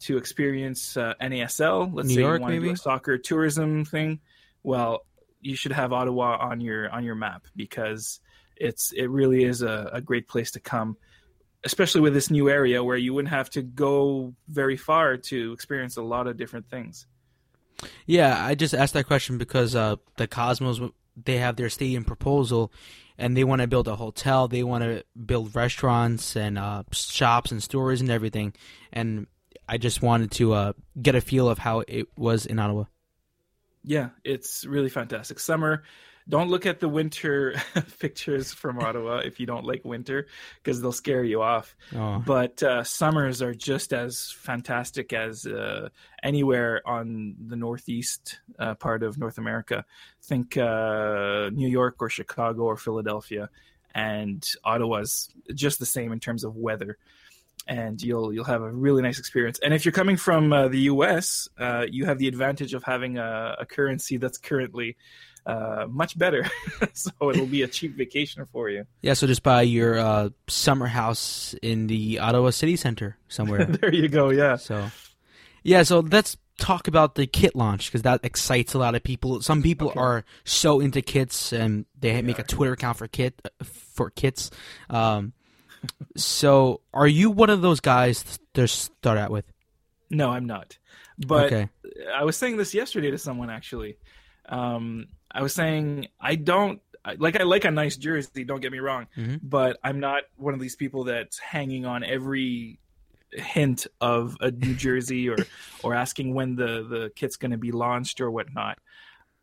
to 0.00 0.16
experience 0.16 0.96
uh, 0.96 1.14
NASL, 1.20 1.90
let's 1.92 2.08
New 2.08 2.14
say 2.14 2.20
York, 2.20 2.38
you 2.38 2.42
want 2.42 2.54
to 2.54 2.60
do 2.60 2.70
a 2.70 2.76
soccer 2.76 3.18
tourism 3.18 3.84
thing, 3.84 4.20
well, 4.62 5.04
you 5.40 5.56
should 5.56 5.72
have 5.72 5.92
Ottawa 5.92 6.36
on 6.40 6.60
your 6.60 6.88
on 6.90 7.04
your 7.04 7.14
map 7.16 7.46
because 7.56 8.20
it's 8.60 8.92
it 8.92 9.06
really 9.06 9.44
is 9.44 9.62
a, 9.62 9.90
a 9.92 10.00
great 10.00 10.28
place 10.28 10.50
to 10.52 10.60
come 10.60 10.96
especially 11.64 12.00
with 12.00 12.14
this 12.14 12.30
new 12.30 12.48
area 12.48 12.84
where 12.84 12.96
you 12.96 13.12
wouldn't 13.12 13.34
have 13.34 13.50
to 13.50 13.62
go 13.62 14.32
very 14.48 14.76
far 14.76 15.16
to 15.16 15.52
experience 15.52 15.96
a 15.96 16.02
lot 16.02 16.26
of 16.26 16.36
different 16.36 16.68
things 16.68 17.06
Yeah, 18.06 18.44
I 18.44 18.54
just 18.54 18.74
asked 18.74 18.94
that 18.94 19.06
question 19.06 19.38
because 19.38 19.74
uh, 19.74 19.96
the 20.16 20.26
Cosmos 20.26 20.80
they 21.24 21.38
have 21.38 21.56
their 21.56 21.68
stadium 21.68 22.04
proposal, 22.04 22.72
and 23.16 23.36
they 23.36 23.44
want 23.44 23.60
to 23.60 23.66
build 23.66 23.88
a 23.88 23.96
hotel. 23.96 24.48
They 24.48 24.62
want 24.62 24.84
to 24.84 25.04
build 25.16 25.54
restaurants 25.54 26.36
and 26.36 26.58
uh, 26.58 26.84
shops 26.92 27.50
and 27.50 27.62
stores 27.62 28.00
and 28.00 28.10
everything. 28.10 28.54
And 28.92 29.26
I 29.68 29.78
just 29.78 30.00
wanted 30.02 30.30
to 30.32 30.52
uh, 30.52 30.72
get 31.00 31.14
a 31.14 31.20
feel 31.20 31.48
of 31.48 31.58
how 31.58 31.84
it 31.86 32.06
was 32.16 32.46
in 32.46 32.58
Ottawa. 32.58 32.84
yeah 33.84 34.10
it's 34.24 34.64
really 34.66 34.88
fantastic 34.88 35.38
summer 35.38 35.84
don't 36.28 36.50
look 36.50 36.66
at 36.66 36.80
the 36.80 36.88
winter 36.88 37.54
pictures 37.98 38.52
from 38.52 38.78
ottawa 38.80 39.18
if 39.18 39.40
you 39.40 39.46
don't 39.46 39.64
like 39.64 39.84
winter 39.84 40.26
because 40.62 40.80
they'll 40.82 40.92
scare 40.92 41.24
you 41.24 41.40
off 41.42 41.74
Oh, 41.94 42.22
but 42.24 42.62
uh, 42.62 42.84
summers 42.84 43.40
are 43.42 43.54
just 43.54 43.92
as 43.92 44.30
fantastic 44.30 45.12
as 45.12 45.46
uh, 45.46 45.88
anywhere 46.22 46.82
on 46.86 47.34
the 47.46 47.56
northeast 47.56 48.40
uh, 48.58 48.74
part 48.74 49.02
of 49.02 49.18
North 49.18 49.38
America. 49.38 49.84
Think 50.22 50.56
uh, 50.56 51.50
New 51.52 51.68
York 51.68 51.96
or 52.00 52.10
Chicago 52.10 52.64
or 52.64 52.76
Philadelphia, 52.76 53.48
and 53.94 54.46
Ottawa's 54.64 55.30
just 55.54 55.78
the 55.78 55.86
same 55.86 56.12
in 56.12 56.20
terms 56.20 56.44
of 56.44 56.56
weather. 56.56 56.98
And 57.66 58.00
you'll 58.00 58.32
you'll 58.32 58.44
have 58.44 58.62
a 58.62 58.70
really 58.70 59.02
nice 59.02 59.18
experience. 59.18 59.58
And 59.58 59.74
if 59.74 59.84
you're 59.84 59.92
coming 59.92 60.16
from 60.16 60.52
uh, 60.52 60.68
the 60.68 60.80
U.S., 60.80 61.48
uh, 61.58 61.86
you 61.90 62.06
have 62.06 62.18
the 62.18 62.28
advantage 62.28 62.72
of 62.72 62.82
having 62.82 63.18
a, 63.18 63.56
a 63.60 63.66
currency 63.66 64.16
that's 64.16 64.38
currently 64.38 64.96
uh, 65.48 65.86
much 65.88 66.18
better, 66.18 66.44
so 66.92 67.10
it'll 67.30 67.46
be 67.46 67.62
a 67.62 67.68
cheap 67.68 67.96
vacation 67.96 68.44
for 68.52 68.68
you. 68.68 68.84
yeah. 69.00 69.14
So 69.14 69.26
just 69.26 69.42
buy 69.42 69.62
your 69.62 69.98
uh, 69.98 70.28
summer 70.46 70.86
house 70.86 71.54
in 71.62 71.86
the 71.88 72.18
Ottawa 72.20 72.50
City 72.50 72.76
Center 72.76 73.16
somewhere. 73.28 73.64
there 73.80 73.92
you 73.94 74.08
go. 74.08 74.28
Yeah. 74.30 74.56
So, 74.56 74.90
yeah, 75.62 75.82
so 75.84 76.00
let's 76.00 76.36
talk 76.58 76.86
about 76.88 77.14
the 77.14 77.26
kit 77.26 77.56
launch 77.56 77.86
because 77.86 78.02
that 78.02 78.20
excites 78.24 78.74
a 78.74 78.78
lot 78.78 78.94
of 78.94 79.02
people. 79.02 79.40
Some 79.40 79.62
people 79.62 79.88
Okay. 79.88 80.00
are 80.00 80.24
so 80.44 80.80
into 80.80 81.00
kits 81.00 81.52
and 81.52 81.86
they 81.98 82.20
make 82.20 82.38
a 82.38 82.42
Twitter 82.44 82.72
account 82.74 82.98
for 82.98 83.08
kit 83.08 83.40
for 83.62 84.10
kits. 84.10 84.50
Um, 84.90 85.32
so, 86.16 86.80
are 86.92 87.06
you 87.06 87.30
one 87.30 87.50
of 87.50 87.62
those 87.62 87.80
guys 87.80 88.38
to 88.54 88.66
start 88.68 89.16
out 89.18 89.30
with? 89.30 89.44
No, 90.10 90.30
I'm 90.30 90.46
not. 90.46 90.76
But 91.18 91.46
okay, 91.46 91.68
I 92.14 92.24
was 92.24 92.36
saying 92.36 92.56
this 92.58 92.74
yesterday 92.74 93.10
to 93.12 93.18
someone 93.18 93.48
actually. 93.50 93.96
Um, 94.48 95.06
I 95.38 95.42
was 95.42 95.54
saying 95.54 96.08
I 96.20 96.34
don't 96.34 96.80
like 97.18 97.38
I 97.40 97.44
like 97.44 97.64
a 97.64 97.70
nice 97.70 97.96
jersey. 97.96 98.42
Don't 98.44 98.60
get 98.60 98.72
me 98.72 98.80
wrong, 98.80 99.06
Mhm. 99.16 99.38
but 99.42 99.78
I'm 99.84 100.00
not 100.00 100.24
one 100.36 100.52
of 100.52 100.60
these 100.60 100.74
people 100.76 101.04
that's 101.04 101.38
hanging 101.38 101.86
on 101.86 102.02
every 102.02 102.80
hint 103.30 103.86
of 104.00 104.36
a 104.40 104.50
new 104.50 104.74
jersey 104.74 105.28
or 105.28 105.36
or 105.84 105.94
asking 105.94 106.34
when 106.34 106.56
the 106.56 106.82
the 106.94 107.12
kit's 107.14 107.36
going 107.36 107.52
to 107.52 107.58
be 107.58 107.70
launched 107.70 108.20
or 108.20 108.30
whatnot. 108.30 108.78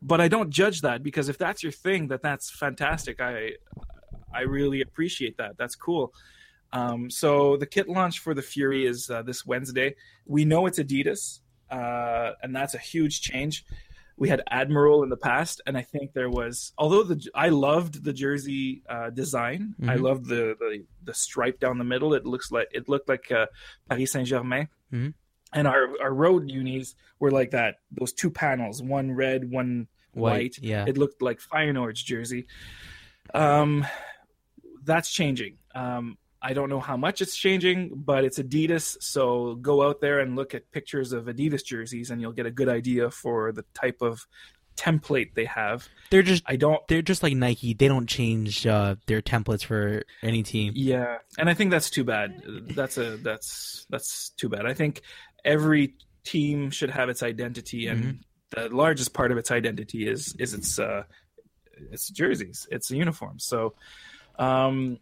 But 0.02 0.20
I 0.20 0.28
don't 0.28 0.50
judge 0.50 0.82
that 0.82 1.02
because 1.02 1.30
if 1.30 1.38
that's 1.38 1.62
your 1.62 1.72
thing, 1.72 2.08
that 2.08 2.20
that's 2.22 2.50
fantastic. 2.50 3.20
I 3.20 3.52
I 4.34 4.42
really 4.42 4.82
appreciate 4.82 5.38
that. 5.38 5.56
That's 5.56 5.76
cool. 5.76 6.12
Um, 6.72 7.08
so 7.10 7.56
the 7.56 7.64
kit 7.64 7.88
launch 7.88 8.18
for 8.18 8.34
the 8.34 8.42
Fury 8.42 8.84
is 8.86 9.08
uh, 9.08 9.22
this 9.22 9.46
Wednesday. 9.46 9.94
We 10.26 10.44
know 10.44 10.66
it's 10.66 10.78
Adidas, 10.78 11.40
uh, 11.70 12.32
and 12.42 12.54
that's 12.54 12.74
a 12.74 12.78
huge 12.78 13.22
change. 13.22 13.64
We 14.18 14.28
had 14.30 14.42
Admiral 14.50 15.02
in 15.02 15.10
the 15.10 15.16
past, 15.16 15.60
and 15.66 15.76
I 15.76 15.82
think 15.82 16.12
there 16.14 16.30
was. 16.30 16.72
Although 16.78 17.02
the 17.02 17.28
I 17.34 17.50
loved 17.50 18.02
the 18.02 18.12
jersey 18.14 18.82
uh, 18.88 19.10
design, 19.10 19.74
I 19.82 19.96
Mhm. 19.96 20.00
loved 20.00 20.26
the, 20.26 20.56
the 20.58 20.84
the 21.04 21.12
stripe 21.14 21.60
down 21.60 21.76
the 21.78 21.84
middle. 21.84 22.14
It 22.14 22.24
looks 22.24 22.50
like 22.50 22.68
it 22.72 22.88
looked 22.88 23.08
like 23.10 23.30
uh, 23.30 23.46
Paris 23.90 24.12
Saint 24.12 24.26
Germain, 24.26 24.68
Mhm. 24.92 25.12
and 25.52 25.68
our 25.68 25.88
our 26.00 26.14
road 26.14 26.50
unis 26.50 26.94
were 27.20 27.30
like 27.30 27.50
that. 27.50 27.76
Those 27.90 28.12
two 28.14 28.30
panels, 28.30 28.82
one 28.82 29.12
red, 29.12 29.50
one 29.50 29.88
white. 30.12 30.56
yeah, 30.62 30.86
It 30.88 30.96
looked 30.96 31.20
like 31.20 31.38
Feyenoord's 31.40 32.02
jersey. 32.02 32.46
Um, 33.34 33.84
that's 34.82 35.10
changing. 35.12 35.58
Um, 35.74 36.16
I 36.42 36.52
don't 36.52 36.68
know 36.68 36.80
how 36.80 36.96
much 36.96 37.20
it's 37.20 37.36
changing, 37.36 37.92
but 37.94 38.24
it's 38.24 38.38
Adidas. 38.38 38.96
So 39.00 39.54
go 39.56 39.86
out 39.86 40.00
there 40.00 40.20
and 40.20 40.36
look 40.36 40.54
at 40.54 40.70
pictures 40.70 41.12
of 41.12 41.24
Adidas 41.24 41.64
jerseys, 41.64 42.10
and 42.10 42.20
you'll 42.20 42.32
get 42.32 42.46
a 42.46 42.50
good 42.50 42.68
idea 42.68 43.10
for 43.10 43.52
the 43.52 43.64
type 43.74 44.02
of 44.02 44.26
template 44.76 45.34
they 45.34 45.46
have. 45.46 45.88
They're 46.10 46.22
just 46.22 46.42
I 46.46 46.56
don't. 46.56 46.86
they're 46.88 47.02
just 47.02 47.22
like 47.22 47.34
Nike. 47.34 47.74
They 47.74 47.88
don't 47.88 48.06
change 48.06 48.66
uh, 48.66 48.96
their 49.06 49.22
templates 49.22 49.64
for 49.64 50.04
any 50.22 50.42
team. 50.42 50.72
Yeah, 50.76 51.18
and 51.38 51.48
I 51.48 51.54
think 51.54 51.70
that's 51.70 51.90
too 51.90 52.04
bad. 52.04 52.42
That's 52.46 52.98
a 52.98 53.16
that's 53.16 53.86
that's 53.90 54.30
too 54.30 54.48
bad. 54.48 54.66
I 54.66 54.74
think 54.74 55.02
every 55.44 55.94
team 56.24 56.70
should 56.70 56.90
have 56.90 57.08
its 57.08 57.22
identity, 57.22 57.86
and 57.86 58.24
the 58.50 58.68
largest 58.68 59.14
part 59.14 59.32
of 59.32 59.38
its 59.38 59.50
identity 59.50 60.08
is 60.08 60.34
is 60.38 60.54
its 60.54 60.78
uh, 60.78 61.04
its 61.90 62.08
jerseys, 62.08 62.66
its 62.70 62.90
uniforms. 62.90 63.44
So, 63.44 63.74
um, 64.38 64.98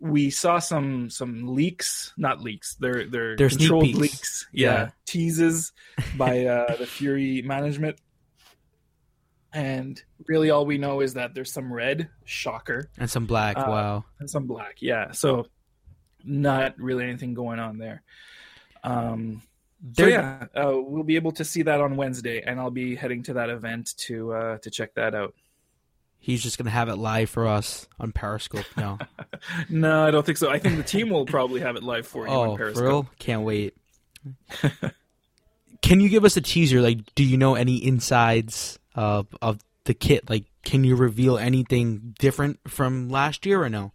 we 0.00 0.30
saw 0.30 0.58
some 0.58 1.10
some 1.10 1.54
leaks, 1.54 2.12
not 2.16 2.40
leaks. 2.40 2.76
They're 2.76 3.06
they're 3.08 3.36
They're 3.36 3.48
controlled 3.48 3.94
leaks. 3.94 4.46
Yeah, 4.52 4.70
Yeah. 4.72 4.90
teases 5.06 5.72
by 6.16 6.46
uh, 6.46 6.76
the 6.76 6.86
Fury 6.86 7.42
management. 7.42 7.98
And 9.52 10.00
really, 10.26 10.50
all 10.50 10.66
we 10.66 10.76
know 10.78 11.00
is 11.00 11.14
that 11.14 11.34
there's 11.34 11.52
some 11.52 11.72
red. 11.72 12.10
Shocker 12.24 12.90
And 12.98 13.10
some 13.10 13.24
black. 13.26 13.56
Uh, 13.56 13.64
wow. 13.66 14.04
and 14.20 14.28
some 14.28 14.46
black. 14.46 14.76
Yeah, 14.80 15.12
so 15.12 15.46
not 16.24 16.78
really 16.78 17.04
anything 17.04 17.32
going 17.34 17.58
on 17.58 17.78
there. 17.78 18.02
Um, 18.84 19.42
so 19.94 20.06
yeah, 20.06 20.46
uh, 20.54 20.72
we'll 20.76 21.02
be 21.04 21.16
able 21.16 21.32
to 21.32 21.44
see 21.44 21.62
that 21.62 21.80
on 21.80 21.96
Wednesday, 21.96 22.42
and 22.42 22.60
I'll 22.60 22.70
be 22.70 22.94
heading 22.94 23.22
to 23.24 23.32
that 23.34 23.48
event 23.48 23.94
to 23.98 24.32
uh, 24.32 24.58
to 24.58 24.70
check 24.70 24.94
that 24.94 25.14
out. 25.14 25.34
He's 26.18 26.42
just 26.42 26.58
gonna 26.58 26.70
have 26.70 26.88
it 26.88 26.96
live 26.96 27.30
for 27.30 27.46
us 27.46 27.86
on 27.98 28.12
Periscope 28.12 28.66
now. 28.76 28.98
No, 29.68 30.04
I 30.04 30.10
don't 30.10 30.26
think 30.26 30.36
so. 30.36 30.50
I 30.50 30.58
think 30.58 30.78
the 30.78 30.82
team 30.82 31.10
will 31.10 31.24
probably 31.24 31.60
have 31.60 31.76
it 31.76 31.84
live 31.84 32.08
for 32.08 32.26
you 32.26 32.32
on 32.32 32.48
oh, 32.48 32.52
for 32.52 32.58
Periscope. 32.58 32.84
real? 32.84 33.10
Can't 33.20 33.42
wait. 33.42 33.76
can 35.82 36.00
you 36.00 36.08
give 36.08 36.24
us 36.24 36.36
a 36.36 36.40
teaser? 36.40 36.80
Like, 36.80 37.14
do 37.14 37.22
you 37.22 37.36
know 37.36 37.54
any 37.54 37.82
insides 37.82 38.78
of 38.96 39.28
of 39.40 39.60
the 39.84 39.94
kit? 39.94 40.28
Like, 40.28 40.46
can 40.64 40.82
you 40.82 40.96
reveal 40.96 41.38
anything 41.38 42.14
different 42.18 42.58
from 42.68 43.08
last 43.08 43.46
year 43.46 43.62
or 43.62 43.68
no? 43.68 43.92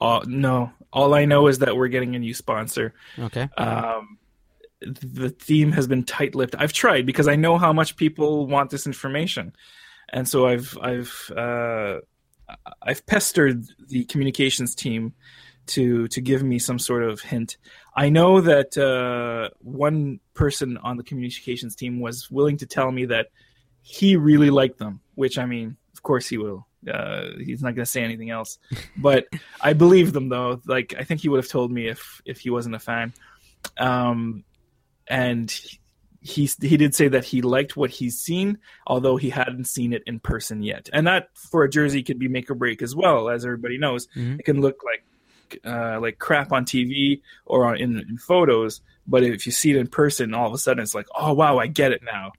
Uh, 0.00 0.20
no, 0.26 0.72
all 0.92 1.14
I 1.14 1.24
know 1.24 1.46
is 1.46 1.60
that 1.60 1.76
we're 1.76 1.88
getting 1.88 2.14
a 2.16 2.18
new 2.18 2.34
sponsor. 2.34 2.94
Okay. 3.18 3.48
um, 3.56 4.18
the 4.80 5.30
theme 5.30 5.72
has 5.72 5.86
been 5.86 6.04
tight-lipped. 6.04 6.54
I've 6.58 6.72
tried 6.72 7.06
because 7.06 7.28
I 7.28 7.36
know 7.36 7.56
how 7.56 7.72
much 7.72 7.96
people 7.96 8.46
want 8.46 8.70
this 8.70 8.86
information, 8.86 9.54
and 10.08 10.28
so 10.28 10.46
I've 10.46 10.76
I've 10.80 11.32
uh, 11.36 11.98
I've 12.82 13.04
pestered 13.06 13.66
the 13.88 14.04
communications 14.04 14.74
team 14.74 15.14
to 15.68 16.08
to 16.08 16.20
give 16.20 16.42
me 16.42 16.58
some 16.58 16.78
sort 16.78 17.02
of 17.02 17.20
hint. 17.20 17.56
I 17.96 18.08
know 18.08 18.40
that 18.40 18.76
uh, 18.76 19.54
one 19.60 20.20
person 20.34 20.76
on 20.78 20.96
the 20.96 21.02
communications 21.02 21.74
team 21.74 22.00
was 22.00 22.30
willing 22.30 22.58
to 22.58 22.66
tell 22.66 22.90
me 22.90 23.06
that 23.06 23.28
he 23.82 24.16
really 24.16 24.50
liked 24.50 24.78
them, 24.78 25.00
which 25.14 25.38
I 25.38 25.46
mean, 25.46 25.76
of 25.94 26.02
course 26.02 26.28
he 26.28 26.38
will. 26.38 26.66
Uh, 26.92 27.30
he's 27.44 27.62
not 27.62 27.74
going 27.74 27.84
to 27.84 27.90
say 27.90 28.04
anything 28.04 28.30
else, 28.30 28.58
but 28.96 29.26
I 29.60 29.72
believe 29.72 30.12
them 30.12 30.28
though. 30.28 30.60
Like 30.66 30.94
I 30.98 31.04
think 31.04 31.20
he 31.20 31.28
would 31.28 31.38
have 31.38 31.50
told 31.50 31.72
me 31.72 31.88
if 31.88 32.20
if 32.24 32.40
he 32.40 32.50
wasn't 32.50 32.74
a 32.74 32.80
fan. 32.80 33.12
Um, 33.78 34.44
and 35.08 35.52
he 36.26 36.50
he 36.60 36.76
did 36.76 36.94
say 36.94 37.08
that 37.08 37.24
he 37.24 37.40
liked 37.42 37.76
what 37.76 37.90
he's 37.90 38.18
seen, 38.18 38.58
although 38.86 39.16
he 39.16 39.30
hadn't 39.30 39.64
seen 39.64 39.92
it 39.92 40.02
in 40.06 40.18
person 40.18 40.62
yet. 40.62 40.88
And 40.92 41.06
that 41.06 41.28
for 41.34 41.62
a 41.62 41.70
jersey 41.70 42.02
could 42.02 42.18
be 42.18 42.28
make 42.28 42.50
or 42.50 42.54
break 42.54 42.82
as 42.82 42.94
well, 42.94 43.28
as 43.28 43.44
everybody 43.44 43.78
knows. 43.78 44.08
Mhm. 44.16 44.40
It 44.40 44.44
can 44.44 44.60
look 44.60 44.82
like 44.84 45.04
uh, 45.64 46.00
like 46.00 46.18
crap 46.18 46.50
on 46.52 46.64
TV 46.64 47.20
or 47.44 47.66
on, 47.66 47.76
in, 47.76 47.98
in 48.00 48.18
photos, 48.18 48.80
but 49.06 49.22
if 49.22 49.46
you 49.46 49.52
see 49.52 49.70
it 49.70 49.76
in 49.76 49.86
person, 49.86 50.34
all 50.34 50.48
of 50.48 50.52
a 50.52 50.58
sudden 50.58 50.82
it's 50.82 50.94
like, 50.94 51.06
oh 51.14 51.32
wow, 51.32 51.58
I 51.58 51.68
get 51.68 51.92
it 51.92 52.02
now. 52.02 52.32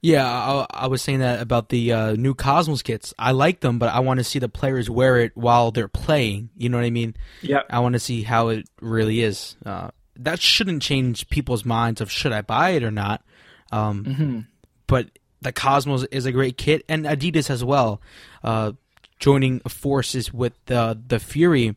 Yeah, 0.00 0.26
I, 0.26 0.66
I 0.68 0.86
was 0.88 1.00
saying 1.00 1.20
that 1.20 1.40
about 1.40 1.68
the 1.68 1.92
uh, 1.92 2.12
new 2.14 2.34
Cosmos 2.34 2.82
kits. 2.82 3.14
I 3.16 3.30
like 3.30 3.60
them, 3.60 3.78
but 3.78 3.94
I 3.94 4.00
want 4.00 4.18
to 4.18 4.24
see 4.24 4.40
the 4.40 4.48
players 4.48 4.90
wear 4.90 5.20
it 5.20 5.36
while 5.36 5.70
they're 5.70 5.86
playing. 5.86 6.50
You 6.56 6.70
know 6.70 6.78
what 6.78 6.86
I 6.86 6.90
mean? 6.90 7.14
Yeah, 7.40 7.62
I 7.70 7.78
want 7.78 7.92
to 7.92 8.00
see 8.00 8.22
how 8.22 8.48
it 8.48 8.68
really 8.80 9.22
is. 9.22 9.56
Uh, 9.64 9.92
that 10.16 10.40
shouldn't 10.40 10.82
change 10.82 11.28
people's 11.28 11.64
minds 11.64 12.00
of 12.00 12.10
should 12.10 12.32
I 12.32 12.42
buy 12.42 12.70
it 12.70 12.82
or 12.82 12.90
not. 12.90 13.22
Um, 13.70 14.04
hmm 14.04 14.40
But 14.86 15.08
the 15.40 15.52
Cosmos 15.52 16.04
is 16.10 16.26
a 16.26 16.32
great 16.32 16.56
kit, 16.56 16.84
and 16.88 17.04
Adidas 17.04 17.50
as 17.50 17.64
well. 17.64 18.00
Uh, 18.44 18.72
joining 19.18 19.60
forces 19.60 20.32
with 20.32 20.52
the 20.66 21.00
the 21.08 21.18
Fury, 21.18 21.76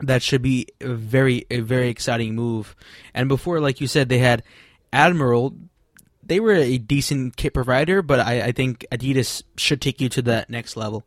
that 0.00 0.22
should 0.22 0.42
be 0.42 0.66
a 0.80 0.94
very 0.94 1.46
a 1.50 1.60
very 1.60 1.88
exciting 1.88 2.34
move. 2.34 2.76
And 3.14 3.28
before, 3.28 3.60
like 3.60 3.80
you 3.80 3.86
said, 3.86 4.08
they 4.08 4.18
had 4.18 4.42
Admiral. 4.92 5.54
They 6.22 6.40
were 6.40 6.54
a 6.54 6.76
decent 6.76 7.36
kit 7.36 7.54
provider, 7.54 8.02
but 8.02 8.20
I, 8.20 8.42
I 8.42 8.52
think 8.52 8.84
Adidas 8.92 9.42
should 9.56 9.80
take 9.80 9.98
you 9.98 10.10
to 10.10 10.22
that 10.22 10.50
next 10.50 10.76
level. 10.76 11.04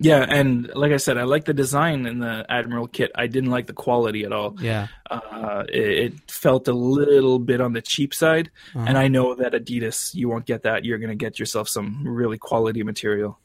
Yeah, 0.00 0.24
and 0.28 0.70
like 0.74 0.92
I 0.92 0.96
said, 0.96 1.18
I 1.18 1.24
like 1.24 1.44
the 1.44 1.54
design 1.54 2.06
in 2.06 2.20
the 2.20 2.46
Admiral 2.48 2.86
kit. 2.86 3.10
I 3.16 3.26
didn't 3.26 3.50
like 3.50 3.66
the 3.66 3.72
quality 3.72 4.24
at 4.24 4.32
all. 4.32 4.54
Yeah. 4.60 4.86
uh, 5.10 5.64
it, 5.68 6.12
it 6.12 6.30
felt 6.30 6.68
a 6.68 6.72
little 6.72 7.40
bit 7.40 7.60
on 7.60 7.72
the 7.72 7.82
cheap 7.82 8.14
side. 8.14 8.50
Uh-huh. 8.74 8.84
And 8.86 8.96
I 8.96 9.08
know 9.08 9.34
that 9.34 9.52
Adidas, 9.54 10.14
you 10.14 10.28
won't 10.28 10.46
get 10.46 10.62
that. 10.62 10.84
You're 10.84 10.98
going 10.98 11.10
to 11.10 11.16
get 11.16 11.40
yourself 11.40 11.68
some 11.68 12.06
really 12.06 12.38
quality 12.38 12.84
material. 12.84 13.40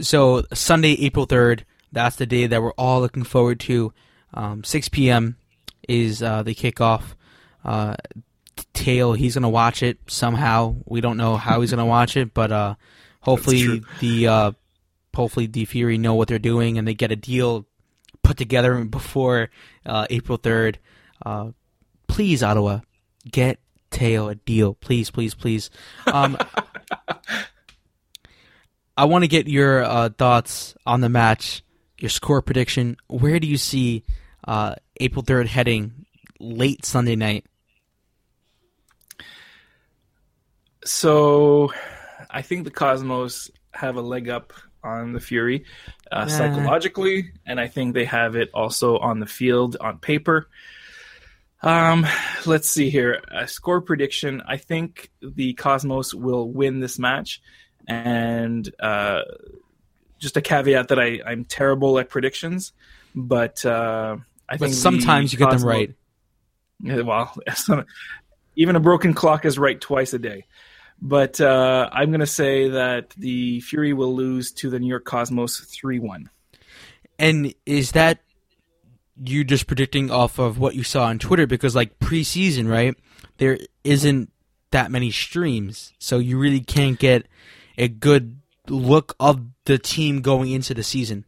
So 0.00 0.44
Sunday, 0.54 0.92
April 0.92 1.26
third, 1.26 1.66
that's 1.92 2.16
the 2.16 2.26
day 2.26 2.46
that 2.46 2.62
we're 2.62 2.72
all 2.72 3.00
looking 3.00 3.24
forward 3.24 3.60
to. 3.60 3.92
Um, 4.32 4.64
6 4.64 4.88
p.m. 4.90 5.36
is 5.88 6.22
uh, 6.22 6.42
the 6.42 6.54
kickoff. 6.54 7.02
Uh, 7.64 7.96
Theo, 8.74 9.12
he's 9.12 9.34
gonna 9.34 9.48
watch 9.50 9.82
it 9.82 9.98
somehow. 10.06 10.76
We 10.84 11.00
don't 11.00 11.16
know 11.16 11.36
how 11.36 11.60
he's 11.60 11.70
gonna 11.70 11.86
watch 11.86 12.16
it, 12.16 12.32
but 12.32 12.52
uh, 12.52 12.74
hopefully 13.20 13.82
the 14.00 14.28
uh, 14.28 14.52
hopefully 15.16 15.46
the 15.46 15.64
Fury 15.64 15.98
know 15.98 16.14
what 16.14 16.28
they're 16.28 16.38
doing 16.38 16.78
and 16.78 16.86
they 16.86 16.94
get 16.94 17.10
a 17.10 17.16
deal 17.16 17.66
put 18.22 18.36
together 18.36 18.84
before 18.84 19.50
uh, 19.84 20.06
April 20.10 20.38
third. 20.38 20.78
Uh, 21.24 21.50
please, 22.06 22.42
Ottawa, 22.42 22.80
get 23.30 23.58
Theo 23.90 24.28
a 24.28 24.34
deal, 24.34 24.74
please, 24.74 25.10
please, 25.10 25.34
please. 25.34 25.70
Um, 26.06 26.36
I 28.96 29.04
want 29.04 29.24
to 29.24 29.28
get 29.28 29.48
your 29.48 29.82
uh, 29.82 30.08
thoughts 30.10 30.74
on 30.86 31.00
the 31.00 31.08
match, 31.08 31.62
your 31.98 32.10
score 32.10 32.42
prediction. 32.42 32.96
Where 33.08 33.40
do 33.40 33.46
you 33.46 33.56
see 33.56 34.04
uh, 34.46 34.76
April 35.00 35.22
3rd 35.22 35.46
heading 35.46 36.06
late 36.38 36.84
Sunday 36.84 37.16
night? 37.16 37.44
So 40.84 41.72
I 42.30 42.42
think 42.42 42.64
the 42.64 42.70
Cosmos 42.70 43.50
have 43.72 43.96
a 43.96 44.00
leg 44.00 44.28
up 44.28 44.52
on 44.86 45.12
the 45.12 45.20
Fury 45.20 45.64
uh, 46.12 46.24
Nah. 46.24 46.26
psychologically, 46.28 47.32
and 47.44 47.60
I 47.60 47.66
think 47.68 47.94
they 47.94 48.04
have 48.04 48.36
it 48.36 48.50
also 48.54 48.98
on 48.98 49.20
the 49.20 49.26
field 49.26 49.76
on 49.80 49.98
paper. 49.98 50.48
Um, 51.62 52.06
let's 52.44 52.68
see 52.68 52.90
here. 52.90 53.22
A 53.32 53.48
score 53.48 53.80
prediction. 53.80 54.42
I 54.46 54.56
think 54.56 55.10
the 55.20 55.54
Cosmos 55.54 56.14
will 56.14 56.48
win 56.48 56.80
this 56.80 56.98
match, 56.98 57.42
and 57.88 58.68
uh, 58.78 59.22
just 60.18 60.36
a 60.36 60.40
caveat 60.40 60.88
that 60.88 60.98
I, 60.98 61.20
I'm 61.26 61.44
terrible 61.44 61.98
at 61.98 62.08
predictions, 62.08 62.72
but 63.14 63.64
uh, 63.64 64.16
I 64.48 64.56
But 64.56 64.66
think 64.66 64.74
sometimes 64.74 65.32
you 65.32 65.38
get 65.38 65.50
them 65.50 65.64
right. 65.64 65.94
well, 66.82 67.34
even 68.56 68.76
a 68.76 68.80
broken 68.80 69.14
clock 69.14 69.44
is 69.44 69.58
right 69.58 69.80
twice 69.80 70.12
a 70.12 70.18
day. 70.18 70.44
But 71.00 71.40
uh, 71.40 71.88
I'm 71.92 72.10
going 72.10 72.20
to 72.20 72.26
say 72.26 72.68
that 72.70 73.10
the 73.10 73.60
Fury 73.60 73.92
will 73.92 74.14
lose 74.14 74.52
to 74.52 74.70
the 74.70 74.78
New 74.78 74.88
York 74.88 75.04
Cosmos 75.04 75.60
3 75.60 75.98
1. 75.98 76.30
And 77.18 77.54
is 77.64 77.92
that 77.92 78.20
you 79.22 79.44
just 79.44 79.66
predicting 79.66 80.10
off 80.10 80.38
of 80.38 80.58
what 80.58 80.74
you 80.74 80.82
saw 80.82 81.04
on 81.04 81.18
Twitter? 81.18 81.46
Because, 81.46 81.74
like, 81.74 81.98
preseason, 81.98 82.68
right? 82.70 82.94
There 83.38 83.58
isn't 83.84 84.30
that 84.70 84.90
many 84.90 85.10
streams. 85.10 85.92
So 85.98 86.18
you 86.18 86.38
really 86.38 86.60
can't 86.60 86.98
get 86.98 87.26
a 87.78 87.88
good 87.88 88.40
look 88.68 89.14
of 89.20 89.40
the 89.64 89.78
team 89.78 90.22
going 90.22 90.50
into 90.50 90.74
the 90.74 90.82
season. 90.82 91.24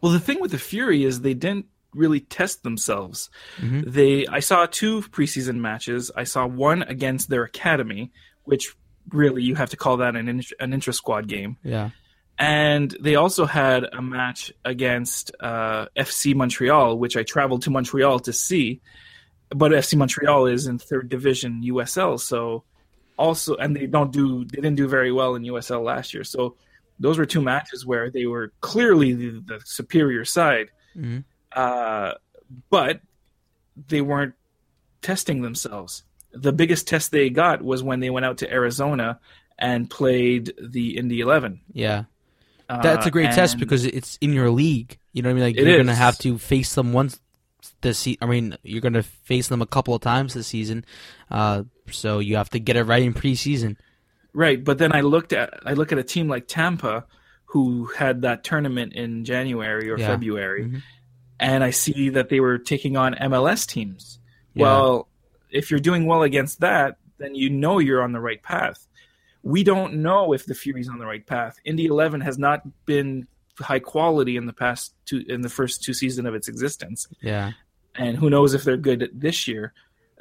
Well, 0.00 0.12
the 0.12 0.20
thing 0.20 0.40
with 0.40 0.50
the 0.50 0.58
Fury 0.58 1.04
is 1.04 1.20
they 1.20 1.34
didn't 1.34 1.66
really 1.94 2.20
test 2.20 2.62
themselves. 2.62 3.28
Mhm. 3.58 3.92
They 3.92 4.26
I 4.26 4.40
saw 4.40 4.66
two 4.66 5.02
preseason 5.02 5.56
matches. 5.56 6.10
I 6.16 6.24
saw 6.24 6.46
one 6.46 6.82
against 6.82 7.28
their 7.28 7.44
academy, 7.44 8.12
which 8.44 8.74
really 9.10 9.42
you 9.42 9.54
have 9.54 9.70
to 9.70 9.76
call 9.76 9.98
that 9.98 10.16
an 10.16 10.28
int- 10.28 10.52
an 10.60 10.72
intra 10.72 10.92
squad 10.92 11.28
game. 11.28 11.56
Yeah. 11.62 11.90
And 12.38 12.96
they 13.00 13.14
also 13.16 13.44
had 13.46 13.84
a 13.92 14.00
match 14.02 14.52
against 14.64 15.32
uh, 15.40 15.86
FC 15.96 16.34
Montreal, 16.34 16.98
which 16.98 17.16
I 17.16 17.22
traveled 17.22 17.62
to 17.62 17.70
Montreal 17.70 18.20
to 18.20 18.32
see. 18.32 18.80
But 19.50 19.72
FC 19.72 19.96
Montreal 19.96 20.46
is 20.46 20.66
in 20.66 20.78
third 20.78 21.08
division 21.08 21.62
USL, 21.62 22.18
so 22.18 22.64
also, 23.18 23.54
and 23.56 23.76
they 23.76 23.86
don't 23.86 24.10
do 24.12 24.44
they 24.44 24.56
didn't 24.56 24.76
do 24.76 24.88
very 24.88 25.12
well 25.12 25.34
in 25.34 25.42
USL 25.42 25.84
last 25.84 26.14
year. 26.14 26.24
So 26.24 26.56
those 26.98 27.18
were 27.18 27.26
two 27.26 27.42
matches 27.42 27.84
where 27.84 28.10
they 28.10 28.26
were 28.26 28.52
clearly 28.60 29.12
the, 29.12 29.42
the 29.46 29.60
superior 29.64 30.24
side. 30.24 30.68
Mhm. 30.96 31.24
uh, 31.54 32.12
but 32.70 33.00
they 33.88 34.00
weren't 34.02 34.34
testing 35.00 35.40
themselves. 35.42 36.04
The 36.34 36.52
biggest 36.52 36.88
test 36.88 37.10
they 37.10 37.30
got 37.30 37.62
was 37.62 37.82
when 37.82 38.00
they 38.00 38.10
went 38.10 38.26
out 38.26 38.38
to 38.38 38.50
Arizona 38.52 39.20
and 39.58 39.88
played 39.90 40.52
the 40.60 40.96
Indy 40.96 41.20
11. 41.20 41.60
Yeah. 41.72 42.04
That's 42.68 43.04
a 43.06 43.10
great 43.10 43.28
Uh, 43.30 43.34
test 43.34 43.58
because 43.58 43.84
it's 43.84 44.16
in 44.22 44.32
your 44.32 44.50
league. 44.50 44.98
You 45.12 45.20
know 45.22 45.28
what 45.28 45.32
I 45.32 45.34
mean? 45.34 45.44
Like 45.44 45.56
you're 45.56 45.76
gonna 45.76 45.94
have 45.94 46.16
to 46.20 46.38
face 46.38 46.74
them 46.74 46.94
once 46.94 47.20
this 47.82 47.98
se- 47.98 48.16
I 48.22 48.26
mean, 48.26 48.56
you're 48.62 48.80
gonna 48.80 49.02
face 49.02 49.48
them 49.48 49.60
a 49.60 49.66
couple 49.66 49.94
of 49.94 50.00
times 50.00 50.32
this 50.32 50.46
season. 50.46 50.86
Uh, 51.30 51.64
so 51.90 52.18
you 52.18 52.36
have 52.36 52.48
to 52.50 52.58
get 52.58 52.76
it 52.76 52.84
right 52.84 53.02
in 53.02 53.12
preseason. 53.12 53.76
Right, 54.32 54.62
but 54.64 54.78
then 54.78 54.94
I 54.94 55.02
looked 55.02 55.34
at 55.34 55.52
I 55.66 55.74
look 55.74 55.92
at 55.92 55.98
a 55.98 56.02
team 56.02 56.28
like 56.28 56.48
Tampa 56.48 57.04
who 57.46 57.84
had 57.94 58.22
that 58.22 58.42
tournament 58.42 58.94
in 58.94 59.26
January 59.26 59.90
or 59.90 59.98
Yeah. 59.98 60.06
February 60.06 60.64
Mhm. 60.64 60.82
and 61.38 61.62
I 61.62 61.70
see 61.70 62.08
that 62.08 62.30
they 62.30 62.40
were 62.40 62.56
taking 62.56 62.96
on 62.96 63.14
MLS 63.16 63.66
teams. 63.66 64.18
Yeah. 64.54 64.62
Well, 64.62 65.08
if 65.52 65.70
you're 65.70 65.80
doing 65.80 66.06
well 66.06 66.22
against 66.22 66.60
that, 66.60 66.96
then 67.18 67.34
you 67.34 67.50
know 67.50 67.78
you're 67.78 68.02
on 68.02 68.12
the 68.12 68.20
right 68.20 68.42
path. 68.42 68.86
We 69.44 69.64
don't 69.64 69.94
know 70.02 70.32
if 70.32 70.46
the 70.46 70.54
Fury's 70.54 70.88
on 70.88 70.98
the 70.98 71.06
right 71.06 71.26
path. 71.26 71.56
Indy 71.64 71.86
11 71.86 72.20
has 72.22 72.38
not 72.38 72.62
been 72.86 73.26
high 73.58 73.80
quality 73.80 74.36
in 74.36 74.46
the 74.46 74.52
past 74.52 74.94
two 75.04 75.24
in 75.28 75.42
the 75.42 75.48
first 75.48 75.82
two 75.82 75.92
seasons 75.94 76.26
of 76.26 76.34
its 76.34 76.48
existence 76.48 77.06
Yeah. 77.20 77.52
and 77.94 78.16
who 78.16 78.30
knows 78.30 78.54
if 78.54 78.64
they're 78.64 78.76
good 78.76 79.10
this 79.12 79.46
year. 79.46 79.72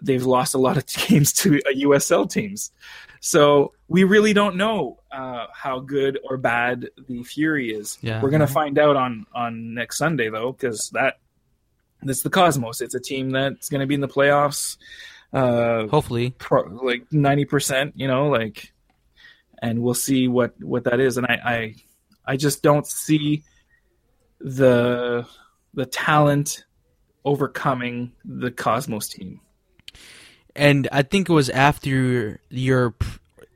They've 0.04 0.26
lost 0.26 0.56
a 0.56 0.58
lot 0.58 0.78
of 0.78 0.86
games 1.08 1.32
to 1.34 1.60
uh, 1.60 1.70
USL 1.76 2.28
teams, 2.30 2.72
so 3.20 3.74
we 3.88 4.04
really 4.04 4.34
don't 4.34 4.56
know 4.56 4.98
uh, 5.12 5.46
how 5.54 5.80
good 5.80 6.18
or 6.28 6.38
bad 6.38 6.90
the 7.08 7.22
Fury 7.24 7.70
is. 7.72 8.00
Yeah. 8.02 8.20
We're 8.20 8.32
gonna 8.32 8.48
find 8.48 8.80
out 8.80 8.96
on 8.96 9.28
on 9.34 9.76
next 9.76 9.98
Sunday 10.00 10.30
though, 10.30 10.52
because 10.54 10.90
that 10.94 11.20
that's 12.02 12.24
the 12.24 12.32
Cosmos. 12.32 12.82
It's 12.82 12.96
a 12.96 13.00
team 13.00 13.30
that's 13.30 13.70
gonna 13.70 13.86
be 13.86 13.94
in 13.94 14.02
the 14.02 14.08
playoffs, 14.08 14.78
uh, 15.34 15.88
Hopefully. 15.88 16.36
pro, 16.38 16.64
like 16.84 17.12
ninety 17.12 17.46
percent. 17.46 17.94
You 17.96 18.08
know, 18.08 18.28
like, 18.30 18.74
and 19.62 19.82
we'll 19.82 19.94
see 19.94 20.28
what 20.28 20.54
what 20.62 20.86
that 20.86 21.00
is. 21.00 21.18
And 21.18 21.28
I 21.28 21.40
I, 21.44 21.76
I 22.26 22.38
just 22.38 22.62
don't 22.62 22.86
see 22.86 23.44
the 24.40 25.26
the 25.74 25.86
talent 25.86 26.66
overcoming 27.24 28.12
the 28.26 28.52
Cosmos 28.52 29.08
team. 29.08 29.40
And 30.56 30.90
I 30.92 31.04
think 31.04 31.30
it 31.30 31.34
was 31.34 31.50
after 31.50 32.40
your 32.50 32.96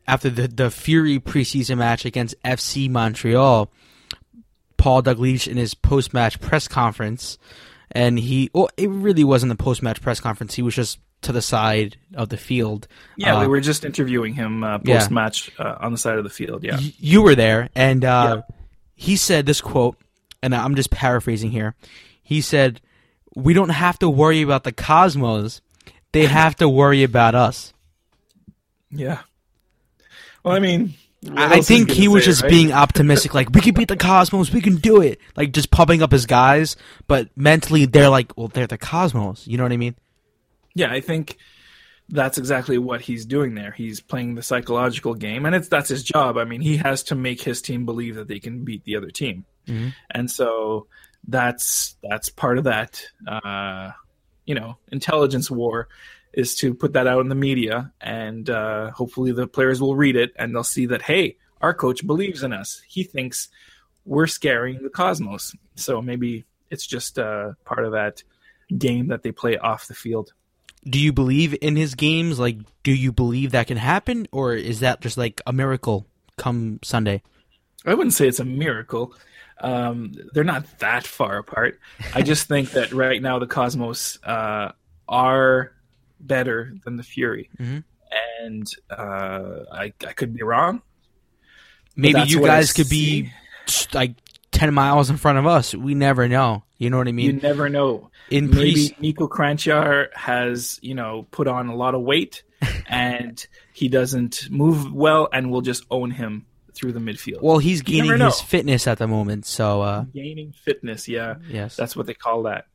after 0.08 0.30
the 0.30 0.48
the 0.48 0.72
Fury 0.72 1.20
preseason 1.20 1.78
match 1.78 2.06
against 2.06 2.36
FC 2.44 2.90
Montreal, 2.90 3.72
Paul 4.78 5.04
Dalglish 5.04 5.48
in 5.48 5.58
his 5.58 5.74
post 5.74 6.14
match 6.14 6.40
press 6.40 6.68
conference, 6.68 7.38
and 7.92 8.18
he 8.18 8.50
well, 8.54 8.70
it 8.78 8.90
really 8.90 9.24
wasn't 9.24 9.52
a 9.52 9.56
post 9.56 9.84
match 9.84 10.02
press 10.02 10.22
conference. 10.22 10.56
He 10.56 10.62
was 10.62 10.76
just 10.76 11.00
to 11.26 11.32
the 11.32 11.42
side 11.42 11.98
of 12.16 12.30
the 12.30 12.38
field. 12.38 12.88
Yeah, 13.18 13.36
Uh, 13.36 13.42
we 13.42 13.48
were 13.48 13.60
just 13.62 13.84
interviewing 13.86 14.34
him 14.34 14.64
uh, 14.64 14.80
post 14.80 15.12
match 15.12 15.52
uh, 15.60 15.76
on 15.80 15.92
the 15.92 15.98
side 15.98 16.18
of 16.18 16.24
the 16.24 16.30
field. 16.30 16.64
Yeah, 16.64 16.78
y- 16.78 16.94
you 16.98 17.22
were 17.22 17.36
there, 17.36 17.70
and 17.76 18.04
uh, 18.06 18.42
he 18.96 19.16
said 19.16 19.46
this 19.46 19.62
quote, 19.62 19.98
and 20.42 20.56
I'm 20.56 20.76
just 20.76 20.90
paraphrasing 20.90 21.52
here. 21.52 21.76
He 22.24 22.42
said, 22.42 22.82
"We 23.36 23.54
don't 23.54 23.70
have 23.70 24.00
to 24.00 24.10
worry 24.10 24.42
about 24.42 24.64
the 24.64 24.72
Cosmos; 24.72 25.62
they 26.12 26.26
have 26.40 26.56
to 26.58 26.70
worry 26.70 27.04
about 27.04 27.36
us." 27.36 27.74
yeah. 28.92 29.20
Well, 30.44 30.54
I 30.56 30.60
mean, 30.60 30.94
I 31.36 31.46
I 31.46 31.56
else 31.56 31.60
is 31.62 31.68
think 31.68 31.90
he 31.90 32.08
was 32.08 32.24
say, 32.24 32.30
just 32.30 32.44
right? 32.44 32.52
being 32.52 32.72
optimistic, 32.84 33.34
like 33.34 33.50
we 33.50 33.62
can 33.62 33.74
beat 33.74 33.88
the 33.88 33.98
Cosmos, 33.98 34.52
we 34.54 34.62
can 34.62 34.76
do 34.76 35.02
it, 35.02 35.20
like 35.36 35.52
just 35.54 35.72
pumping 35.72 36.04
up 36.04 36.12
his 36.12 36.26
guys. 36.28 36.76
But 37.08 37.30
mentally, 37.36 37.86
they're 37.88 38.10
like, 38.10 38.38
well, 38.38 38.48
they're 38.48 38.68
the 38.68 38.78
Cosmos. 38.78 39.48
You 39.48 39.58
know 39.58 39.64
what 39.64 39.72
I 39.72 39.78
mean? 39.78 39.96
Yeah, 40.76 40.92
I 40.92 41.02
think 41.02 41.38
that's 42.10 42.38
exactly 42.38 42.78
what 42.78 43.02
he's 43.02 43.26
doing 43.26 43.56
there. 43.56 43.72
He's 43.72 44.00
playing 44.02 44.36
the 44.36 44.44
psychological 44.44 45.14
game, 45.16 45.46
and 45.46 45.56
it's 45.56 45.68
that's 45.70 45.90
his 45.90 46.04
job. 46.04 46.38
I 46.38 46.44
mean, 46.44 46.62
he 46.62 46.78
has 46.78 47.02
to 47.04 47.16
make 47.16 47.42
his 47.42 47.62
team 47.62 47.86
believe 47.86 48.16
that 48.16 48.28
they 48.28 48.40
can 48.40 48.64
beat 48.64 48.84
the 48.84 48.96
other 48.98 49.10
team, 49.10 49.46
Mhm. 49.68 49.94
and 50.12 50.30
so 50.30 50.88
that's 51.28 51.96
that's 52.04 52.30
part 52.30 52.58
of 52.60 52.66
that. 52.66 53.02
Uh, 53.28 53.92
you 54.46 54.54
know, 54.54 54.78
intelligence 54.92 55.50
war 55.50 55.88
is 56.34 56.56
to 56.58 56.74
put 56.76 56.94
that 56.94 57.08
out 57.08 57.22
in 57.22 57.30
the 57.30 57.36
media, 57.36 57.92
and 58.02 58.50
uh, 58.50 58.92
hopefully 58.92 59.32
the 59.32 59.48
players 59.48 59.82
will 59.82 59.96
read 59.96 60.16
it 60.16 60.34
and 60.36 60.54
they'll 60.54 60.64
see 60.64 60.86
that 60.88 61.02
hey, 61.02 61.38
our 61.62 61.74
coach 61.74 62.06
believes 62.06 62.44
in 62.44 62.52
us. 62.54 62.82
He 62.88 63.04
thinks 63.04 63.48
we're 64.06 64.28
scaring 64.28 64.84
the 64.84 64.90
cosmos. 64.90 65.56
So 65.76 66.02
maybe 66.02 66.46
it's 66.70 66.86
just 66.86 67.18
uh, 67.18 67.54
part 67.64 67.86
of 67.86 67.94
that 67.94 68.22
game 68.78 69.08
that 69.08 69.24
they 69.24 69.32
play 69.32 69.58
off 69.58 69.88
the 69.88 69.96
field. 69.96 70.34
Do 70.88 71.00
you 71.00 71.12
believe 71.12 71.56
in 71.62 71.76
his 71.76 71.96
games? 71.96 72.38
Like, 72.40 72.58
do 72.84 72.94
you 72.94 73.12
believe 73.12 73.52
that 73.52 73.68
can 73.68 73.78
happen, 73.78 74.28
or 74.32 74.54
is 74.54 74.82
that 74.82 75.02
just 75.02 75.18
like 75.18 75.42
a 75.48 75.52
miracle 75.54 76.06
come 76.38 76.80
Sunday? 76.84 77.22
I 77.86 77.94
wouldn't 77.94 78.14
say 78.14 78.28
it's 78.28 78.40
a 78.40 78.46
miracle. 78.46 79.14
Um, 79.62 80.14
they're 80.34 80.44
not 80.44 80.80
that 80.80 81.08
far 81.08 81.38
apart. 81.38 81.80
I 82.14 82.22
just 82.22 82.48
think 82.48 82.72
that 82.72 82.92
right 82.92 83.22
now 83.22 83.40
the 83.40 83.48
Cosmos 83.48 84.20
uh, 84.24 84.74
are 85.08 85.72
better 86.20 86.76
than 86.84 86.98
the 86.98 87.04
Fury, 87.04 87.50
Mhm. 87.60 87.84
and 88.42 88.68
uh, 88.92 89.64
I, 89.72 89.94
I 90.08 90.14
could 90.14 90.34
be 90.34 90.44
wrong. 90.44 90.82
Maybe 91.96 92.22
you 92.28 92.42
guys 92.42 92.74
could 92.74 92.90
be 92.90 93.32
like 93.94 94.16
ten 94.56 94.74
miles 94.74 95.10
in 95.10 95.18
front 95.18 95.38
of 95.38 95.46
us. 95.46 95.76
We 95.76 95.94
never 95.94 96.28
know. 96.28 96.64
You 96.78 96.90
know 96.90 96.98
what 96.98 97.08
I 97.08 97.12
mean? 97.12 97.26
You 97.28 97.34
never 97.34 97.70
know. 97.70 98.10
in 98.30 98.50
Maybe 98.50 98.90
pre 98.90 98.96
Nico 99.00 99.28
Kranjčar 99.28 100.08
has 100.16 100.80
you 100.82 100.96
know 100.96 101.28
put 101.32 101.48
on 101.48 101.68
a 101.68 101.76
lot 101.76 101.96
of 101.96 102.02
weight, 102.02 102.44
and 102.88 103.46
he 103.74 103.88
doesn't 103.88 104.50
move 104.50 104.92
well, 104.94 105.28
and 105.32 105.52
we'll 105.52 105.62
just 105.62 105.86
own 105.92 106.12
him 106.12 106.46
through 106.74 106.92
the 106.92 107.00
midfield. 107.00 107.42
well, 107.42 107.58
he's 107.58 107.82
gaining 107.82 108.20
his 108.20 108.42
fitness 108.42 108.86
at 108.88 108.98
the 108.98 109.08
moment. 109.08 109.46
So 109.46 109.82
uh, 109.82 110.04
Gaining 110.14 110.52
fitness, 110.52 111.08
yeah, 111.08 111.36
yes, 111.50 111.76
that's 111.76 111.96
what 111.96 112.06
they 112.08 112.14
call 112.14 112.44
that. 112.44 112.66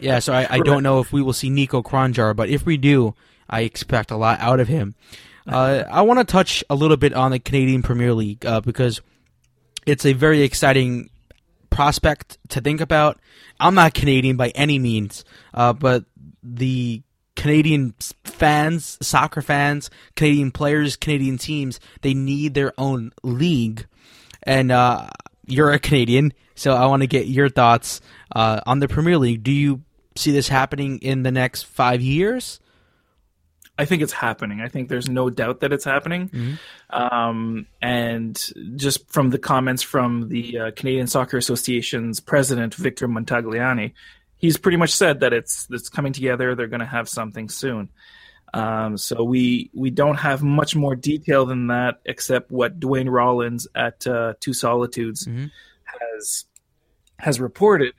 yeah. 0.00 0.18
So 0.18 0.32
I, 0.32 0.46
I 0.50 0.58
don't 0.58 0.82
know 0.82 1.00
if 1.00 1.12
we 1.12 1.22
will 1.22 1.32
see 1.32 1.50
Nico 1.50 1.82
Kranjčar, 1.82 2.34
but 2.34 2.48
if 2.48 2.66
we 2.66 2.76
do, 2.76 3.14
I 3.48 3.60
expect 3.60 4.10
a 4.10 4.16
lot 4.16 4.40
out 4.40 4.60
of 4.60 4.68
him. 4.68 4.94
Uh, 5.46 5.84
I 5.88 6.02
want 6.02 6.18
to 6.18 6.24
touch 6.24 6.64
a 6.68 6.74
little 6.74 6.96
bit 6.96 7.12
on 7.12 7.30
the 7.30 7.38
Canadian 7.38 7.82
Premier 7.82 8.12
League 8.12 8.44
uh, 8.44 8.60
because 8.60 9.00
it's 9.86 10.04
a 10.04 10.12
very 10.12 10.42
exciting 10.42 11.10
prospect 11.70 12.38
to 12.48 12.60
think 12.60 12.80
about. 12.80 13.18
I'm 13.58 13.74
not 13.74 13.94
Canadian 13.94 14.36
by 14.36 14.48
any 14.50 14.78
means, 14.78 15.24
uh, 15.54 15.72
but 15.72 16.04
the 16.42 17.02
Canadian 17.36 17.94
fans, 18.24 18.98
soccer 19.00 19.42
fans, 19.42 19.90
Canadian 20.16 20.50
players, 20.50 20.96
Canadian 20.96 21.38
teams, 21.38 21.78
they 22.02 22.14
need 22.14 22.54
their 22.54 22.72
own 22.76 23.12
league. 23.22 23.86
And 24.42 24.72
uh, 24.72 25.08
you're 25.46 25.70
a 25.70 25.78
Canadian, 25.78 26.32
so 26.54 26.72
I 26.72 26.86
want 26.86 27.02
to 27.02 27.06
get 27.06 27.26
your 27.26 27.48
thoughts 27.48 28.00
uh, 28.34 28.60
on 28.66 28.80
the 28.80 28.88
Premier 28.88 29.18
League. 29.18 29.42
Do 29.42 29.52
you 29.52 29.82
see 30.16 30.32
this 30.32 30.48
happening 30.48 30.98
in 30.98 31.22
the 31.22 31.30
next 31.30 31.64
five 31.64 32.00
years? 32.00 32.60
I 33.78 33.84
think 33.84 34.02
it's 34.02 34.12
happening. 34.12 34.60
I 34.60 34.68
think 34.68 34.88
there's 34.88 35.08
no 35.08 35.28
doubt 35.28 35.60
that 35.60 35.72
it's 35.72 35.84
happening. 35.84 36.58
Um, 36.90 37.66
and 37.82 38.40
just 38.76 39.10
from 39.10 39.30
the 39.30 39.38
comments 39.38 39.82
from 39.82 40.28
the 40.28 40.58
uh, 40.58 40.70
Canadian 40.72 41.06
Soccer 41.06 41.36
Association's 41.36 42.20
president, 42.20 42.74
Victor 42.74 43.06
Montagliani, 43.08 43.92
he's 44.36 44.56
pretty 44.56 44.76
much 44.78 44.92
said 44.94 45.20
that 45.20 45.32
it's 45.32 45.66
it's 45.70 45.88
coming 45.88 46.12
together. 46.12 46.54
They're 46.54 46.68
going 46.68 46.80
to 46.80 46.86
have 46.86 47.08
something 47.08 47.48
soon. 47.48 47.90
Um, 48.54 48.96
so 48.96 49.22
we 49.24 49.70
we 49.74 49.90
don't 49.90 50.16
have 50.16 50.42
much 50.42 50.74
more 50.74 50.94
detail 50.96 51.44
than 51.44 51.66
that, 51.66 51.96
except 52.06 52.50
what 52.50 52.80
Duane 52.80 53.08
Rollins 53.10 53.66
at 53.74 54.06
uh, 54.06 54.34
Two 54.40 54.54
Solitudes 54.54 55.26
Mhm. 55.26 55.50
has 55.84 56.44
has 57.18 57.40
reported 57.40 57.92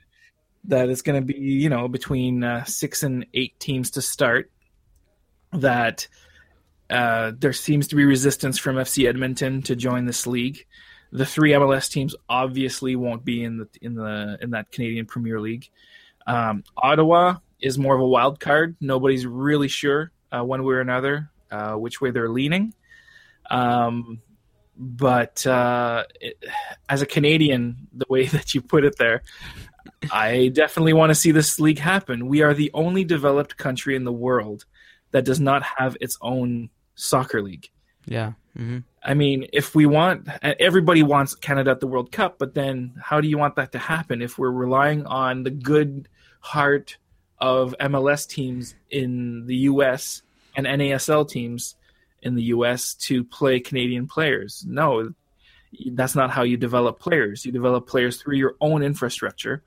that 0.64 0.88
it's 0.88 1.02
going 1.02 1.20
to 1.20 1.24
be 1.32 1.38
you 1.38 1.68
know 1.68 1.86
between 1.86 2.42
uh, 2.42 2.64
six 2.64 3.02
and 3.04 3.26
eight 3.34 3.58
teams 3.60 3.90
to 3.92 4.02
start 4.02 4.50
that 5.52 6.06
uh, 6.90 7.32
there 7.38 7.52
seems 7.52 7.88
to 7.88 7.96
be 7.96 8.04
resistance 8.04 8.58
from 8.58 8.76
FC 8.76 9.08
Edmonton 9.08 9.62
to 9.62 9.76
join 9.76 10.06
this 10.06 10.26
league. 10.26 10.66
The 11.12 11.26
three 11.26 11.52
MLS 11.52 11.90
teams 11.90 12.14
obviously 12.28 12.96
won't 12.96 13.24
be 13.24 13.42
in 13.42 13.58
the 13.58 13.68
in 13.80 13.94
the 13.94 14.38
in 14.40 14.50
that 14.50 14.70
Canadian 14.70 15.06
Premier 15.06 15.40
League. 15.40 15.68
Um, 16.26 16.64
Ottawa 16.76 17.36
is 17.60 17.78
more 17.78 17.94
of 17.94 18.00
a 18.00 18.06
wild 18.06 18.40
card. 18.40 18.76
Nobody's 18.80 19.26
really 19.26 19.68
sure 19.68 20.12
uh, 20.30 20.44
one 20.44 20.62
way 20.64 20.74
or 20.74 20.80
another 20.80 21.30
uh, 21.50 21.74
which 21.74 22.00
way 22.00 22.10
they're 22.10 22.28
leaning. 22.28 22.74
Um, 23.50 24.20
but 24.76 25.46
uh, 25.46 26.04
it, 26.20 26.42
as 26.88 27.02
a 27.02 27.06
Canadian, 27.06 27.88
the 27.92 28.06
way 28.08 28.26
that 28.28 28.54
you 28.54 28.60
put 28.60 28.84
it 28.84 28.96
there, 28.98 29.22
I 30.12 30.48
definitely 30.48 30.92
want 30.92 31.10
to 31.10 31.14
see 31.14 31.32
this 31.32 31.58
league 31.58 31.78
happen. 31.78 32.28
We 32.28 32.42
are 32.42 32.54
the 32.54 32.70
only 32.74 33.04
developed 33.04 33.56
country 33.56 33.96
in 33.96 34.04
the 34.04 34.12
world 34.12 34.64
that 35.10 35.24
does 35.24 35.40
not 35.40 35.62
have 35.62 35.96
its 36.00 36.18
own 36.20 36.70
soccer 36.94 37.42
league. 37.42 37.68
Yeah. 38.06 38.32
Mm-hmm. 38.56 38.78
I 39.02 39.14
mean, 39.14 39.46
if 39.52 39.74
we 39.74 39.86
want, 39.86 40.28
everybody 40.42 41.02
wants 41.02 41.34
Canada 41.34 41.70
at 41.70 41.80
the 41.80 41.86
World 41.86 42.10
Cup, 42.10 42.38
but 42.38 42.54
then 42.54 42.94
how 43.00 43.20
do 43.20 43.28
you 43.28 43.38
want 43.38 43.56
that 43.56 43.72
to 43.72 43.78
happen 43.78 44.22
if 44.22 44.38
we're 44.38 44.50
relying 44.50 45.06
on 45.06 45.44
the 45.44 45.50
good 45.50 46.08
heart 46.40 46.96
of 47.38 47.74
MLS 47.80 48.28
teams 48.28 48.74
in 48.90 49.46
the 49.46 49.56
U.S. 49.56 50.22
and 50.56 50.66
NASL 50.66 51.28
teams 51.28 51.76
in 52.22 52.34
the 52.34 52.42
U.S. 52.44 52.94
to 52.94 53.22
play 53.22 53.60
Canadian 53.60 54.08
players? 54.08 54.64
No, 54.66 55.12
that's 55.92 56.16
not 56.16 56.30
how 56.30 56.42
you 56.42 56.56
develop 56.56 56.98
players. 56.98 57.46
You 57.46 57.52
develop 57.52 57.86
players 57.86 58.20
through 58.20 58.36
your 58.36 58.56
own 58.60 58.82
infrastructure. 58.82 59.62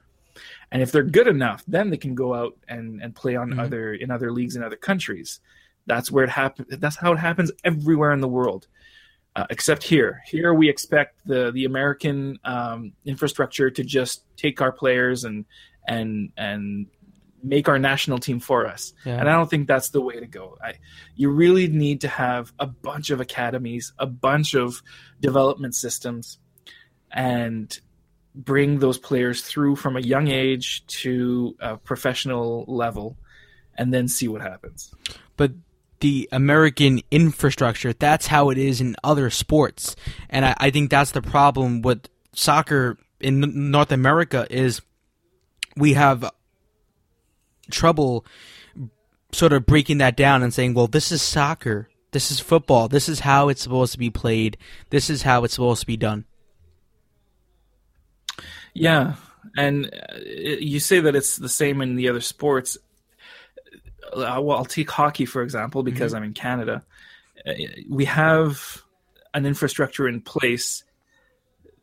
And 0.72 0.82
if 0.82 0.92
they're 0.92 1.04
good 1.04 1.28
enough, 1.28 1.64
then 1.68 1.90
they 1.90 1.98
can 1.98 2.16
go 2.16 2.34
out 2.34 2.58
and, 2.68 3.02
and 3.02 3.16
play 3.16 3.36
on 3.36 3.52
mm-hmm. 3.52 3.60
other 3.60 3.94
in 3.94 4.12
other 4.12 4.32
leagues 4.32 4.56
in 4.56 4.64
other 4.64 4.76
countries. 4.76 5.40
That's 5.88 6.12
where 6.12 6.24
it 6.24 6.30
happens. 6.30 6.68
That's 6.78 6.98
how 6.98 7.14
it 7.14 7.20
happens 7.20 7.52
everywhere 7.64 8.12
in 8.14 8.22
the 8.22 8.28
world, 8.28 8.68
uh, 9.36 9.48
except 9.50 9.84
here. 9.84 10.22
Here 10.26 10.54
we 10.54 10.70
expect 10.70 11.26
the 11.26 11.52
the 11.52 11.66
American 11.66 12.40
um, 12.44 12.94
infrastructure 13.06 13.70
to 13.72 13.84
just 13.84 14.24
take 14.38 14.62
our 14.62 14.72
players 14.72 15.24
and 15.24 15.46
and 15.88 16.32
and 16.38 16.88
make 17.44 17.68
our 17.68 17.80
national 17.80 18.20
team 18.20 18.40
for 18.40 18.68
us. 18.68 18.94
Yeah. 19.06 19.20
And 19.20 19.30
I 19.30 19.34
don't 19.34 19.50
think 19.50 19.68
that's 19.68 19.90
the 19.90 20.02
way 20.02 20.20
to 20.20 20.28
go. 20.28 20.58
I, 20.64 20.76
you 21.16 21.32
really 21.32 21.68
need 21.68 22.02
to 22.02 22.08
have 22.08 22.54
a 22.60 22.68
bunch 22.68 23.10
of 23.10 23.20
academies, 23.20 23.94
a 23.98 24.06
bunch 24.06 24.54
of 24.54 24.82
development 25.20 25.76
systems, 25.76 26.38
and 27.12 27.78
bring 28.34 28.80
those 28.80 28.98
players 28.98 29.42
through 29.42 29.76
from 29.76 29.98
a 29.98 30.02
young 30.02 30.28
age 30.28 30.86
to 30.88 31.56
a 31.60 31.78
professional 31.78 32.66
level 32.68 33.18
and 33.76 33.94
then 33.94 34.08
see 34.08 34.28
what 34.28 34.42
happens. 34.42 34.94
But 35.38 35.52
the 36.00 36.28
American 36.32 37.02
infrastructure, 37.12 37.94
that's 37.94 38.28
how 38.28 38.50
it 38.50 38.58
is 38.58 38.82
in 38.82 38.96
other 39.04 39.30
sports. 39.30 39.96
And 40.30 40.46
I, 40.46 40.56
I 40.58 40.70
think 40.70 40.90
that's 40.90 41.12
the 41.12 41.22
problem 41.22 41.82
with 41.82 42.08
soccer 42.34 42.98
in 43.20 43.72
North 43.72 43.92
America 43.92 44.48
is 44.50 44.82
we 45.76 45.94
have 45.94 46.30
trouble 47.70 48.26
sort 49.32 49.54
of 49.54 49.66
breaking 49.66 50.00
that 50.00 50.18
down 50.18 50.44
and 50.44 50.54
saying, 50.54 50.74
well, 50.74 50.88
this 50.88 51.12
is 51.12 51.22
soccer. 51.22 51.90
This 52.12 52.32
is 52.32 52.40
football. 52.40 52.88
This 52.88 53.08
is 53.08 53.22
how 53.22 53.48
it's 53.48 53.62
supposed 53.62 53.94
to 53.94 54.00
be 54.00 54.10
played. 54.10 54.58
This 54.90 55.10
is 55.10 55.22
how 55.22 55.44
it's 55.44 55.54
supposed 55.54 55.82
to 55.82 55.88
be 55.88 55.98
done. 55.98 56.26
Yeah, 58.74 59.16
and 59.58 59.88
uh, 59.88 60.18
you 60.26 60.80
say 60.80 61.00
that 61.02 61.16
it's 61.16 61.38
the 61.38 61.50
same 61.50 61.82
in 61.82 61.96
the 61.96 62.10
other 62.10 62.22
sports. 62.22 62.78
Uh, 64.14 64.40
well, 64.42 64.58
I'll 64.58 64.66
take 64.66 64.90
hockey 64.90 65.26
for 65.26 65.42
example 65.42 65.84
because 65.84 66.12
mm-hmm. 66.12 66.18
I'm 66.18 66.30
in 66.30 66.34
Canada. 66.34 66.84
Uh, 67.46 67.54
we 67.90 68.06
have 68.06 68.82
an 69.34 69.46
infrastructure 69.46 70.08
in 70.08 70.22
place 70.22 70.84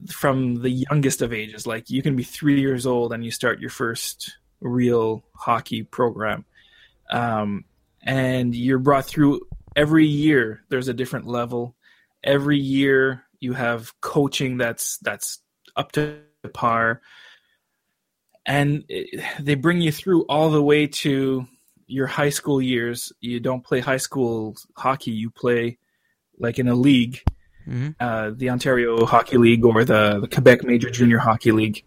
from 0.07 0.63
the 0.63 0.71
youngest 0.71 1.23
of 1.23 1.33
ages. 1.33 1.67
Like 1.67 1.91
you 1.91 2.03
can 2.03 2.17
be 2.17 2.23
three 2.23 2.61
years 2.61 2.87
old 2.87 3.13
and 3.13 3.25
you 3.25 3.31
start 3.31 3.61
your 3.61 3.71
first 3.71 4.37
real 4.61 5.25
hockey 5.35 5.83
program, 5.83 6.45
um, 7.11 7.65
and 8.03 8.55
you're 8.55 8.79
brought 8.79 9.07
through 9.07 9.41
every 9.77 10.07
year. 10.07 10.63
There's 10.69 10.89
a 10.89 10.95
different 10.95 11.27
level. 11.27 11.75
Every 12.23 12.59
year 12.59 13.25
you 13.41 13.53
have 13.53 13.99
coaching 14.01 14.57
that's 14.59 14.99
that's 14.99 15.39
up 15.77 15.93
to 15.93 16.19
par 16.49 17.01
and 18.49 18.85
it, 18.89 19.23
they 19.39 19.55
bring 19.55 19.81
you 19.81 19.93
through 19.93 20.23
all 20.23 20.51
the 20.51 20.63
way 20.63 20.87
to 20.87 21.47
your 21.87 22.07
high 22.07 22.31
school 22.31 22.61
years. 22.61 23.13
You 23.21 23.41
don't 23.41 23.63
play 23.63 23.81
high 23.81 23.99
school 23.99 24.57
hockey; 24.75 25.11
you 25.11 25.31
play 25.31 25.79
like 26.39 26.59
in 26.59 26.67
a 26.67 26.75
league, 26.75 27.21
mm-hmm. 27.69 27.91
uh, 28.01 28.31
the 28.35 28.51
Ontario 28.51 29.05
Hockey 29.05 29.37
League 29.37 29.65
or 29.65 29.85
the, 29.85 30.21
the 30.21 30.29
Quebec 30.29 30.65
Major 30.65 30.89
Junior 30.89 31.19
Hockey 31.19 31.53
League. 31.53 31.85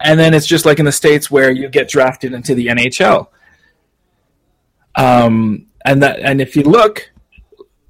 And 0.00 0.18
then 0.18 0.34
it's 0.34 0.46
just 0.46 0.64
like 0.64 0.78
in 0.78 0.86
the 0.86 0.92
states 0.92 1.30
where 1.30 1.50
you 1.50 1.68
get 1.68 1.88
drafted 1.88 2.32
into 2.32 2.54
the 2.54 2.68
NHL. 2.68 3.28
Um, 4.96 5.66
and 5.84 6.02
that, 6.02 6.20
and 6.20 6.40
if 6.40 6.56
you 6.56 6.62
look, 6.62 7.10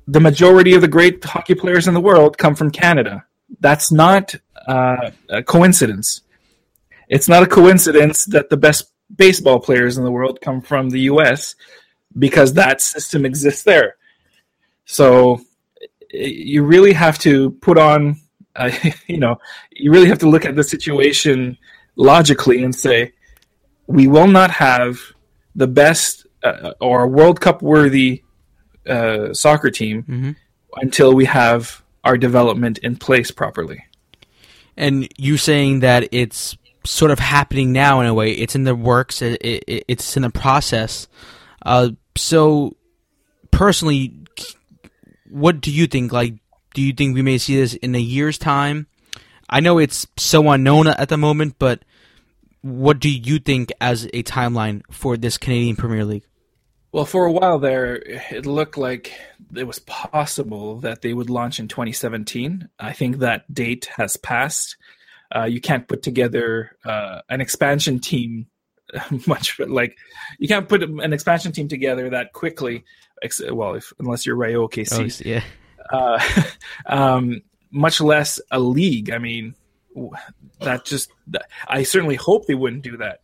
the 0.06 0.20
majority 0.20 0.74
of 0.74 0.80
the 0.80 0.88
great 0.88 1.24
hockey 1.24 1.54
players 1.54 1.86
in 1.88 1.94
the 1.94 2.00
world 2.00 2.38
come 2.38 2.54
from 2.54 2.70
Canada. 2.70 3.24
That's 3.60 3.92
not 3.92 4.34
uh, 4.66 5.10
a 5.28 5.42
coincidence. 5.42 6.22
It's 7.08 7.28
not 7.28 7.42
a 7.42 7.46
coincidence 7.46 8.24
that 8.26 8.50
the 8.50 8.56
best 8.56 8.90
baseball 9.14 9.60
players 9.60 9.98
in 9.98 10.04
the 10.04 10.10
world 10.10 10.40
come 10.40 10.60
from 10.60 10.90
the 10.90 11.00
U.S. 11.00 11.54
because 12.18 12.54
that 12.54 12.80
system 12.80 13.24
exists 13.24 13.62
there. 13.62 13.96
So 14.86 15.40
you 16.10 16.62
really 16.62 16.92
have 16.92 17.18
to 17.20 17.50
put 17.50 17.78
on, 17.78 18.20
uh, 18.56 18.70
you 19.06 19.18
know, 19.18 19.38
you 19.70 19.90
really 19.90 20.08
have 20.08 20.20
to 20.20 20.28
look 20.28 20.44
at 20.44 20.56
the 20.56 20.64
situation 20.64 21.58
logically 21.96 22.62
and 22.62 22.74
say, 22.74 23.12
we 23.86 24.06
will 24.06 24.26
not 24.26 24.50
have 24.50 24.98
the 25.54 25.66
best 25.66 26.26
uh, 26.42 26.72
or 26.80 27.06
World 27.06 27.40
Cup 27.40 27.62
worthy 27.62 28.22
uh, 28.88 29.32
soccer 29.32 29.70
team 29.70 30.02
mm-hmm. 30.02 30.30
until 30.76 31.14
we 31.14 31.24
have 31.26 31.82
our 32.02 32.18
development 32.18 32.78
in 32.78 32.96
place 32.96 33.30
properly. 33.30 33.84
And 34.76 35.08
you 35.16 35.36
saying 35.36 35.80
that 35.80 36.08
it's 36.12 36.56
sort 36.84 37.10
of 37.10 37.18
happening 37.18 37.72
now 37.72 38.00
in 38.00 38.06
a 38.06 38.14
way. 38.14 38.32
It's 38.32 38.54
in 38.54 38.64
the 38.64 38.74
works. 38.74 39.22
It, 39.22 39.40
it, 39.42 39.84
it's 39.88 40.16
in 40.16 40.22
the 40.22 40.30
process. 40.30 41.08
Uh, 41.64 41.90
so, 42.16 42.76
personally, 43.50 44.14
what 45.30 45.60
do 45.60 45.70
you 45.70 45.86
think? 45.86 46.12
Like, 46.12 46.34
do 46.74 46.82
you 46.82 46.92
think 46.92 47.14
we 47.14 47.22
may 47.22 47.38
see 47.38 47.56
this 47.56 47.74
in 47.74 47.94
a 47.94 48.00
year's 48.00 48.38
time? 48.38 48.86
I 49.48 49.60
know 49.60 49.78
it's 49.78 50.06
so 50.16 50.50
unknown 50.50 50.88
at 50.88 51.08
the 51.08 51.16
moment, 51.16 51.56
but 51.58 51.84
what 52.62 52.98
do 52.98 53.10
you 53.10 53.38
think 53.38 53.72
as 53.80 54.06
a 54.06 54.22
timeline 54.22 54.82
for 54.90 55.16
this 55.16 55.38
Canadian 55.38 55.76
Premier 55.76 56.04
League? 56.04 56.24
Well, 56.92 57.04
for 57.04 57.26
a 57.26 57.32
while 57.32 57.58
there, 57.58 57.96
it 58.30 58.46
looked 58.46 58.78
like 58.78 59.12
it 59.56 59.66
was 59.66 59.78
possible 59.80 60.80
that 60.80 61.02
they 61.02 61.12
would 61.12 61.30
launch 61.30 61.58
in 61.58 61.68
2017. 61.68 62.68
I 62.78 62.92
think 62.92 63.18
that 63.18 63.52
date 63.52 63.88
has 63.96 64.16
passed. 64.16 64.76
Uh, 65.34 65.44
you 65.44 65.60
can't 65.60 65.88
put 65.88 66.02
together 66.02 66.76
uh, 66.84 67.20
an 67.28 67.40
expansion 67.40 67.98
team 67.98 68.46
much 69.26 69.58
like 69.58 69.96
you 70.38 70.48
can't 70.48 70.68
put 70.68 70.82
an 70.82 71.12
expansion 71.12 71.52
team 71.52 71.68
together 71.68 72.10
that 72.10 72.32
quickly. 72.32 72.84
Well, 73.50 73.74
if, 73.74 73.92
unless 73.98 74.26
you're 74.26 74.36
Rayo 74.36 74.68
OKC, 74.68 75.22
oh, 75.24 75.28
yeah. 75.28 75.42
Uh, 75.90 76.42
um, 76.86 77.42
much 77.70 78.00
less 78.00 78.40
a 78.50 78.60
league. 78.60 79.10
I 79.10 79.18
mean, 79.18 79.54
that 80.60 80.84
just 80.84 81.10
I 81.66 81.82
certainly 81.84 82.16
hope 82.16 82.46
they 82.46 82.54
wouldn't 82.54 82.82
do 82.82 82.98
that 82.98 83.20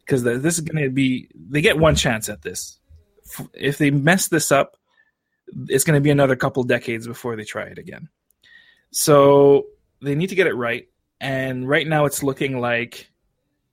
because 0.00 0.22
this 0.22 0.54
is 0.54 0.60
going 0.60 0.82
to 0.82 0.90
be 0.90 1.28
they 1.34 1.60
get 1.60 1.78
one 1.78 1.94
chance 1.94 2.28
at 2.28 2.42
this. 2.42 2.78
If 3.54 3.78
they 3.78 3.90
mess 3.90 4.28
this 4.28 4.52
up, 4.52 4.75
it's 5.68 5.84
going 5.84 5.96
to 5.96 6.02
be 6.02 6.10
another 6.10 6.36
couple 6.36 6.62
decades 6.64 7.06
before 7.06 7.36
they 7.36 7.44
try 7.44 7.64
it 7.64 7.78
again. 7.78 8.08
So 8.90 9.66
they 10.00 10.14
need 10.14 10.28
to 10.28 10.34
get 10.34 10.46
it 10.46 10.54
right 10.54 10.88
and 11.20 11.68
right 11.68 11.86
now 11.86 12.04
it's 12.04 12.22
looking 12.22 12.60
like 12.60 13.10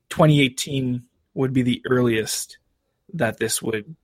2018 0.09 1.03
would 1.33 1.53
be 1.53 1.61
the 1.61 1.81
earliest 1.89 2.57
that 3.13 3.37
this 3.37 3.61
would, 3.61 3.95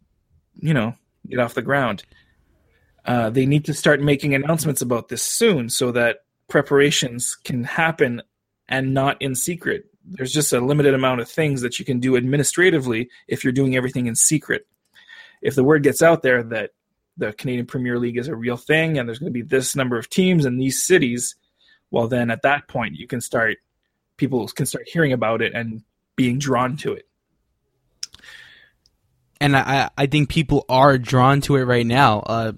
you 0.56 0.74
know, 0.74 0.96
get 1.28 1.40
off 1.40 1.54
the 1.54 1.62
ground. 1.62 2.04
Uh, 3.06 3.30
they 3.30 3.46
need 3.46 3.66
to 3.66 3.74
start 3.74 4.02
making 4.02 4.36
announcements 4.36 4.82
about 4.82 5.08
this 5.08 5.24
soon 5.24 5.70
so 5.70 5.92
that 5.92 6.18
preparations 6.48 7.36
can 7.36 7.64
happen 7.64 8.22
and 8.68 8.94
not 8.94 9.22
in 9.22 9.36
secret. 9.36 9.86
There's 10.04 10.34
just 10.34 10.54
a 10.54 10.60
limited 10.60 10.94
amount 10.94 11.22
of 11.22 11.30
things 11.30 11.62
that 11.62 11.80
you 11.80 11.86
can 11.86 12.00
do 12.00 12.18
administratively 12.18 13.10
if 13.28 13.44
you're 13.44 13.54
doing 13.54 13.76
everything 13.76 14.08
in 14.08 14.16
secret. 14.16 14.68
If 15.42 15.56
the 15.56 15.64
word 15.64 15.84
gets 15.84 16.02
out 16.02 16.24
there 16.24 16.44
that 16.44 16.72
the 17.20 17.34
Canadian 17.34 17.66
Premier 17.66 18.00
League 18.00 18.18
is 18.18 18.28
a 18.28 18.36
real 18.36 18.58
thing 18.58 18.98
and 18.98 19.08
there's 19.08 19.20
going 19.20 19.32
to 19.32 19.38
be 19.38 19.42
this 19.42 19.76
number 19.76 19.98
of 19.98 20.10
teams 20.10 20.46
in 20.46 20.58
these 20.58 20.84
cities, 20.84 21.36
well 21.92 22.08
then 22.08 22.32
at 22.32 22.42
that 22.44 22.68
point 22.68 22.96
you 22.96 23.08
can 23.08 23.22
start 23.22 23.58
people 24.18 24.48
can 24.48 24.66
start 24.66 24.88
hearing 24.88 25.14
about 25.14 25.42
it 25.42 25.54
and 25.54 25.84
being 26.16 26.40
drawn 26.40 26.78
to 26.78 26.94
it. 26.94 27.08
And 29.42 29.56
i 29.56 29.90
i 29.98 30.06
think 30.06 30.30
people 30.30 30.66
are 30.70 30.98
drawn 30.98 31.42
to 31.42 31.56
it 31.58 31.64
right 31.64 31.86
now. 31.86 32.20
Uh, 32.20 32.52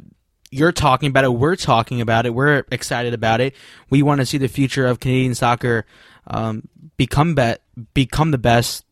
you're 0.54 0.74
talking 0.74 1.10
about 1.10 1.24
it 1.24 1.30
we're 1.30 1.56
talking 1.56 2.02
about 2.02 2.26
it 2.26 2.34
we're 2.34 2.66
excited 2.72 3.14
about 3.14 3.42
it. 3.42 3.56
We 3.90 4.04
want 4.04 4.22
to 4.22 4.26
see 4.26 4.38
the 4.38 4.48
future 4.48 4.86
of 4.88 5.00
canadian 5.00 5.36
soccer 5.36 5.86
um, 6.28 6.68
become 6.98 7.36
bet 7.36 7.64
become 7.94 8.32
the 8.32 8.38
best 8.38 8.86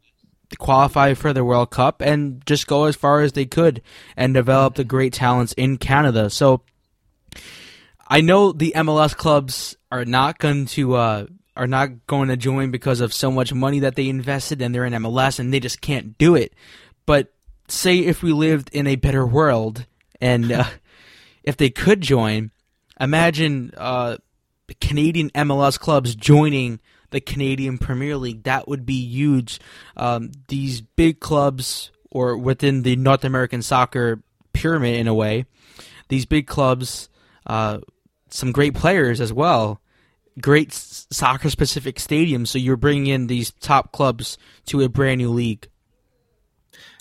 qualify 0.58 1.14
for 1.14 1.34
the 1.34 1.46
World 1.46 1.70
Cup 1.70 2.02
and 2.02 2.46
just 2.46 2.68
go 2.68 2.86
as 2.86 2.96
far 2.96 3.22
as 3.22 3.34
they 3.34 3.46
could 3.46 3.82
and 4.18 4.34
develop 4.34 4.76
the 4.76 4.84
great 4.84 5.14
talents 5.14 5.54
in 5.54 5.78
Canada. 5.78 6.30
So 6.30 6.62
I 8.08 8.22
know 8.22 8.52
the 8.52 8.74
MLS 8.76 9.16
clubs 9.16 9.78
are 9.92 10.06
not 10.06 10.40
going 10.40 10.66
to 10.68 10.96
uh, 10.96 11.26
are 11.56 11.68
not 11.68 12.08
going 12.08 12.30
to 12.30 12.38
join 12.38 12.72
because 12.72 13.02
of 13.02 13.14
so 13.14 13.30
much 13.30 13.54
money 13.54 13.80
that 13.80 13.96
they 13.96 14.10
invested 14.10 14.62
and 14.62 14.74
they're 14.74 14.86
in 14.86 14.94
MLS 14.94 15.40
and 15.40 15.54
they 15.54 15.60
just 15.60 15.82
can't 15.82 16.18
do 16.18 16.36
it. 16.36 16.54
But 17.06 17.32
say 17.68 18.00
if 18.00 18.24
we 18.24 18.32
lived 18.32 18.70
in 18.74 18.88
a 18.88 18.96
better 18.96 19.26
world 19.26 19.86
and 20.20 20.52
uh, 20.52 20.64
if 21.44 21.58
they 21.58 21.70
could 21.70 22.02
join, 22.02 22.52
imagine 23.00 23.74
uh, 23.78 24.18
Canadian 24.82 25.30
MLS 25.32 25.80
clubs 25.80 26.16
joining 26.16 26.80
the 27.12 27.22
Canadian 27.22 27.78
Premier 27.78 28.18
League. 28.18 28.44
That 28.44 28.68
would 28.68 28.86
be 28.86 29.06
huge. 29.06 29.60
Um, 29.98 30.32
these 30.48 30.82
big 30.82 31.20
clubs, 31.20 31.92
or 32.12 32.38
within 32.38 32.84
the 32.84 32.96
North 32.96 33.24
American 33.24 33.62
soccer 33.62 34.22
pyramid 34.54 34.96
in 34.96 35.08
a 35.08 35.14
way, 35.14 35.46
these 36.10 36.26
big 36.26 36.48
clubs, 36.48 37.10
uh, 37.46 37.80
some 38.30 38.52
great 38.52 38.76
players 38.76 39.22
as 39.22 39.34
well, 39.34 39.82
great 40.42 40.74
soccer 40.74 41.50
specific 41.50 41.98
stadiums. 41.98 42.48
So 42.50 42.58
you're 42.58 42.78
bringing 42.78 43.08
in 43.08 43.28
these 43.28 43.52
top 43.52 43.92
clubs 43.92 44.38
to 44.68 44.82
a 44.82 44.90
brand 44.90 45.20
new 45.20 45.30
league. 45.30 45.68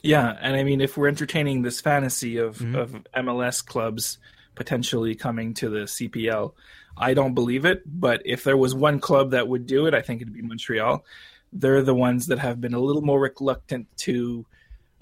Yeah, 0.03 0.37
and 0.41 0.55
I 0.55 0.63
mean, 0.63 0.81
if 0.81 0.97
we're 0.97 1.09
entertaining 1.09 1.63
this 1.63 1.81
fantasy 1.81 2.37
of, 2.37 2.59
mm-hmm. 2.59 2.77
of 2.77 2.97
MLS 3.17 3.65
clubs 3.65 4.19
potentially 4.55 5.15
coming 5.15 5.55
to 5.55 5.69
the 5.69 5.81
CPL, 5.81 6.53
I 6.99 7.15
don't 7.15 7.35
believe 7.35 7.65
it. 7.65 7.83
But 7.87 8.23
if 8.25 8.45
there 8.45 8.57
was 8.57 8.75
one 8.75 9.01
club 9.01 9.31
that 9.31 9.49
would 9.49 9.67
do 9.67 9.87
it, 9.87 9.95
I 9.95 10.03
think 10.03 10.21
it'd 10.21 10.35
be 10.35 10.43
Montreal. 10.43 11.05
They're 11.53 11.83
the 11.83 11.95
ones 11.95 12.27
that 12.27 12.39
have 12.39 12.61
been 12.61 12.75
a 12.75 12.81
little 12.81 13.03
more 13.03 13.21
reluctant 13.21 13.89
to 13.99 14.45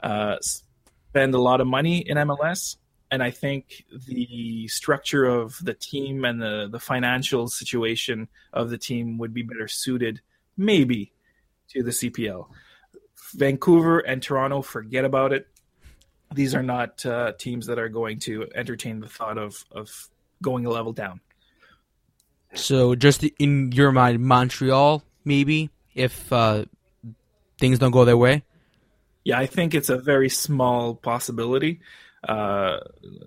uh, 0.02 0.36
spend 0.40 1.34
a 1.34 1.40
lot 1.40 1.60
of 1.60 1.66
money 1.66 1.98
in 1.98 2.16
MLS. 2.18 2.76
And 3.10 3.22
I 3.22 3.30
think 3.30 3.84
the 4.06 4.68
structure 4.68 5.24
of 5.24 5.58
the 5.62 5.74
team 5.74 6.24
and 6.24 6.42
the, 6.42 6.68
the 6.70 6.80
financial 6.80 7.48
situation 7.48 8.28
of 8.52 8.70
the 8.70 8.78
team 8.78 9.18
would 9.18 9.32
be 9.32 9.42
better 9.42 9.68
suited, 9.68 10.20
maybe, 10.56 11.12
to 11.68 11.82
the 11.82 11.92
CPL. 11.92 12.48
Vancouver 13.34 14.00
and 14.00 14.22
Toronto, 14.22 14.62
forget 14.62 15.04
about 15.04 15.32
it. 15.32 15.46
These 16.34 16.54
are 16.54 16.62
not 16.62 17.06
uh, 17.06 17.32
teams 17.38 17.66
that 17.66 17.78
are 17.78 17.88
going 17.88 18.18
to 18.20 18.48
entertain 18.54 19.00
the 19.00 19.08
thought 19.08 19.38
of, 19.38 19.64
of 19.70 20.08
going 20.42 20.66
a 20.66 20.70
level 20.70 20.92
down. 20.92 21.20
So, 22.56 22.94
just 22.94 23.22
in 23.38 23.72
your 23.72 23.92
mind, 23.92 24.20
Montreal, 24.20 25.02
maybe, 25.24 25.70
if 25.94 26.32
uh, 26.32 26.64
things 27.58 27.78
don't 27.78 27.90
go 27.90 28.04
their 28.04 28.16
way? 28.16 28.42
Yeah, 29.24 29.38
I 29.38 29.46
think 29.46 29.74
it's 29.74 29.88
a 29.88 29.98
very 29.98 30.28
small 30.28 30.94
possibility, 30.94 31.80
uh, 32.26 32.78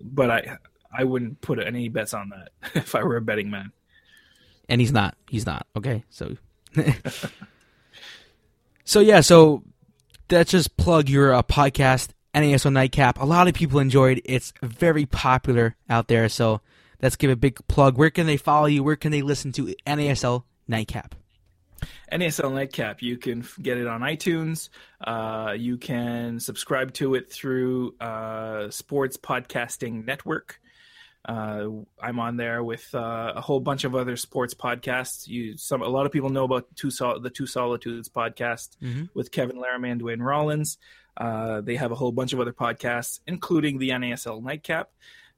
but 0.01 0.31
I 0.31 0.57
I 0.91 1.03
wouldn't 1.03 1.41
put 1.41 1.59
any 1.59 1.89
bets 1.89 2.13
on 2.13 2.29
that 2.29 2.49
if 2.75 2.95
I 2.95 3.03
were 3.03 3.17
a 3.17 3.21
betting 3.21 3.49
man. 3.49 3.71
And 4.67 4.79
he's 4.79 4.91
not. 4.91 5.15
He's 5.29 5.45
not. 5.45 5.65
Okay, 5.75 6.03
so 6.09 6.37
so 8.85 8.99
yeah, 8.99 9.21
so 9.21 9.63
that's 10.27 10.51
just 10.51 10.77
plug 10.77 11.09
your 11.09 11.33
uh, 11.33 11.43
podcast, 11.43 12.09
NASL 12.33 12.71
Nightcap. 12.71 13.19
A 13.19 13.25
lot 13.25 13.47
of 13.47 13.53
people 13.53 13.79
enjoyed. 13.79 14.21
It's 14.25 14.53
very 14.61 15.05
popular 15.05 15.75
out 15.89 16.07
there, 16.07 16.29
so 16.29 16.61
let's 17.01 17.15
give 17.15 17.31
a 17.31 17.35
big 17.35 17.59
plug. 17.67 17.97
Where 17.97 18.09
can 18.09 18.25
they 18.25 18.37
follow 18.37 18.67
you? 18.67 18.83
Where 18.83 18.95
can 18.95 19.11
they 19.11 19.21
listen 19.21 19.51
to 19.53 19.75
NASL 19.85 20.43
Nightcap? 20.67 21.15
NASL 22.11 22.53
Nightcap. 22.53 23.01
You 23.01 23.17
can 23.17 23.45
get 23.61 23.77
it 23.77 23.87
on 23.87 24.01
iTunes. 24.01 24.69
Uh, 25.01 25.53
you 25.57 25.77
can 25.77 26.39
subscribe 26.39 26.93
to 26.93 27.15
it 27.15 27.31
through 27.31 27.95
uh, 27.99 28.69
Sports 28.69 29.17
Podcasting 29.17 30.05
Network. 30.05 30.59
Uh, 31.25 31.67
I'm 32.01 32.19
on 32.19 32.37
there 32.37 32.63
with 32.63 32.87
uh, 32.95 33.33
a 33.35 33.41
whole 33.41 33.59
bunch 33.59 33.83
of 33.83 33.93
other 33.93 34.15
sports 34.15 34.53
podcasts. 34.53 35.27
You 35.27 35.57
some 35.57 35.81
a 35.81 35.87
lot 35.87 36.05
of 36.05 36.11
people 36.11 36.29
know 36.29 36.45
about 36.45 36.73
two 36.75 36.89
Sol- 36.89 37.19
the 37.19 37.29
Two 37.29 37.45
Solitudes 37.45 38.09
podcast 38.09 38.77
mm-hmm. 38.81 39.05
with 39.13 39.31
Kevin 39.31 39.59
Laramie 39.59 39.89
and 39.89 39.99
Duane 39.99 40.21
Rollins. 40.21 40.77
Uh, 41.17 41.59
they 41.61 41.75
have 41.75 41.91
a 41.91 41.95
whole 41.95 42.13
bunch 42.13 42.31
of 42.31 42.39
other 42.39 42.53
podcasts, 42.53 43.19
including 43.27 43.79
the 43.79 43.89
NASL 43.89 44.41
Nightcap. 44.41 44.89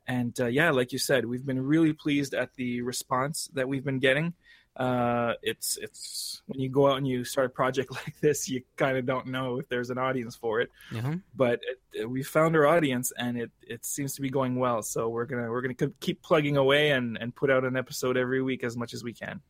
And 0.07 0.37
uh, 0.39 0.47
yeah, 0.47 0.71
like 0.71 0.91
you 0.91 0.99
said, 0.99 1.25
we've 1.25 1.45
been 1.45 1.61
really 1.61 1.93
pleased 1.93 2.33
at 2.33 2.53
the 2.55 2.81
response 2.81 3.49
that 3.53 3.67
we've 3.67 3.85
been 3.85 3.99
getting 3.99 4.33
uh, 4.77 5.33
it's 5.41 5.77
it's 5.77 6.41
when 6.45 6.59
you 6.59 6.69
go 6.69 6.89
out 6.89 6.97
and 6.97 7.07
you 7.07 7.25
start 7.25 7.47
a 7.47 7.49
project 7.49 7.91
like 8.05 8.19
this, 8.21 8.49
you 8.49 8.61
kind 8.77 8.97
of 8.97 9.05
don't 9.05 9.27
know 9.27 9.59
if 9.59 9.67
there's 9.67 9.89
an 9.89 9.97
audience 9.97 10.35
for 10.35 10.61
it. 10.61 10.69
Mm-hmm. 10.91 11.15
But 11.35 11.59
it, 11.93 12.09
we 12.09 12.23
found 12.23 12.55
our 12.55 12.65
audience, 12.65 13.11
and 13.17 13.37
it, 13.37 13.51
it 13.61 13.85
seems 13.85 14.15
to 14.15 14.21
be 14.21 14.29
going 14.29 14.55
well. 14.55 14.81
So 14.81 15.09
we're 15.09 15.25
gonna 15.25 15.49
we're 15.49 15.61
gonna 15.61 15.91
keep 15.99 16.21
plugging 16.21 16.57
away 16.57 16.91
and 16.91 17.17
and 17.19 17.35
put 17.35 17.51
out 17.51 17.65
an 17.65 17.75
episode 17.75 18.17
every 18.17 18.41
week 18.41 18.63
as 18.63 18.77
much 18.77 18.93
as 18.93 19.03
we 19.03 19.13
can. 19.13 19.41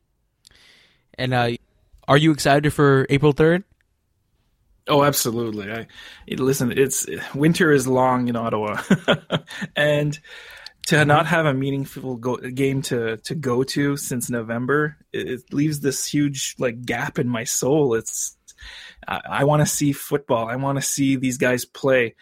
And 1.14 1.34
uh, 1.34 1.50
are 2.08 2.16
you 2.16 2.32
excited 2.32 2.72
for 2.72 3.06
April 3.08 3.32
third? 3.32 3.64
Oh, 4.88 5.04
absolutely. 5.04 5.70
I 5.70 5.86
listen. 6.28 6.72
It's 6.76 7.06
winter 7.34 7.70
is 7.70 7.86
long 7.86 8.28
in 8.28 8.36
Ottawa, 8.36 8.82
and 9.76 10.18
to 10.86 10.96
mm-hmm. 10.96 11.08
not 11.08 11.26
have 11.26 11.46
a 11.46 11.54
meaningful 11.54 12.16
go- 12.16 12.38
game 12.38 12.82
to 12.82 13.18
to 13.18 13.34
go 13.34 13.62
to 13.62 13.96
since 13.96 14.28
November, 14.28 14.96
it, 15.12 15.28
it 15.28 15.52
leaves 15.52 15.80
this 15.80 16.06
huge 16.06 16.56
like 16.58 16.84
gap 16.84 17.18
in 17.18 17.28
my 17.28 17.44
soul. 17.44 17.94
It's 17.94 18.36
I, 19.06 19.20
I 19.28 19.44
want 19.44 19.60
to 19.60 19.66
see 19.66 19.92
football. 19.92 20.48
I 20.48 20.56
want 20.56 20.78
to 20.78 20.82
see 20.82 21.16
these 21.16 21.38
guys 21.38 21.64
play. 21.64 22.16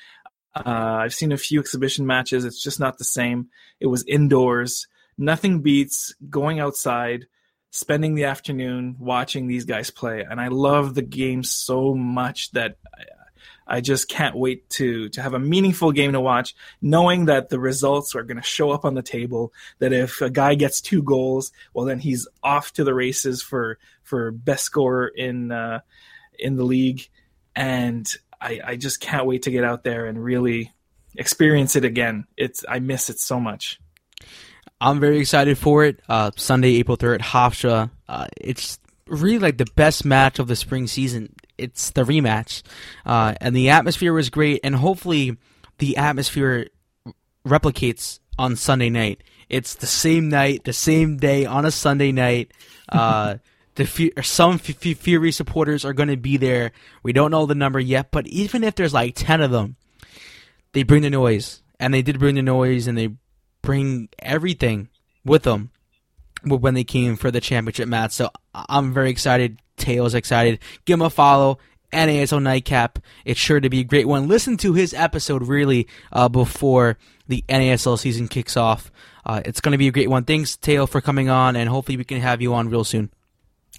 Uh, 0.55 0.99
I've 1.03 1.15
seen 1.15 1.33
a 1.33 1.39
few 1.39 1.61
exhibition 1.61 2.07
matches. 2.07 2.45
It's 2.45 2.63
just 2.63 2.81
not 2.81 2.99
the 2.99 3.05
same. 3.05 3.49
It 3.79 3.87
was 3.87 4.05
indoors. 4.05 4.87
Nothing 5.17 5.61
beats 5.61 6.15
going 6.29 6.61
outside, 6.61 7.27
spending 7.71 8.15
the 8.15 8.25
afternoon 8.25 8.97
watching 8.99 9.47
these 9.47 9.65
guys 9.65 9.91
play. 9.91 10.25
And 10.29 10.41
I 10.41 10.49
love 10.49 10.95
the 10.95 11.03
game 11.03 11.45
so 11.45 11.95
much 11.95 12.51
that 12.53 12.77
I 13.71 13.81
just 13.81 14.09
can't 14.09 14.37
wait 14.37 14.69
to 14.71 15.09
to 15.11 15.23
have 15.23 15.33
a 15.33 15.39
meaningful 15.39 15.93
game 15.93 16.13
to 16.13 16.21
watch, 16.21 16.57
knowing 16.83 17.27
that 17.27 17.51
the 17.51 17.61
results 17.61 18.17
are 18.17 18.25
going 18.25 18.37
to 18.37 18.43
show 18.43 18.73
up 18.73 18.85
on 18.85 18.95
the 18.95 19.03
table. 19.03 19.53
That 19.79 19.93
if 19.93 20.21
a 20.21 20.29
guy 20.29 20.57
gets 20.57 20.81
two 20.81 21.05
goals, 21.05 21.53
well, 21.73 21.87
then 21.87 22.01
he's 22.01 22.27
off 22.43 22.73
to 22.73 22.85
the 22.85 22.93
races 22.93 23.43
for 23.43 23.79
for 24.03 24.33
best 24.33 24.65
scorer 24.65 25.07
in 25.07 25.53
uh, 25.53 25.81
in 26.37 26.57
the 26.57 26.65
league, 26.65 27.09
and 27.55 28.13
I, 28.41 28.61
I 28.65 28.77
just 28.77 29.01
can't 29.01 29.27
wait 29.27 29.43
to 29.43 29.53
get 29.53 29.63
out 29.63 29.85
there 29.85 30.07
and 30.07 30.23
really 30.23 30.73
experience 31.15 31.77
it 31.77 31.85
again. 31.85 32.27
It's 32.37 32.65
I 32.69 32.81
miss 32.81 33.09
it 33.09 33.21
so 33.21 33.39
much. 33.39 33.79
I'm 34.81 35.01
very 35.01 35.19
excited 35.19 35.59
for 35.59 35.85
it. 35.85 36.01
Uh, 36.09 36.31
Sunday, 36.37 36.77
April 36.77 36.97
3rd, 36.97 37.21
Hofstra. 37.21 37.91
Uh, 38.09 38.27
it's 38.41 38.79
really 39.07 39.39
like 39.39 39.59
the 39.59 39.67
best 39.77 40.05
match 40.05 40.39
of 40.39 40.49
the 40.49 40.57
spring 40.57 40.87
season 40.87 41.35
it's 41.61 41.91
the 41.91 42.03
rematch, 42.03 42.63
uh, 43.07 43.35
and 43.41 43.55
the 43.55 43.71
atmosphere 43.71 44.13
was 44.13 44.31
great, 44.31 44.61
and 44.65 44.75
hopefully 44.75 45.37
the 45.79 45.97
atmosphere 45.97 46.69
replicates 47.47 48.19
on 48.39 48.57
Sunday 48.57 48.91
night. 48.91 49.23
It's 49.49 49.75
the 49.75 49.87
same 49.87 50.29
night, 50.29 50.65
the 50.65 50.73
same 50.73 51.19
day 51.19 51.45
on 51.45 51.65
a 51.65 51.71
Sunday 51.71 52.13
night. 52.13 52.53
Uh, 52.91 53.37
the 53.77 54.13
some 54.21 54.59
Fury 54.59 55.31
supporters 55.31 55.85
are 55.85 55.93
going 55.93 56.09
to 56.09 56.17
be 56.17 56.37
there. 56.37 56.73
We 57.05 57.13
don't 57.13 57.31
know 57.31 57.47
the 57.47 57.55
number 57.55 57.79
yet, 57.79 58.11
but 58.11 58.27
even 58.27 58.65
if 58.65 58.75
there's 58.75 58.93
like 58.93 59.15
ten 59.15 59.41
of 59.41 59.53
them, 59.53 59.77
they 60.73 60.83
bring 60.83 61.03
the 61.03 61.11
noise, 61.11 61.63
and 61.79 61.95
they 61.95 62.03
did 62.03 62.19
bring 62.19 62.35
the 62.35 62.43
noise, 62.43 62.89
and 62.89 62.99
they 62.99 63.11
bring 63.63 64.09
everything 64.19 64.89
with 65.25 65.43
them 65.43 65.71
when 66.45 66.75
they 66.75 66.85
came 66.85 67.17
for 67.17 67.31
the 67.31 67.41
championship 67.41 67.89
match. 67.89 68.13
So 68.13 68.31
I'm 68.55 68.93
very 68.93 69.11
excited 69.11 69.61
Theo's 69.81 70.15
excited. 70.15 70.61
Give 70.85 70.95
him 70.95 71.03
a 71.03 71.11
follow. 71.11 71.59
NASL 71.93 72.41
Nightcap. 72.41 73.01
It's 73.25 73.41
sure 73.41 73.59
to 73.59 73.69
be 73.69 73.81
a 73.81 73.85
great 73.85 74.07
one. 74.07 74.29
Listen 74.29 74.57
to 74.59 74.75
his 74.75 74.95
episode 74.95 75.49
really 75.49 75.89
uh, 76.13 76.29
before 76.29 76.99
the 77.27 77.45
NASL 77.49 77.99
season 77.99 78.29
kicks 78.29 78.57
off. 78.57 78.93
Uh, 79.25 79.43
it's 79.45 79.61
going 79.61 79.73
to 79.73 79.79
be 79.79 79.89
a 79.89 79.93
great 79.93 80.09
one. 80.09 80.25
Thanks, 80.25 80.55
Theo, 80.55 80.87
for 80.87 81.01
coming 81.01 81.29
on, 81.29 81.57
and 81.57 81.69
hopefully 81.69 81.97
we 81.97 82.05
can 82.05 82.21
have 82.21 82.41
you 82.41 82.55
on 82.55 82.69
real 82.69 82.85
soon. 82.85 83.11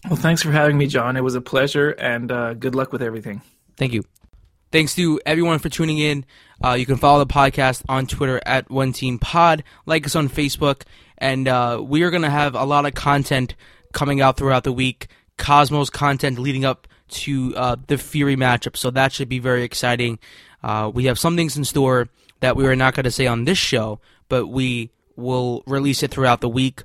Well, 0.10 0.18
thanks 0.18 0.44
for 0.44 0.52
having 0.52 0.78
me, 0.78 0.88
John. 0.88 1.16
It 1.16 1.24
was 1.24 1.36
a 1.36 1.42
pleasure, 1.42 1.92
and 1.92 2.32
uh, 2.32 2.54
good 2.54 2.76
luck 2.76 2.92
with 2.92 3.02
everything. 3.02 3.42
Thank 3.78 3.94
you. 3.94 4.04
Thanks 4.72 4.96
to 4.96 5.20
everyone 5.26 5.60
for 5.60 5.68
tuning 5.68 5.98
in. 5.98 6.26
Uh, 6.64 6.74
you 6.74 6.86
can 6.86 6.96
follow 6.96 7.20
the 7.20 7.34
podcast 7.34 7.84
on 7.90 8.08
Twitter 8.08 8.40
at 8.46 8.72
One 8.72 8.94
Team 8.94 9.20
Pod. 9.20 9.66
Like 9.86 10.06
us 10.06 10.16
on 10.16 10.30
Facebook, 10.30 10.84
and 11.18 11.46
uh, 11.46 11.82
we 11.84 12.04
are 12.04 12.10
going 12.10 12.22
to 12.22 12.30
have 12.30 12.56
a 12.56 12.64
lot 12.64 12.86
of 12.86 12.94
content 12.94 13.56
coming 13.92 14.22
out 14.22 14.38
throughout 14.38 14.64
the 14.64 14.72
week. 14.72 15.08
Cosmos 15.38 15.90
content 15.90 16.40
leading 16.40 16.64
up 16.64 16.88
to 17.10 17.54
uh, 17.58 17.76
the 17.88 17.98
Fury 17.98 18.38
matchup, 18.38 18.78
so 18.78 18.90
that 18.92 19.12
should 19.12 19.28
be 19.28 19.40
very 19.40 19.64
exciting. 19.64 20.20
Uh, 20.64 20.90
we 20.94 21.06
have 21.06 21.20
some 21.20 21.36
things 21.36 21.58
in 21.58 21.66
store 21.66 22.08
that 22.40 22.56
we 22.56 22.66
are 22.66 22.76
not 22.76 22.96
going 22.96 23.04
to 23.04 23.12
say 23.12 23.28
on 23.28 23.44
this 23.44 23.58
show, 23.58 24.00
but 24.30 24.48
we 24.48 24.90
will 25.18 25.64
release 25.68 26.02
it 26.02 26.12
throughout 26.12 26.40
the 26.40 26.48
week. 26.48 26.84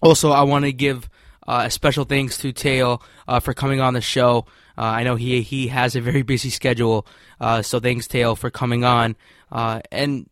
Also, 0.00 0.30
I 0.30 0.42
want 0.42 0.66
to 0.66 0.72
give 0.72 1.10
uh, 1.48 1.62
a 1.66 1.70
special 1.70 2.04
thanks 2.04 2.38
to 2.38 2.52
Theo 2.52 3.00
uh, 3.26 3.40
for 3.40 3.54
coming 3.54 3.80
on 3.80 3.94
the 3.94 4.00
show. 4.00 4.46
Uh, 4.76 4.82
I 4.82 5.02
know 5.04 5.16
he 5.16 5.42
he 5.42 5.68
has 5.68 5.96
a 5.96 6.00
very 6.00 6.22
busy 6.22 6.50
schedule, 6.50 7.06
uh, 7.40 7.62
so 7.62 7.80
thanks 7.80 8.06
Theo 8.06 8.34
for 8.34 8.50
coming 8.50 8.84
on. 8.84 9.16
and 9.50 10.28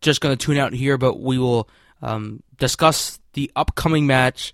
just 0.00 0.20
going 0.20 0.36
to 0.36 0.46
tune 0.46 0.56
out 0.56 0.72
here, 0.72 0.96
but 0.96 1.20
we 1.20 1.38
will 1.38 1.68
um, 2.02 2.42
discuss 2.58 3.18
the 3.34 3.50
upcoming 3.56 4.06
match 4.06 4.52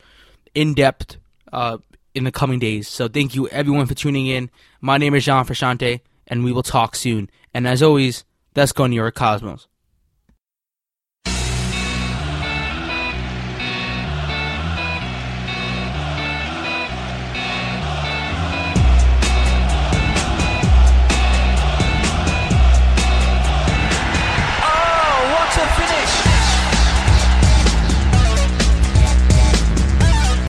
in 0.55 0.75
depth 0.75 1.17
uh, 1.53 1.79
in 2.15 2.25
the 2.25 2.33
coming 2.33 2.59
days. 2.59 2.89
So 2.89 3.09
thank 3.09 3.35
you 3.35 3.49
everyone 3.49 3.87
for 3.87 3.95
tuning 3.95 4.27
in. 4.27 4.51
My 4.81 4.99
name 4.99 5.15
is 5.15 5.25
Jean 5.25 5.45
Frashante, 5.45 6.01
and 6.27 6.45
we 6.45 6.53
will 6.53 6.63
talk 6.63 6.95
soon. 6.95 7.31
And 7.53 7.67
as 7.67 7.83
always, 7.83 8.25
let's 8.55 8.73
go 8.73 8.87
New 8.87 8.97
York 8.97 9.15
Cosmos. 9.15 9.69